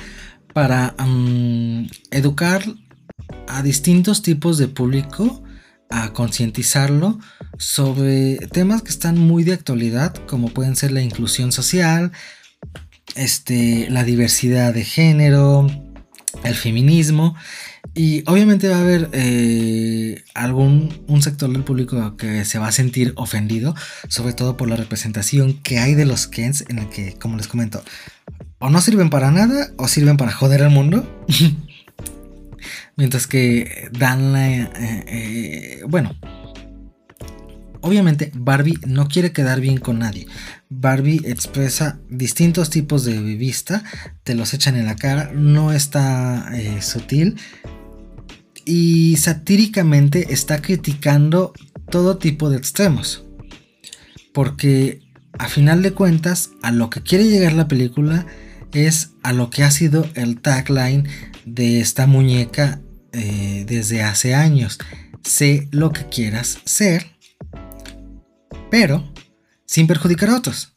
para 0.53 0.95
mm, 0.97 1.88
educar 2.11 2.64
a 3.48 3.62
distintos 3.62 4.22
tipos 4.22 4.58
de 4.58 4.68
público 4.68 5.44
a 5.89 6.12
concientizarlo 6.12 7.20
sobre 7.58 8.38
temas 8.52 8.82
que 8.82 8.89
están 8.89 9.18
muy 9.18 9.44
de 9.44 9.54
actualidad, 9.54 10.16
como 10.26 10.50
pueden 10.50 10.76
ser 10.76 10.91
la 10.91 11.02
inclusión 11.02 11.52
social, 11.52 12.12
este, 13.16 13.88
la 13.89 14.04
diversidad 14.04 14.74
de 14.74 14.84
género, 14.84 15.68
el 16.44 16.56
feminismo. 16.56 17.36
Y 17.94 18.24
obviamente 18.28 18.70
va 18.70 18.78
a 18.78 18.82
haber 18.82 19.10
eh, 19.12 20.24
algún 20.34 21.04
un 21.08 21.22
sector 21.22 21.52
del 21.52 21.64
público 21.64 22.18
que 22.18 22.44
se 22.44 22.58
va 22.58 22.70
a 22.70 22.72
sentir 22.72 23.14
ofendido, 23.16 23.76
sobre 24.08 24.34
todo 24.34 24.58
por 24.58 24.68
la 24.70 24.76
representación 24.76 25.62
que 25.62 25.78
hay 25.78 25.94
de 25.94 26.06
los 26.06 26.26
Kens, 26.26 26.66
en 26.70 26.80
el 26.80 26.89
que, 26.89 27.14
como 27.14 27.38
les 27.38 27.48
comento, 27.48 27.84
o 28.58 28.70
no 28.70 28.82
sirven 28.82 29.12
para 29.12 29.30
nada 29.30 29.72
o 29.78 29.88
sirven 29.88 30.18
para 30.18 30.32
joder 30.32 30.64
al 30.64 30.72
mundo. 30.72 31.08
Mientras 32.96 33.28
que 33.28 33.89
dan 33.91 34.34
la... 34.34 34.52
Eh, 34.52 34.70
eh, 34.78 35.82
bueno, 35.88 36.16
obviamente 37.82 38.32
Barbie 38.34 38.80
no 38.88 39.08
quiere 39.08 39.32
quedar 39.32 39.60
bien 39.62 39.78
con 39.78 40.00
nadie. 40.00 40.28
Barbie 40.70 41.22
expresa 41.26 42.00
distintos 42.10 42.70
tipos 42.70 43.06
de 43.06 43.20
vista, 43.22 43.84
te 44.24 44.36
los 44.36 44.54
echan 44.54 44.76
en 44.76 44.86
la 44.86 44.96
cara, 44.96 45.32
no 45.34 45.72
está 45.72 46.50
eh, 46.54 46.82
sutil 46.82 47.38
y 48.66 49.18
satíricamente 49.18 50.34
está 50.34 50.62
criticando 50.62 51.54
todo 51.89 52.18
tipo 52.18 52.50
de 52.50 52.58
extremos. 52.58 53.26
Porque 54.34 55.02
a 55.38 55.48
final 55.48 55.82
de 55.82 55.91
cuentas, 55.91 56.52
a 56.62 56.72
lo 56.72 56.89
que 56.89 57.02
quiere 57.02 57.28
llegar 57.28 57.54
la 57.54 57.68
película 57.68 58.26
es 58.72 59.12
a 59.24 59.34
lo 59.34 59.50
que 59.50 59.64
ha 59.64 59.72
sido 59.72 60.08
el 60.16 60.41
tagline 60.41 61.08
de 61.46 61.80
esta 61.80 62.08
muñeca 62.08 62.82
eh, 63.12 63.66
desde 63.68 64.04
hace 64.04 64.36
años. 64.36 64.80
Sé 65.24 65.68
lo 65.72 65.91
que 65.91 66.06
quieras 66.08 66.60
ser, 66.66 67.06
pero 68.70 69.12
sin 69.66 69.88
perjudicar 69.88 70.30
a 70.30 70.38
otros. 70.38 70.74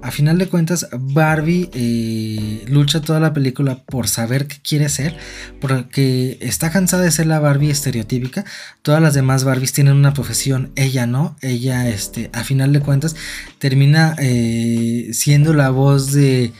A 0.00 0.12
final 0.12 0.38
de 0.38 0.46
cuentas, 0.46 0.86
Barbie 0.92 1.70
eh, 1.72 2.64
lucha 2.68 3.00
toda 3.00 3.18
la 3.18 3.32
película 3.32 3.82
por 3.84 4.06
saber 4.06 4.46
qué 4.46 4.56
quiere 4.62 4.88
ser, 4.88 5.16
porque 5.60 6.38
está 6.40 6.70
cansada 6.70 7.02
de 7.02 7.10
ser 7.10 7.26
la 7.26 7.40
Barbie 7.40 7.70
estereotípica. 7.70 8.44
Todas 8.82 9.02
las 9.02 9.14
demás 9.14 9.42
Barbies 9.42 9.72
tienen 9.72 9.94
una 9.94 10.14
profesión, 10.14 10.70
ella 10.76 11.06
no. 11.06 11.36
Ella, 11.42 11.88
este, 11.88 12.30
a 12.32 12.44
final 12.44 12.72
de 12.72 12.80
cuentas, 12.80 13.16
termina 13.58 14.14
eh, 14.20 15.08
siendo 15.12 15.52
la 15.52 15.70
voz 15.70 16.12
de 16.12 16.52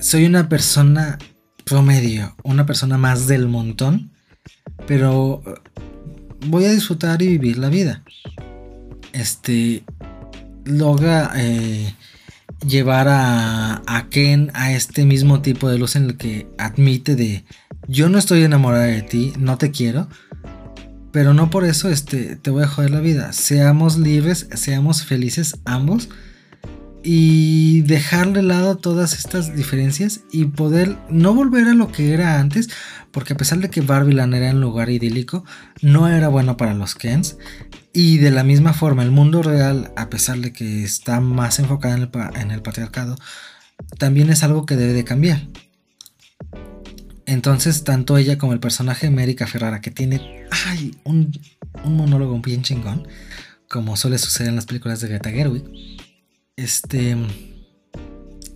soy 0.00 0.24
una 0.24 0.48
persona 0.48 1.18
promedio, 1.70 2.34
una 2.42 2.66
persona 2.66 2.98
más 2.98 3.28
del 3.28 3.46
montón, 3.46 4.10
pero 4.88 5.40
eh, 5.46 5.54
voy 6.48 6.64
a 6.64 6.72
disfrutar 6.72 7.22
y 7.22 7.28
vivir 7.28 7.58
la 7.58 7.68
vida. 7.68 8.02
Este 9.12 9.84
logra 10.64 11.30
eh, 11.36 11.94
llevar 12.66 13.06
a, 13.08 13.82
a, 13.86 14.08
Ken 14.10 14.50
a 14.52 14.72
este 14.72 15.04
mismo 15.04 15.42
tipo 15.42 15.68
de 15.68 15.78
luz 15.78 15.94
en 15.94 16.06
el 16.06 16.16
que 16.16 16.48
admite 16.58 17.14
de 17.14 17.44
yo 17.86 18.08
no 18.08 18.18
estoy 18.18 18.42
enamorada 18.42 18.86
de 18.86 19.02
ti, 19.02 19.32
no 19.38 19.56
te 19.56 19.70
quiero, 19.70 20.08
pero 21.12 21.34
no 21.34 21.50
por 21.50 21.64
eso 21.64 21.88
este, 21.88 22.34
te 22.34 22.50
voy 22.50 22.64
a 22.64 22.68
joder 22.68 22.90
la 22.90 23.00
vida. 23.00 23.32
Seamos 23.32 23.96
libres, 23.96 24.48
seamos 24.54 25.04
felices 25.04 25.56
ambos 25.64 26.08
y 27.02 27.80
dejar 27.82 28.32
de 28.32 28.42
lado 28.42 28.76
todas 28.76 29.14
estas 29.14 29.56
diferencias 29.56 30.20
y 30.30 30.46
poder 30.46 30.98
no 31.08 31.34
volver 31.34 31.68
a 31.68 31.74
lo 31.74 31.90
que 31.90 32.12
era 32.12 32.38
antes, 32.38 32.68
porque 33.10 33.32
a 33.32 33.36
pesar 33.36 33.58
de 33.60 33.70
que 33.70 33.80
Barbiland 33.80 34.34
era 34.34 34.50
un 34.50 34.60
lugar 34.60 34.90
idílico, 34.90 35.44
no 35.80 36.08
era 36.08 36.28
bueno 36.28 36.56
para 36.56 36.74
los 36.74 36.94
Kens. 36.94 37.38
Y 37.92 38.18
de 38.18 38.30
la 38.30 38.44
misma 38.44 38.72
forma, 38.72 39.02
el 39.02 39.10
mundo 39.10 39.42
real, 39.42 39.92
a 39.96 40.10
pesar 40.10 40.38
de 40.38 40.52
que 40.52 40.84
está 40.84 41.20
más 41.20 41.58
enfocado 41.58 41.96
en 41.96 42.50
el, 42.50 42.62
patriarcado, 42.62 43.16
también 43.98 44.30
es 44.30 44.42
algo 44.44 44.66
que 44.66 44.76
debe 44.76 44.92
de 44.92 45.04
cambiar. 45.04 45.48
Entonces, 47.26 47.82
tanto 47.82 48.16
ella 48.16 48.38
como 48.38 48.52
el 48.52 48.60
personaje 48.60 49.06
América 49.06 49.46
Ferrara, 49.46 49.80
que 49.80 49.90
tiene 49.90 50.46
un, 51.04 51.32
un 51.84 51.96
monólogo 51.96 52.38
bien 52.40 52.62
chingón, 52.62 53.08
como 53.68 53.96
suele 53.96 54.18
suceder 54.18 54.50
en 54.50 54.56
las 54.56 54.66
películas 54.66 55.00
de 55.00 55.08
Greta 55.08 55.30
Gerwig, 55.30 55.64
este, 56.62 57.16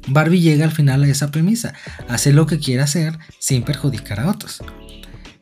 Barbie 0.09 0.41
llega 0.41 0.65
al 0.65 0.73
final 0.73 1.05
a 1.05 1.09
esa 1.09 1.31
premisa, 1.31 1.75
hace 2.09 2.33
lo 2.33 2.47
que 2.47 2.59
quiere 2.59 2.83
hacer 2.83 3.19
sin 3.39 3.63
perjudicar 3.63 4.21
a 4.21 4.31
otros. 4.31 4.63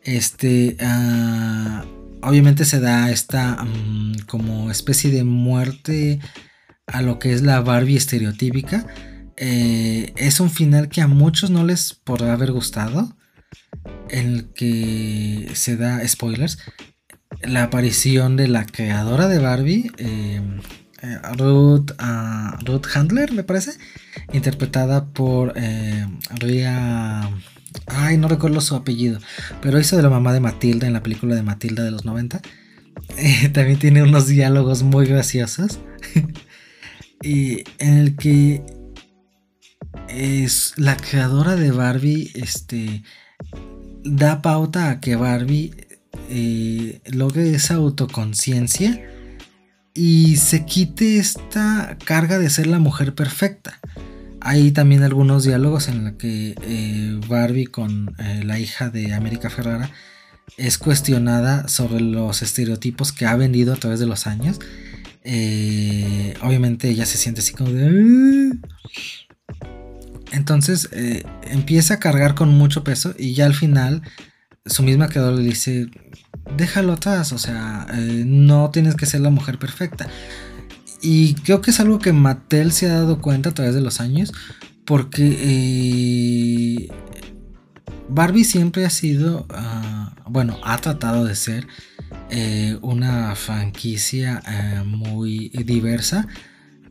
Este, 0.03 0.77
ah, 0.81 1.85
obviamente 2.23 2.65
se 2.65 2.81
da 2.81 3.11
esta 3.11 3.63
mm, 3.63 4.21
como 4.27 4.71
especie 4.71 5.11
de 5.11 5.25
muerte 5.25 6.21
a 6.87 7.03
lo 7.03 7.19
que 7.19 7.33
es 7.33 7.43
la 7.43 7.61
Barbie 7.61 7.97
estereotípica. 7.97 8.87
Eh, 9.37 10.13
es 10.17 10.41
un 10.41 10.51
final 10.51 10.89
que 10.89 11.01
a 11.01 11.09
muchos 11.09 11.51
no 11.51 11.65
les 11.65 11.95
podrá 11.95 12.33
haber 12.33 12.53
gustado, 12.53 13.17
en 14.09 14.27
el 14.35 14.53
que 14.53 15.51
se 15.55 15.77
da 15.77 16.07
spoilers. 16.07 16.59
La 17.43 17.65
aparición 17.65 18.37
de 18.37 18.47
la 18.47 18.67
creadora 18.67 19.27
de 19.27 19.39
Barbie, 19.39 19.91
eh, 19.97 20.41
eh, 21.03 21.19
Ruth, 21.37 21.93
ah, 21.99 22.59
Ruth, 22.65 22.87
Handler, 22.95 23.33
me 23.33 23.45
parece, 23.45 23.73
interpretada 24.33 25.07
por 25.07 25.53
eh, 25.57 26.07
Ria. 26.39 27.31
Ay, 27.87 28.17
no 28.19 28.29
recuerdo 28.29 28.61
su 28.61 28.77
apellido, 28.77 29.19
pero 29.61 29.81
hizo 29.81 29.97
de 29.97 30.03
la 30.03 30.11
mamá 30.11 30.33
de 30.33 30.41
Matilda 30.41 30.87
en 30.87 30.93
la 30.93 31.03
película 31.03 31.35
de 31.35 31.43
Matilda 31.43 31.83
de 31.83 31.91
los 31.91 32.05
90. 32.05 32.41
Eh, 33.17 33.49
también 33.49 33.79
tiene 33.79 34.03
unos 34.03 34.27
diálogos 34.27 34.83
muy 34.83 35.07
graciosos. 35.07 35.81
en 37.23 37.65
el 37.79 38.17
que 38.17 38.63
es 40.09 40.75
la 40.77 40.97
creadora 40.97 41.57
de 41.57 41.71
Barbie 41.71 42.31
este, 42.35 43.03
da 44.05 44.43
pauta 44.43 44.91
a 44.91 45.01
que 45.01 45.17
Barbie 45.17 45.73
eh, 46.31 47.01
logre 47.07 47.55
esa 47.55 47.75
autoconciencia 47.75 49.01
y 49.95 50.37
se 50.37 50.65
quite 50.65 51.19
esta 51.19 51.97
carga 52.05 52.39
de 52.39 52.51
ser 52.51 52.67
la 52.67 52.79
mujer 52.79 53.15
perfecta. 53.15 53.81
Hay 54.41 54.73
también 54.73 55.03
algunos 55.03 55.45
diálogos 55.45 55.89
en 55.89 56.05
los 56.05 56.15
que 56.15 56.55
eh, 56.63 57.21
Barbie 57.29 57.67
con 57.67 58.15
eh, 58.19 58.43
la 58.45 58.59
hija 58.59 58.91
de 58.91 59.15
América 59.15 59.51
Ferrara 59.51 59.91
es 60.57 60.79
cuestionada 60.79 61.69
sobre 61.69 62.01
los 62.01 62.43
estereotipos 62.43 63.13
que 63.13 63.27
ha 63.27 63.37
vendido 63.37 63.73
a 63.73 63.77
través 63.77 64.01
de 64.01 64.07
los 64.07 64.27
años. 64.27 64.59
Eh, 65.23 66.35
obviamente 66.43 66.89
ella 66.89 67.07
se 67.07 67.19
siente 67.19 67.41
así 67.41 67.53
como 67.53 67.71
de... 67.71 68.53
Entonces 70.33 70.89
empieza 71.43 71.95
a 71.95 71.99
cargar 71.99 72.35
con 72.35 72.49
mucho 72.49 72.83
peso 72.83 73.15
y 73.19 73.35
ya 73.35 73.45
al 73.45 73.55
final 73.55 74.03
su 74.65 74.83
misma 74.83 75.09
creadora 75.09 75.37
le 75.37 75.43
dice, 75.43 75.89
déjalo 76.57 76.93
atrás, 76.95 77.33
o 77.33 77.39
sea, 77.39 77.87
no 78.25 78.71
tienes 78.71 78.95
que 78.95 79.07
ser 79.07 79.21
la 79.21 79.31
mujer 79.31 79.59
perfecta. 79.59 80.09
Y 81.03 81.35
creo 81.35 81.61
que 81.61 81.73
es 81.73 81.81
algo 81.81 81.99
que 81.99 82.13
Mattel 82.13 82.71
se 82.71 82.89
ha 82.89 82.95
dado 82.95 83.21
cuenta 83.21 83.51
a 83.51 83.55
través 83.55 83.75
de 83.75 83.81
los 83.81 84.01
años. 84.01 84.33
Porque 84.85 85.37
eh, 85.41 86.89
Barbie 88.09 88.45
siempre 88.45 88.85
ha 88.85 88.91
sido, 88.91 89.47
ah, 89.51 90.15
bueno, 90.27 90.59
ha 90.65 90.79
tratado 90.79 91.25
de 91.25 91.37
ser 91.37 91.67
eh, 92.31 92.79
una 92.83 93.35
franquicia 93.35 94.43
eh, 94.49 94.83
muy 94.85 95.49
diversa. 95.49 96.27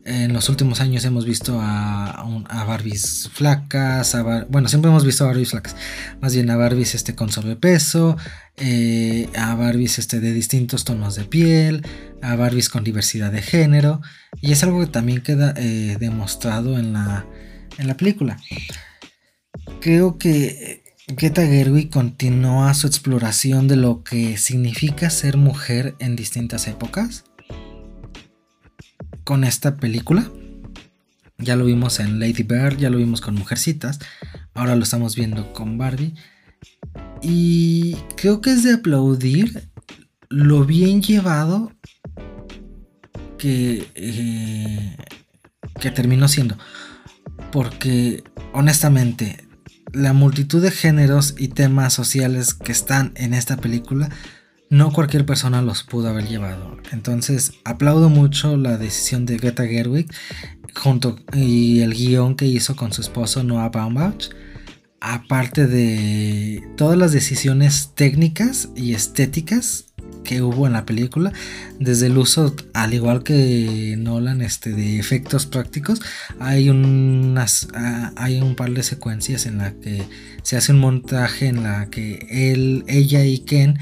En 0.04 0.32
los 0.32 0.48
últimos 0.48 0.80
años 0.80 1.04
hemos 1.04 1.24
visto 1.24 1.60
a, 1.60 2.10
a 2.10 2.64
Barbies 2.64 3.30
flacas, 3.32 4.16
bueno, 4.48 4.68
siempre 4.68 4.90
hemos 4.90 5.04
visto 5.04 5.22
a 5.22 5.28
Barbies 5.28 5.50
flacas, 5.50 5.76
más 6.20 6.34
bien 6.34 6.50
a 6.50 6.56
Barbies 6.56 6.96
este, 6.96 7.14
con 7.14 7.30
sobrepeso, 7.30 8.16
eh, 8.56 9.28
a 9.36 9.54
Barbies 9.54 10.00
este, 10.00 10.18
de 10.18 10.32
distintos 10.32 10.84
tonos 10.84 11.14
de 11.14 11.24
piel, 11.24 11.86
a 12.20 12.34
Barbies 12.34 12.68
con 12.68 12.82
diversidad 12.82 13.30
de 13.30 13.42
género, 13.42 14.00
y 14.40 14.50
es 14.50 14.64
algo 14.64 14.80
que 14.80 14.88
también 14.88 15.22
queda 15.22 15.54
eh, 15.56 15.96
demostrado 16.00 16.80
en 16.80 16.94
la, 16.94 17.24
en 17.78 17.86
la 17.86 17.96
película. 17.96 18.38
Creo 19.80 20.18
que 20.18 20.82
Greta 21.06 21.46
Gerwig 21.46 21.90
continúa 21.90 22.74
su 22.74 22.88
exploración 22.88 23.68
de 23.68 23.76
lo 23.76 24.02
que 24.02 24.36
significa 24.36 25.10
ser 25.10 25.36
mujer 25.36 25.94
en 26.00 26.16
distintas 26.16 26.66
épocas 26.66 27.24
con 29.24 29.44
esta 29.44 29.76
película. 29.76 30.30
Ya 31.38 31.56
lo 31.56 31.64
vimos 31.64 31.98
en 32.00 32.20
Lady 32.20 32.44
Bird, 32.44 32.78
ya 32.78 32.90
lo 32.90 32.98
vimos 32.98 33.20
con 33.20 33.34
Mujercitas, 33.34 33.98
ahora 34.54 34.76
lo 34.76 34.82
estamos 34.84 35.16
viendo 35.16 35.52
con 35.52 35.78
Barbie. 35.78 36.14
Y 37.20 37.96
creo 38.16 38.40
que 38.40 38.50
es 38.50 38.62
de 38.62 38.74
aplaudir 38.74 39.68
lo 40.28 40.64
bien 40.64 41.02
llevado 41.02 41.72
que, 43.38 43.88
eh, 43.94 44.96
que 45.80 45.90
terminó 45.90 46.28
siendo. 46.28 46.56
Porque 47.50 48.22
honestamente, 48.52 49.48
la 49.92 50.12
multitud 50.12 50.62
de 50.62 50.70
géneros 50.70 51.34
y 51.38 51.48
temas 51.48 51.92
sociales 51.92 52.54
que 52.54 52.72
están 52.72 53.12
en 53.16 53.34
esta 53.34 53.56
película 53.56 54.10
no 54.72 54.90
cualquier 54.90 55.26
persona 55.26 55.60
los 55.60 55.82
pudo 55.82 56.08
haber 56.08 56.26
llevado. 56.26 56.78
Entonces, 56.92 57.52
aplaudo 57.62 58.08
mucho 58.08 58.56
la 58.56 58.78
decisión 58.78 59.26
de 59.26 59.36
Greta 59.36 59.66
Gerwig 59.66 60.10
junto 60.74 61.18
y 61.34 61.80
el 61.80 61.92
guion 61.92 62.36
que 62.36 62.46
hizo 62.46 62.74
con 62.74 62.90
su 62.90 63.02
esposo 63.02 63.42
Noah 63.42 63.68
Baumbach. 63.68 64.30
Aparte 64.98 65.66
de 65.66 66.66
todas 66.78 66.96
las 66.96 67.12
decisiones 67.12 67.90
técnicas 67.94 68.70
y 68.74 68.94
estéticas 68.94 69.92
que 70.24 70.40
hubo 70.40 70.66
en 70.66 70.72
la 70.72 70.86
película, 70.86 71.32
desde 71.78 72.06
el 72.06 72.16
uso, 72.16 72.54
al 72.72 72.94
igual 72.94 73.22
que 73.24 73.96
Nolan, 73.98 74.40
este, 74.40 74.72
de 74.72 74.98
efectos 74.98 75.44
prácticos, 75.44 76.00
hay 76.38 76.70
unas, 76.70 77.68
ah, 77.74 78.12
hay 78.16 78.40
un 78.40 78.54
par 78.54 78.70
de 78.70 78.84
secuencias 78.84 79.44
en 79.44 79.58
la 79.58 79.72
que 79.72 80.02
se 80.42 80.56
hace 80.56 80.72
un 80.72 80.78
montaje 80.78 81.48
en 81.48 81.62
la 81.62 81.90
que 81.90 82.26
él, 82.30 82.84
ella 82.86 83.24
y 83.24 83.40
Ken 83.40 83.78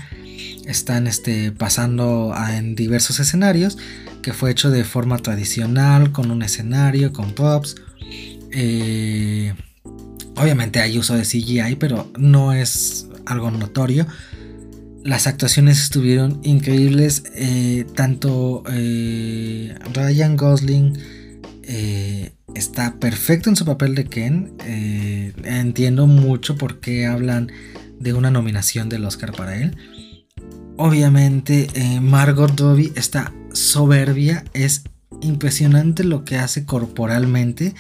están 0.67 1.07
este, 1.07 1.53
pasando 1.53 2.35
en 2.49 2.75
diversos 2.75 3.21
escenarios, 3.21 3.77
que 4.23 4.33
fue 4.33 4.51
hecho 4.51 4.71
de 4.71 4.85
forma 4.85 5.19
tradicional, 5.19 6.13
con 6.13 6.31
un 6.31 6.43
escenario, 6.43 7.13
con 7.13 7.33
props. 7.33 7.77
Eh, 8.53 9.55
obviamente 10.37 10.81
hay 10.81 10.99
uso 10.99 11.15
de 11.15 11.23
CGI, 11.23 11.77
pero 11.79 12.11
no 12.19 12.53
es 12.53 13.09
algo 13.27 13.51
notorio. 13.51 14.07
Las 15.03 15.27
actuaciones 15.27 15.81
estuvieron 15.81 16.41
increíbles, 16.43 17.25
eh, 17.35 17.87
tanto 17.95 18.63
eh, 18.71 19.75
Ryan 19.95 20.37
Gosling 20.37 20.99
está 22.55 22.97
perfecto 22.97 23.49
en 23.49 23.55
su 23.55 23.65
papel 23.65 23.95
de 23.95 24.05
Ken. 24.05 24.53
entiendo 25.45 26.09
mucho 26.09 26.57
por 26.57 26.81
qué 26.81 27.07
hablan 27.07 27.51
de 28.01 28.13
una 28.13 28.33
nominación 28.33 28.89
del 28.89 29.05
Oscar 29.05 29.31
para 29.33 29.57
él. 29.57 29.77
Obviamente 30.83 31.69
eh, 31.75 32.01
Margot 32.01 32.59
Robbie 32.59 32.91
está 32.97 33.35
soberbia, 33.53 34.45
es 34.55 34.85
impresionante 35.21 36.05
lo 36.05 36.25
que 36.25 36.37
hace 36.39 36.65
corporalmente, 36.65 37.75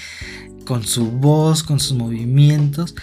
con 0.67 0.85
su 0.85 1.11
voz, 1.11 1.63
con 1.63 1.81
sus 1.81 1.97
movimientos, 1.97 2.95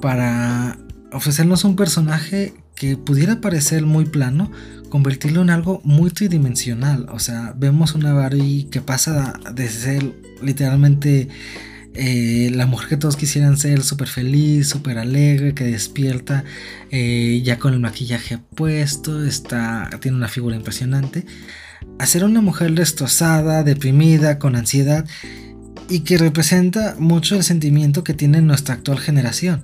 para 0.00 0.78
ofrecernos 1.10 1.64
un 1.64 1.74
personaje 1.74 2.54
que 2.76 2.96
pudiera 2.96 3.40
parecer 3.40 3.84
muy 3.84 4.04
plano, 4.04 4.52
convertirlo 4.88 5.42
en 5.42 5.50
algo 5.50 5.80
muy 5.82 6.10
tridimensional. 6.10 7.08
O 7.10 7.18
sea, 7.18 7.54
vemos 7.56 7.96
una 7.96 8.12
Barbie 8.12 8.68
que 8.70 8.82
pasa 8.82 9.40
de 9.52 9.68
ser 9.68 10.14
literalmente 10.42 11.28
eh, 11.94 12.50
la 12.52 12.66
mujer 12.66 12.88
que 12.88 12.96
todos 12.96 13.16
quisieran 13.16 13.56
ser, 13.56 13.82
súper 13.82 14.08
feliz, 14.08 14.68
súper 14.68 14.98
alegre, 14.98 15.54
que 15.54 15.64
despierta 15.64 16.44
eh, 16.90 17.40
ya 17.44 17.58
con 17.58 17.72
el 17.72 17.80
maquillaje 17.80 18.38
puesto, 18.38 19.24
está, 19.24 19.88
tiene 20.00 20.16
una 20.16 20.28
figura 20.28 20.56
impresionante, 20.56 21.24
a 21.98 22.06
ser 22.06 22.24
una 22.24 22.40
mujer 22.40 22.72
destrozada, 22.72 23.62
deprimida, 23.62 24.40
con 24.40 24.56
ansiedad 24.56 25.06
y 25.88 26.00
que 26.00 26.18
representa 26.18 26.96
mucho 26.98 27.36
el 27.36 27.44
sentimiento 27.44 28.02
que 28.02 28.14
tiene 28.14 28.40
nuestra 28.40 28.74
actual 28.74 28.98
generación. 28.98 29.62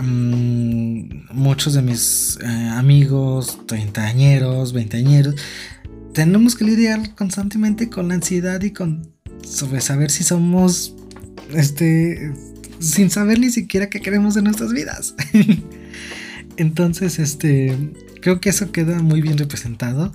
Mm, 0.00 1.32
muchos 1.32 1.74
de 1.74 1.82
mis 1.82 2.38
eh, 2.42 2.46
amigos, 2.46 3.58
treintañeros, 3.66 4.72
veinteañeros, 4.72 5.34
tenemos 6.14 6.54
que 6.54 6.64
lidiar 6.64 7.14
constantemente 7.14 7.90
con 7.90 8.08
la 8.08 8.14
ansiedad 8.14 8.62
y 8.62 8.70
con 8.70 9.14
sobre 9.46 9.80
saber 9.80 10.10
si 10.10 10.24
somos 10.24 10.94
este, 11.54 12.32
sin 12.78 13.10
saber 13.10 13.38
ni 13.38 13.50
siquiera 13.50 13.88
qué 13.88 14.00
queremos 14.00 14.36
en 14.36 14.44
nuestras 14.44 14.72
vidas. 14.72 15.14
Entonces, 16.56 17.18
este, 17.18 17.76
creo 18.20 18.40
que 18.40 18.50
eso 18.50 18.72
queda 18.72 19.02
muy 19.02 19.20
bien 19.20 19.38
representado. 19.38 20.12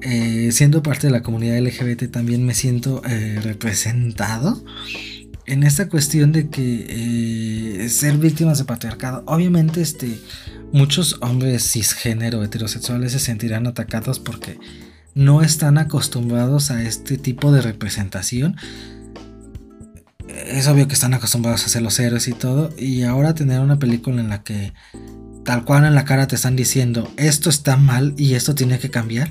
Eh, 0.00 0.50
siendo 0.52 0.82
parte 0.82 1.06
de 1.06 1.12
la 1.12 1.22
comunidad 1.22 1.60
LGBT 1.60 2.10
también 2.10 2.44
me 2.44 2.54
siento 2.54 3.02
eh, 3.04 3.38
representado 3.40 4.64
en 5.46 5.62
esta 5.62 5.88
cuestión 5.88 6.32
de 6.32 6.48
que 6.48 6.86
eh, 7.84 7.88
ser 7.88 8.16
víctimas 8.18 8.58
de 8.58 8.64
patriarcado, 8.64 9.22
obviamente, 9.26 9.80
este, 9.80 10.18
muchos 10.72 11.18
hombres 11.20 11.70
cisgénero 11.70 12.42
heterosexuales 12.42 13.12
se 13.12 13.18
sentirán 13.18 13.66
atacados 13.66 14.18
porque 14.20 14.58
no 15.14 15.42
están 15.42 15.78
acostumbrados 15.78 16.70
a 16.70 16.82
este 16.82 17.18
tipo 17.18 17.52
de 17.52 17.60
representación 17.60 18.56
es 20.52 20.68
obvio 20.68 20.86
que 20.86 20.94
están 20.94 21.14
acostumbrados 21.14 21.64
a 21.64 21.68
ser 21.68 21.82
los 21.82 21.98
héroes 21.98 22.28
y 22.28 22.32
todo. 22.32 22.70
Y 22.78 23.02
ahora 23.02 23.34
tener 23.34 23.60
una 23.60 23.78
película 23.78 24.20
en 24.20 24.28
la 24.28 24.42
que 24.42 24.72
tal 25.44 25.64
cual 25.64 25.84
en 25.84 25.94
la 25.94 26.04
cara 26.04 26.28
te 26.28 26.36
están 26.36 26.54
diciendo 26.54 27.10
esto 27.16 27.50
está 27.50 27.76
mal 27.76 28.14
y 28.16 28.34
esto 28.34 28.54
tiene 28.54 28.78
que 28.78 28.90
cambiar. 28.90 29.30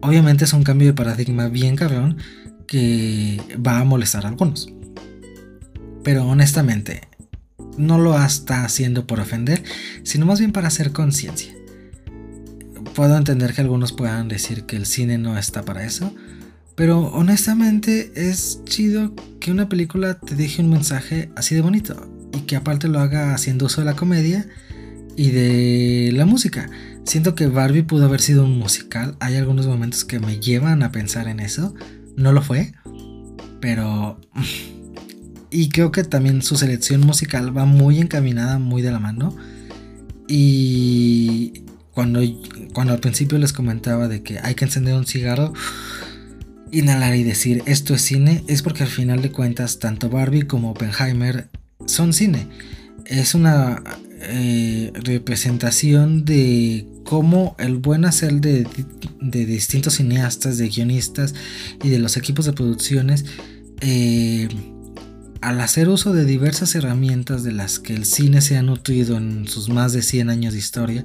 Obviamente 0.00 0.44
es 0.44 0.52
un 0.52 0.62
cambio 0.62 0.88
de 0.88 0.94
paradigma 0.94 1.48
bien 1.48 1.76
cabrón 1.76 2.18
que 2.66 3.40
va 3.64 3.78
a 3.78 3.84
molestar 3.84 4.24
a 4.24 4.28
algunos. 4.28 4.68
Pero 6.02 6.26
honestamente, 6.26 7.02
no 7.76 7.98
lo 7.98 8.22
está 8.22 8.64
haciendo 8.64 9.06
por 9.06 9.20
ofender, 9.20 9.62
sino 10.02 10.26
más 10.26 10.38
bien 10.38 10.52
para 10.52 10.68
hacer 10.68 10.92
conciencia. 10.92 11.52
Puedo 12.94 13.16
entender 13.16 13.54
que 13.54 13.62
algunos 13.62 13.92
puedan 13.92 14.28
decir 14.28 14.64
que 14.66 14.76
el 14.76 14.86
cine 14.86 15.18
no 15.18 15.36
está 15.36 15.64
para 15.64 15.84
eso, 15.84 16.14
pero 16.74 17.00
honestamente 17.12 18.12
es 18.16 18.60
chido 18.64 19.14
que 19.40 19.50
una 19.52 19.68
película 19.68 20.18
te 20.18 20.34
deje 20.34 20.62
un 20.62 20.70
mensaje 20.70 21.30
así 21.36 21.54
de 21.54 21.60
bonito 21.60 22.10
y 22.32 22.40
que 22.40 22.56
aparte 22.56 22.88
lo 22.88 22.98
haga 22.98 23.34
haciendo 23.34 23.66
uso 23.66 23.80
de 23.80 23.84
la 23.86 23.96
comedia 23.96 24.46
y 25.16 25.30
de 25.30 26.10
la 26.12 26.26
música. 26.26 26.68
Siento 27.04 27.34
que 27.34 27.46
Barbie 27.46 27.82
pudo 27.82 28.06
haber 28.06 28.20
sido 28.20 28.44
un 28.44 28.58
musical. 28.58 29.16
Hay 29.20 29.36
algunos 29.36 29.66
momentos 29.66 30.04
que 30.04 30.18
me 30.18 30.40
llevan 30.40 30.82
a 30.82 30.90
pensar 30.90 31.28
en 31.28 31.40
eso. 31.40 31.74
No 32.16 32.32
lo 32.32 32.42
fue, 32.42 32.72
pero... 33.60 34.20
Y 35.50 35.68
creo 35.68 35.92
que 35.92 36.02
también 36.02 36.42
su 36.42 36.56
selección 36.56 37.02
musical 37.02 37.56
va 37.56 37.64
muy 37.64 38.00
encaminada, 38.00 38.58
muy 38.58 38.82
de 38.82 38.90
la 38.90 38.98
mano. 38.98 39.36
Y 40.26 41.62
cuando, 41.92 42.20
cuando 42.72 42.92
al 42.92 42.98
principio 42.98 43.38
les 43.38 43.52
comentaba 43.52 44.08
de 44.08 44.24
que 44.24 44.40
hay 44.40 44.56
que 44.56 44.64
encender 44.64 44.94
un 44.94 45.06
cigarro, 45.06 45.52
inhalar 46.74 47.14
y 47.14 47.22
decir 47.22 47.62
esto 47.66 47.94
es 47.94 48.02
cine, 48.02 48.44
es 48.48 48.62
porque 48.62 48.82
al 48.82 48.88
final 48.88 49.22
de 49.22 49.30
cuentas 49.30 49.78
tanto 49.78 50.10
Barbie 50.10 50.46
como 50.46 50.70
Oppenheimer 50.70 51.48
son 51.86 52.12
cine. 52.12 52.48
Es 53.06 53.34
una 53.34 53.82
eh, 54.20 54.90
representación 54.94 56.24
de 56.24 56.86
cómo 57.04 57.54
el 57.58 57.76
buen 57.76 58.04
hacer 58.04 58.40
de, 58.40 58.66
distintos 59.20 59.94
cineastas, 59.94 60.58
de 60.58 60.68
guionistas 60.68 61.34
y 61.82 61.90
de 61.90 61.98
los 61.98 62.16
equipos 62.16 62.46
de 62.46 62.54
producciones, 62.54 63.24
eh, 63.80 64.48
al 65.42 65.60
hacer 65.60 65.90
uso 65.90 66.12
de 66.14 66.24
diversas 66.24 66.74
herramientas 66.74 67.44
de 67.44 67.52
las 67.52 67.78
que 67.78 67.94
el 67.94 68.06
cine 68.06 68.40
se 68.40 68.56
ha 68.56 68.62
nutrido 68.62 69.18
en 69.18 69.46
sus 69.46 69.68
más 69.68 69.92
de 69.92 70.00
100 70.00 70.30
años 70.30 70.54
de 70.54 70.58
historia, 70.58 71.04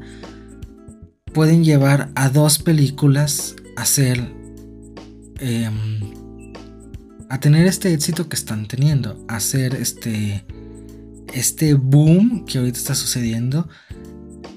pueden 1.33 1.63
llevar 1.63 2.09
a 2.15 2.29
dos 2.29 2.59
películas 2.59 3.55
a 3.75 3.85
ser 3.85 4.38
em, 5.39 6.53
a 7.29 7.39
tener 7.39 7.67
este 7.67 7.93
éxito 7.93 8.27
que 8.29 8.35
están 8.35 8.67
teniendo, 8.67 9.23
hacer 9.27 9.75
este 9.75 10.43
este 11.33 11.73
boom 11.75 12.45
que 12.45 12.57
ahorita 12.57 12.77
está 12.77 12.95
sucediendo. 12.95 13.67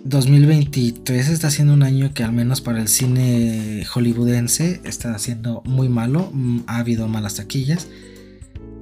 2023 0.05 1.29
está 1.29 1.51
siendo 1.51 1.75
un 1.75 1.83
año 1.83 2.13
que 2.13 2.25
al 2.25 2.33
menos 2.33 2.61
para 2.61 2.81
el 2.81 2.89
cine 2.89 3.85
hollywoodense 3.85 4.81
está 4.85 5.17
siendo 5.19 5.63
muy 5.65 5.89
malo, 5.89 6.31
mm, 6.33 6.61
ha 6.67 6.79
habido 6.79 7.09
malas 7.09 7.37
taquillas. 7.37 7.89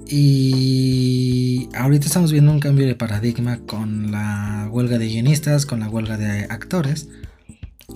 Y 0.08 1.68
ahorita 1.74 2.06
estamos 2.06 2.32
viendo 2.32 2.50
un 2.50 2.58
cambio 2.58 2.86
de 2.86 2.96
paradigma 2.96 3.58
con 3.58 4.10
la 4.10 4.68
huelga 4.70 4.98
de 4.98 5.08
guionistas, 5.08 5.66
con 5.66 5.80
la 5.80 5.88
huelga 5.88 6.16
de 6.16 6.44
actores 6.44 7.08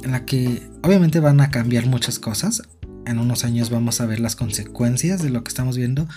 en 0.03 0.13
la 0.13 0.25
que 0.25 0.63
obviamente 0.83 1.21
van 1.21 1.41
a 1.41 1.51
cambiar 1.51 1.87
muchas 1.87 2.19
cosas. 2.19 2.63
En 3.07 3.19
unos 3.19 3.45
años 3.45 3.71
vamos 3.71 4.01
a 4.01 4.07
ver 4.07 4.21
las 4.21 4.37
consecuencias 4.37 5.23
de 5.23 5.31
lo 5.31 5.45
que 5.45 5.49
estamos 5.49 5.77
viendo. 5.77 6.09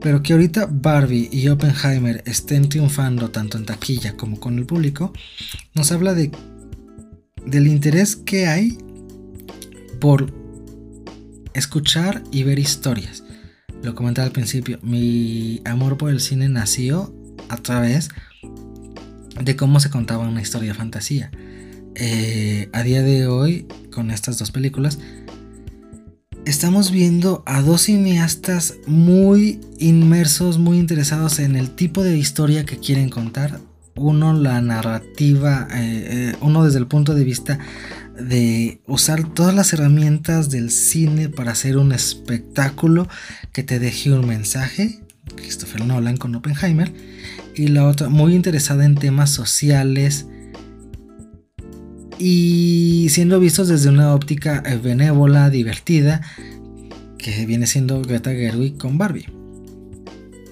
Pero 0.00 0.22
que 0.22 0.32
ahorita 0.32 0.68
Barbie 0.70 1.28
y 1.32 1.48
Oppenheimer 1.48 2.22
estén 2.24 2.68
triunfando 2.68 3.30
tanto 3.30 3.58
en 3.58 3.64
taquilla 3.64 4.16
como 4.16 4.38
con 4.38 4.58
el 4.58 4.66
público, 4.66 5.12
nos 5.74 5.90
habla 5.90 6.14
de 6.14 6.30
del 7.44 7.66
interés 7.66 8.14
que 8.14 8.46
hay 8.46 8.78
por 10.00 10.32
escuchar 11.54 12.22
y 12.30 12.42
ver 12.42 12.58
historias. 12.58 13.24
Lo 13.82 13.94
comenté 13.94 14.20
al 14.20 14.32
principio, 14.32 14.78
mi 14.82 15.60
amor 15.64 15.96
por 15.96 16.10
el 16.10 16.20
cine 16.20 16.48
nació 16.48 17.14
a 17.48 17.56
través 17.56 18.10
de 19.40 19.56
cómo 19.56 19.80
se 19.80 19.90
contaba 19.90 20.28
una 20.28 20.42
historia 20.42 20.72
de 20.72 20.78
fantasía. 20.78 21.30
Eh, 21.94 22.68
a 22.72 22.82
día 22.82 23.02
de 23.02 23.26
hoy, 23.26 23.66
con 23.92 24.10
estas 24.10 24.38
dos 24.38 24.50
películas, 24.50 24.98
estamos 26.48 26.90
viendo 26.90 27.42
a 27.44 27.60
dos 27.60 27.82
cineastas 27.82 28.76
muy 28.86 29.60
inmersos, 29.78 30.56
muy 30.56 30.78
interesados 30.78 31.40
en 31.40 31.56
el 31.56 31.70
tipo 31.72 32.02
de 32.02 32.16
historia 32.16 32.64
que 32.64 32.78
quieren 32.78 33.10
contar. 33.10 33.60
Uno 33.94 34.32
la 34.32 34.62
narrativa, 34.62 35.68
eh, 35.70 36.30
eh, 36.32 36.36
uno 36.40 36.64
desde 36.64 36.78
el 36.78 36.86
punto 36.86 37.14
de 37.14 37.24
vista 37.24 37.58
de 38.18 38.80
usar 38.86 39.24
todas 39.34 39.54
las 39.54 39.74
herramientas 39.74 40.48
del 40.48 40.70
cine 40.70 41.28
para 41.28 41.52
hacer 41.52 41.76
un 41.76 41.92
espectáculo 41.92 43.08
que 43.52 43.62
te 43.62 43.78
deje 43.78 44.12
un 44.12 44.26
mensaje, 44.26 45.02
Christopher 45.36 45.84
Nolan 45.84 46.16
con 46.16 46.34
Oppenheimer, 46.34 46.94
y 47.54 47.68
la 47.68 47.86
otra 47.86 48.08
muy 48.08 48.34
interesada 48.34 48.86
en 48.86 48.94
temas 48.94 49.28
sociales, 49.30 50.26
y 52.18 53.08
siendo 53.10 53.38
vistos 53.38 53.68
desde 53.68 53.88
una 53.88 54.14
óptica 54.14 54.62
eh, 54.66 54.76
benévola, 54.76 55.50
divertida, 55.50 56.20
que 57.16 57.46
viene 57.46 57.66
siendo 57.66 58.02
Greta 58.02 58.30
Gerwig 58.30 58.76
con 58.78 58.98
Barbie. 58.98 59.26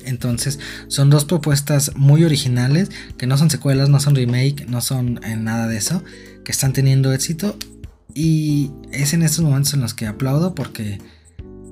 Entonces 0.04 0.60
son 0.86 1.10
dos 1.10 1.24
propuestas 1.24 1.96
muy 1.96 2.24
originales, 2.24 2.90
que 3.18 3.26
no 3.26 3.36
son 3.36 3.50
secuelas, 3.50 3.88
no 3.88 3.98
son 3.98 4.14
remake, 4.14 4.66
no 4.68 4.80
son 4.80 5.20
en 5.24 5.44
nada 5.44 5.66
de 5.66 5.76
eso, 5.76 6.02
que 6.44 6.52
están 6.52 6.72
teniendo 6.72 7.12
éxito. 7.12 7.56
Y 8.14 8.70
es 8.92 9.12
en 9.12 9.22
estos 9.22 9.44
momentos 9.44 9.74
en 9.74 9.80
los 9.80 9.94
que 9.94 10.06
aplaudo 10.06 10.54
porque 10.54 11.00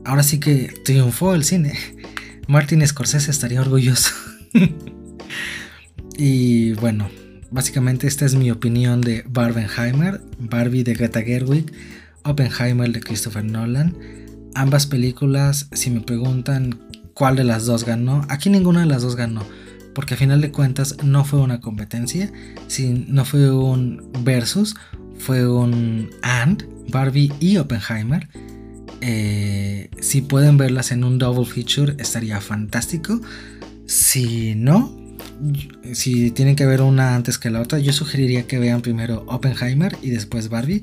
ahora 0.05 0.23
sí 0.23 0.41
que 0.41 0.75
triunfó 0.85 1.35
el 1.35 1.45
cine. 1.45 1.75
Martin 2.49 2.87
Scorsese 2.87 3.31
estaría 3.31 3.61
orgulloso. 3.61 4.11
y 6.19 6.73
bueno, 6.73 7.09
Básicamente 7.51 8.07
esta 8.07 8.25
es 8.25 8.35
mi 8.35 8.51
opinión 8.51 9.01
de 9.01 9.25
Barbenheimer, 9.29 10.21
Barbie 10.39 10.85
de 10.85 10.95
Greta 10.95 11.23
Gerwig, 11.23 11.73
Oppenheimer 12.25 12.91
de 12.93 13.01
Christopher 13.01 13.45
Nolan. 13.45 13.97
Ambas 14.55 14.87
películas, 14.87 15.69
si 15.73 15.91
me 15.91 16.01
preguntan 16.01 16.79
cuál 17.13 17.37
de 17.37 17.45
las 17.45 17.67
dos 17.67 17.85
ganó, 17.85 18.27
aquí 18.29 18.51
ninguna 18.51 18.81
de 18.81 18.87
las 18.87 19.03
dos 19.03 19.17
ganó, 19.17 19.43
porque 19.95 20.15
a 20.15 20.17
final 20.17 20.41
de 20.41 20.51
cuentas 20.51 20.97
no 21.05 21.25
fue 21.25 21.41
una 21.41 21.61
competencia, 21.61 22.33
no 23.09 23.25
fue 23.25 23.51
un 23.51 24.11
versus, 24.23 24.75
fue 25.19 25.47
un 25.49 26.11
and, 26.23 26.67
Barbie 26.91 27.33
y 27.41 27.57
Oppenheimer. 27.57 28.29
Eh, 29.01 29.91
si 30.01 30.23
pueden 30.23 30.57
verlas 30.57 30.91
en 30.93 31.05
un 31.05 31.19
double 31.19 31.45
feature 31.45 31.95
estaría 31.99 32.41
fantástico. 32.41 33.21
Si 33.87 34.55
no, 34.55 35.04
si 35.93 36.31
tienen 36.31 36.57
que 36.57 36.67
ver 36.67 36.83
una 36.83 37.15
antes 37.15 37.39
que 37.39 37.51
la 37.51 37.61
otra, 37.61 37.79
yo 37.79 37.93
sugeriría 37.93 38.47
que 38.47 38.59
vean 38.59 38.81
primero 38.81 39.25
Oppenheimer 39.29 39.97
y 40.03 40.11
después 40.11 40.49
Barbie, 40.49 40.83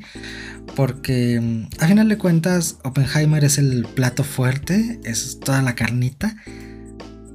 porque 0.76 1.40
mm, 1.40 1.84
a 1.84 1.88
final 1.88 2.10
de 2.10 2.18
cuentas 2.18 2.78
Oppenheimer 2.84 3.44
es 3.44 3.58
el 3.58 3.86
plato 3.86 4.24
fuerte, 4.24 5.00
es 5.04 5.40
toda 5.40 5.62
la 5.62 5.76
carnita. 5.76 6.36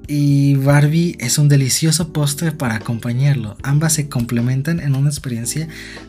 Y 0.09 0.55
Barbie 0.55 1.17
es 1.19 1.37
un 1.37 1.49
delicioso 1.49 2.13
postre 2.13 2.53
para 2.53 2.77
acompañarlo. 2.77 3.57
Ambas 3.65 3.95
se 3.95 4.09
complementan 4.09 4.79
en 4.79 4.95
una 4.95 5.09
experiencia 5.09 5.67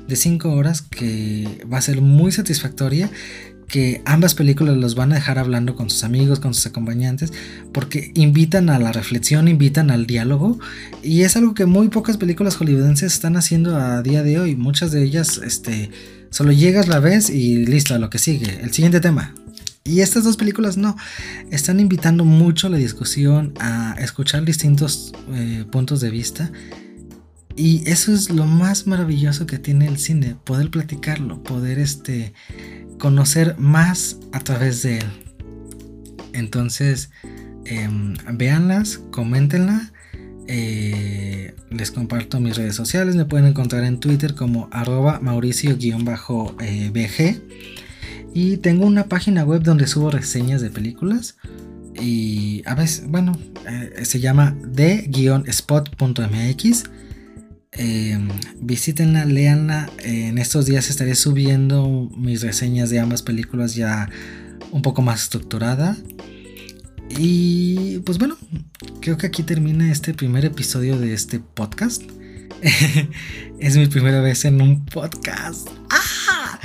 de 0.07 0.15
5 0.15 0.51
horas 0.51 0.84
que 0.84 1.65
va 1.72 1.80
a 1.80 1.82
ser 1.82 2.01
muy 2.01 2.32
satisfactoria 2.32 3.09
que 3.68 4.01
ambas 4.05 4.34
películas 4.34 4.78
los 4.78 4.95
van 4.95 5.11
a 5.11 5.15
dejar 5.15 5.39
hablando 5.39 5.76
con 5.76 5.89
sus 5.89 6.03
amigos, 6.03 6.39
con 6.39 6.53
sus 6.53 6.65
acompañantes, 6.65 7.34
porque 7.74 8.11
invitan 8.15 8.70
a 8.70 8.80
la 8.80 8.91
reflexión, 8.91 9.47
invitan 9.47 9.91
al 9.91 10.07
diálogo, 10.07 10.57
y 11.03 11.24
es 11.24 11.36
algo 11.36 11.53
que 11.53 11.65
muy 11.65 11.89
pocas 11.89 12.18
películas 12.18 12.55
hollywoodenses 12.55 13.13
están 13.13 13.36
haciendo 13.36 13.76
a 13.76 14.01
día 14.01 14.24
de 14.24 14.39
hoy. 14.39 14.55
Muchas 14.55 14.91
de 14.91 15.03
ellas, 15.03 15.39
este, 15.43 15.91
solo 16.30 16.51
llegas, 16.51 16.88
la 16.88 16.99
ves 16.99 17.30
y 17.30 17.65
listo, 17.65 17.97
lo 17.97 18.09
que 18.09 18.20
sigue. 18.20 18.59
El 18.61 18.72
siguiente 18.72 19.01
tema. 19.01 19.36
Y 19.84 20.01
estas 20.01 20.26
dos 20.26 20.36
películas 20.36 20.76
no, 20.76 20.97
están 21.49 21.80
invitando 21.80 22.26
mucho 22.26 22.68
a 22.68 22.70
la 22.70 22.78
discusión, 22.78 23.53
a 23.59 23.95
escuchar 23.99 24.43
distintos 24.43 25.13
eh, 25.34 25.65
puntos 25.72 26.01
de 26.01 26.09
vista. 26.09 26.51
Y 27.55 27.89
eso 27.89 28.13
es 28.13 28.30
lo 28.30 28.45
más 28.45 28.86
maravilloso 28.86 29.47
que 29.47 29.57
tiene 29.57 29.88
el 29.88 29.97
cine, 29.97 30.36
poder 30.43 30.70
platicarlo, 30.70 31.41
poder 31.41 31.80
este, 31.80 32.34
conocer 32.98 33.56
más 33.58 34.18
a 34.32 34.39
través 34.39 34.84
de 34.84 35.00
él. 35.00 35.06
Entonces, 36.34 37.10
eh, 37.66 37.89
véanlas, 38.34 39.02
coméntenla. 39.12 39.91
Eh, 40.48 41.54
les 41.70 41.91
comparto 41.91 42.39
mis 42.39 42.56
redes 42.56 42.76
sociales. 42.76 43.16
Me 43.16 43.26
pueden 43.26 43.48
encontrar 43.48 43.84
en 43.84 44.00
Twitter 44.00 44.36
como 44.36 44.70
arroba 44.72 45.20
mauricio-bg. 45.20 47.41
Y 48.34 48.58
tengo 48.58 48.86
una 48.86 49.06
página 49.06 49.43
web 49.43 49.64
donde 49.64 49.88
subo 49.88 50.12
reseñas 50.12 50.62
de 50.62 50.70
películas. 50.70 51.38
Y 52.00 52.62
a 52.66 52.76
veces, 52.76 53.08
bueno, 53.08 53.32
eh, 53.68 54.06
se 54.06 54.20
llama 54.20 54.56
de-spot.mx. 54.64 56.84
Eh, 57.78 58.18
visítenla, 58.60 59.26
leanla. 59.26 59.90
en 60.04 60.38
estos 60.38 60.66
días 60.66 60.90
estaré 60.90 61.16
subiendo 61.16 62.10
mis 62.16 62.42
reseñas 62.42 62.90
de 62.90 63.00
ambas 63.00 63.22
películas 63.22 63.76
ya 63.76 64.10
un 64.72 64.82
poco 64.82 65.02
más 65.02 65.24
estructurada. 65.24 65.98
Y 67.10 68.00
pues 68.00 68.18
bueno, 68.18 68.38
creo 69.02 69.18
que 69.18 69.28
aquí 69.28 69.44
termina 69.44 69.92
este 69.92 70.14
primer 70.14 70.46
episodio 70.46 70.98
de 70.98 71.14
este 71.14 71.40
podcast. 71.40 72.04
es 73.60 73.78
mi 73.78 73.88
primera 73.88 74.22
vez 74.22 74.46
en 74.46 74.62
un 74.62 74.86
podcast. 74.86 75.68
¡Ah! 75.90 76.60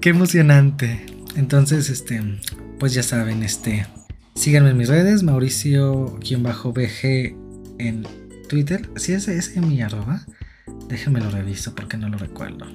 ¡Qué 0.00 0.10
emocionante! 0.10 1.06
Entonces, 1.36 1.90
este, 1.90 2.20
pues 2.78 2.94
ya 2.94 3.02
saben, 3.02 3.42
este, 3.42 3.86
síganme 4.34 4.70
en 4.70 4.76
mis 4.76 4.88
redes, 4.88 5.22
Mauricio-BG 5.22 7.36
en 7.78 8.06
Twitter. 8.48 8.88
Si 8.96 9.12
ese 9.12 9.36
es 9.36 9.56
mi 9.56 9.82
arroba. 9.82 10.24
Déjenme 10.88 11.20
lo 11.20 11.30
reviso 11.30 11.74
porque 11.74 11.96
no 11.96 12.08
lo 12.08 12.18
recuerdo. 12.18 12.66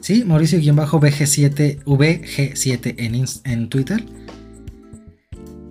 Sí, 0.00 0.22
Mauricio-VG7, 0.24 1.84
VG7 1.84 2.94
en, 2.98 3.24
en 3.44 3.68
Twitter. 3.68 4.04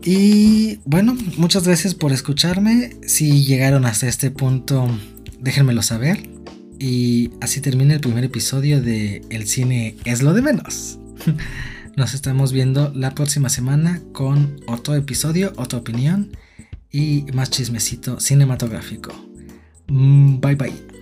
Y 0.04 0.80
bueno, 0.86 1.16
muchas 1.38 1.66
gracias 1.66 1.96
por 1.96 2.12
escucharme. 2.12 2.92
Si 3.06 3.46
llegaron 3.46 3.86
hasta 3.86 4.08
este 4.08 4.32
punto, 4.32 4.88
déjenmelo 5.40 5.82
saber. 5.82 6.30
Y 6.80 7.32
así 7.40 7.62
termina 7.62 7.94
el 7.94 8.02
primer 8.02 8.24
episodio 8.24 8.82
de 8.82 9.22
El 9.30 9.48
cine 9.48 9.96
es 10.04 10.22
lo 10.22 10.34
de 10.34 10.42
menos. 10.42 11.00
Nos 11.96 12.14
estamos 12.14 12.52
viendo 12.52 12.92
la 12.96 13.14
próxima 13.14 13.50
semana 13.50 14.02
con 14.12 14.60
otro 14.68 14.96
episodio, 14.96 15.54
otra 15.58 15.80
opinión 15.80 16.36
y 16.92 17.26
más 17.34 17.52
chismecito 17.52 18.20
cinematográfico. 18.20 19.12
Mm, 19.88 20.40
bye 20.40 20.56
bye. 20.56 20.93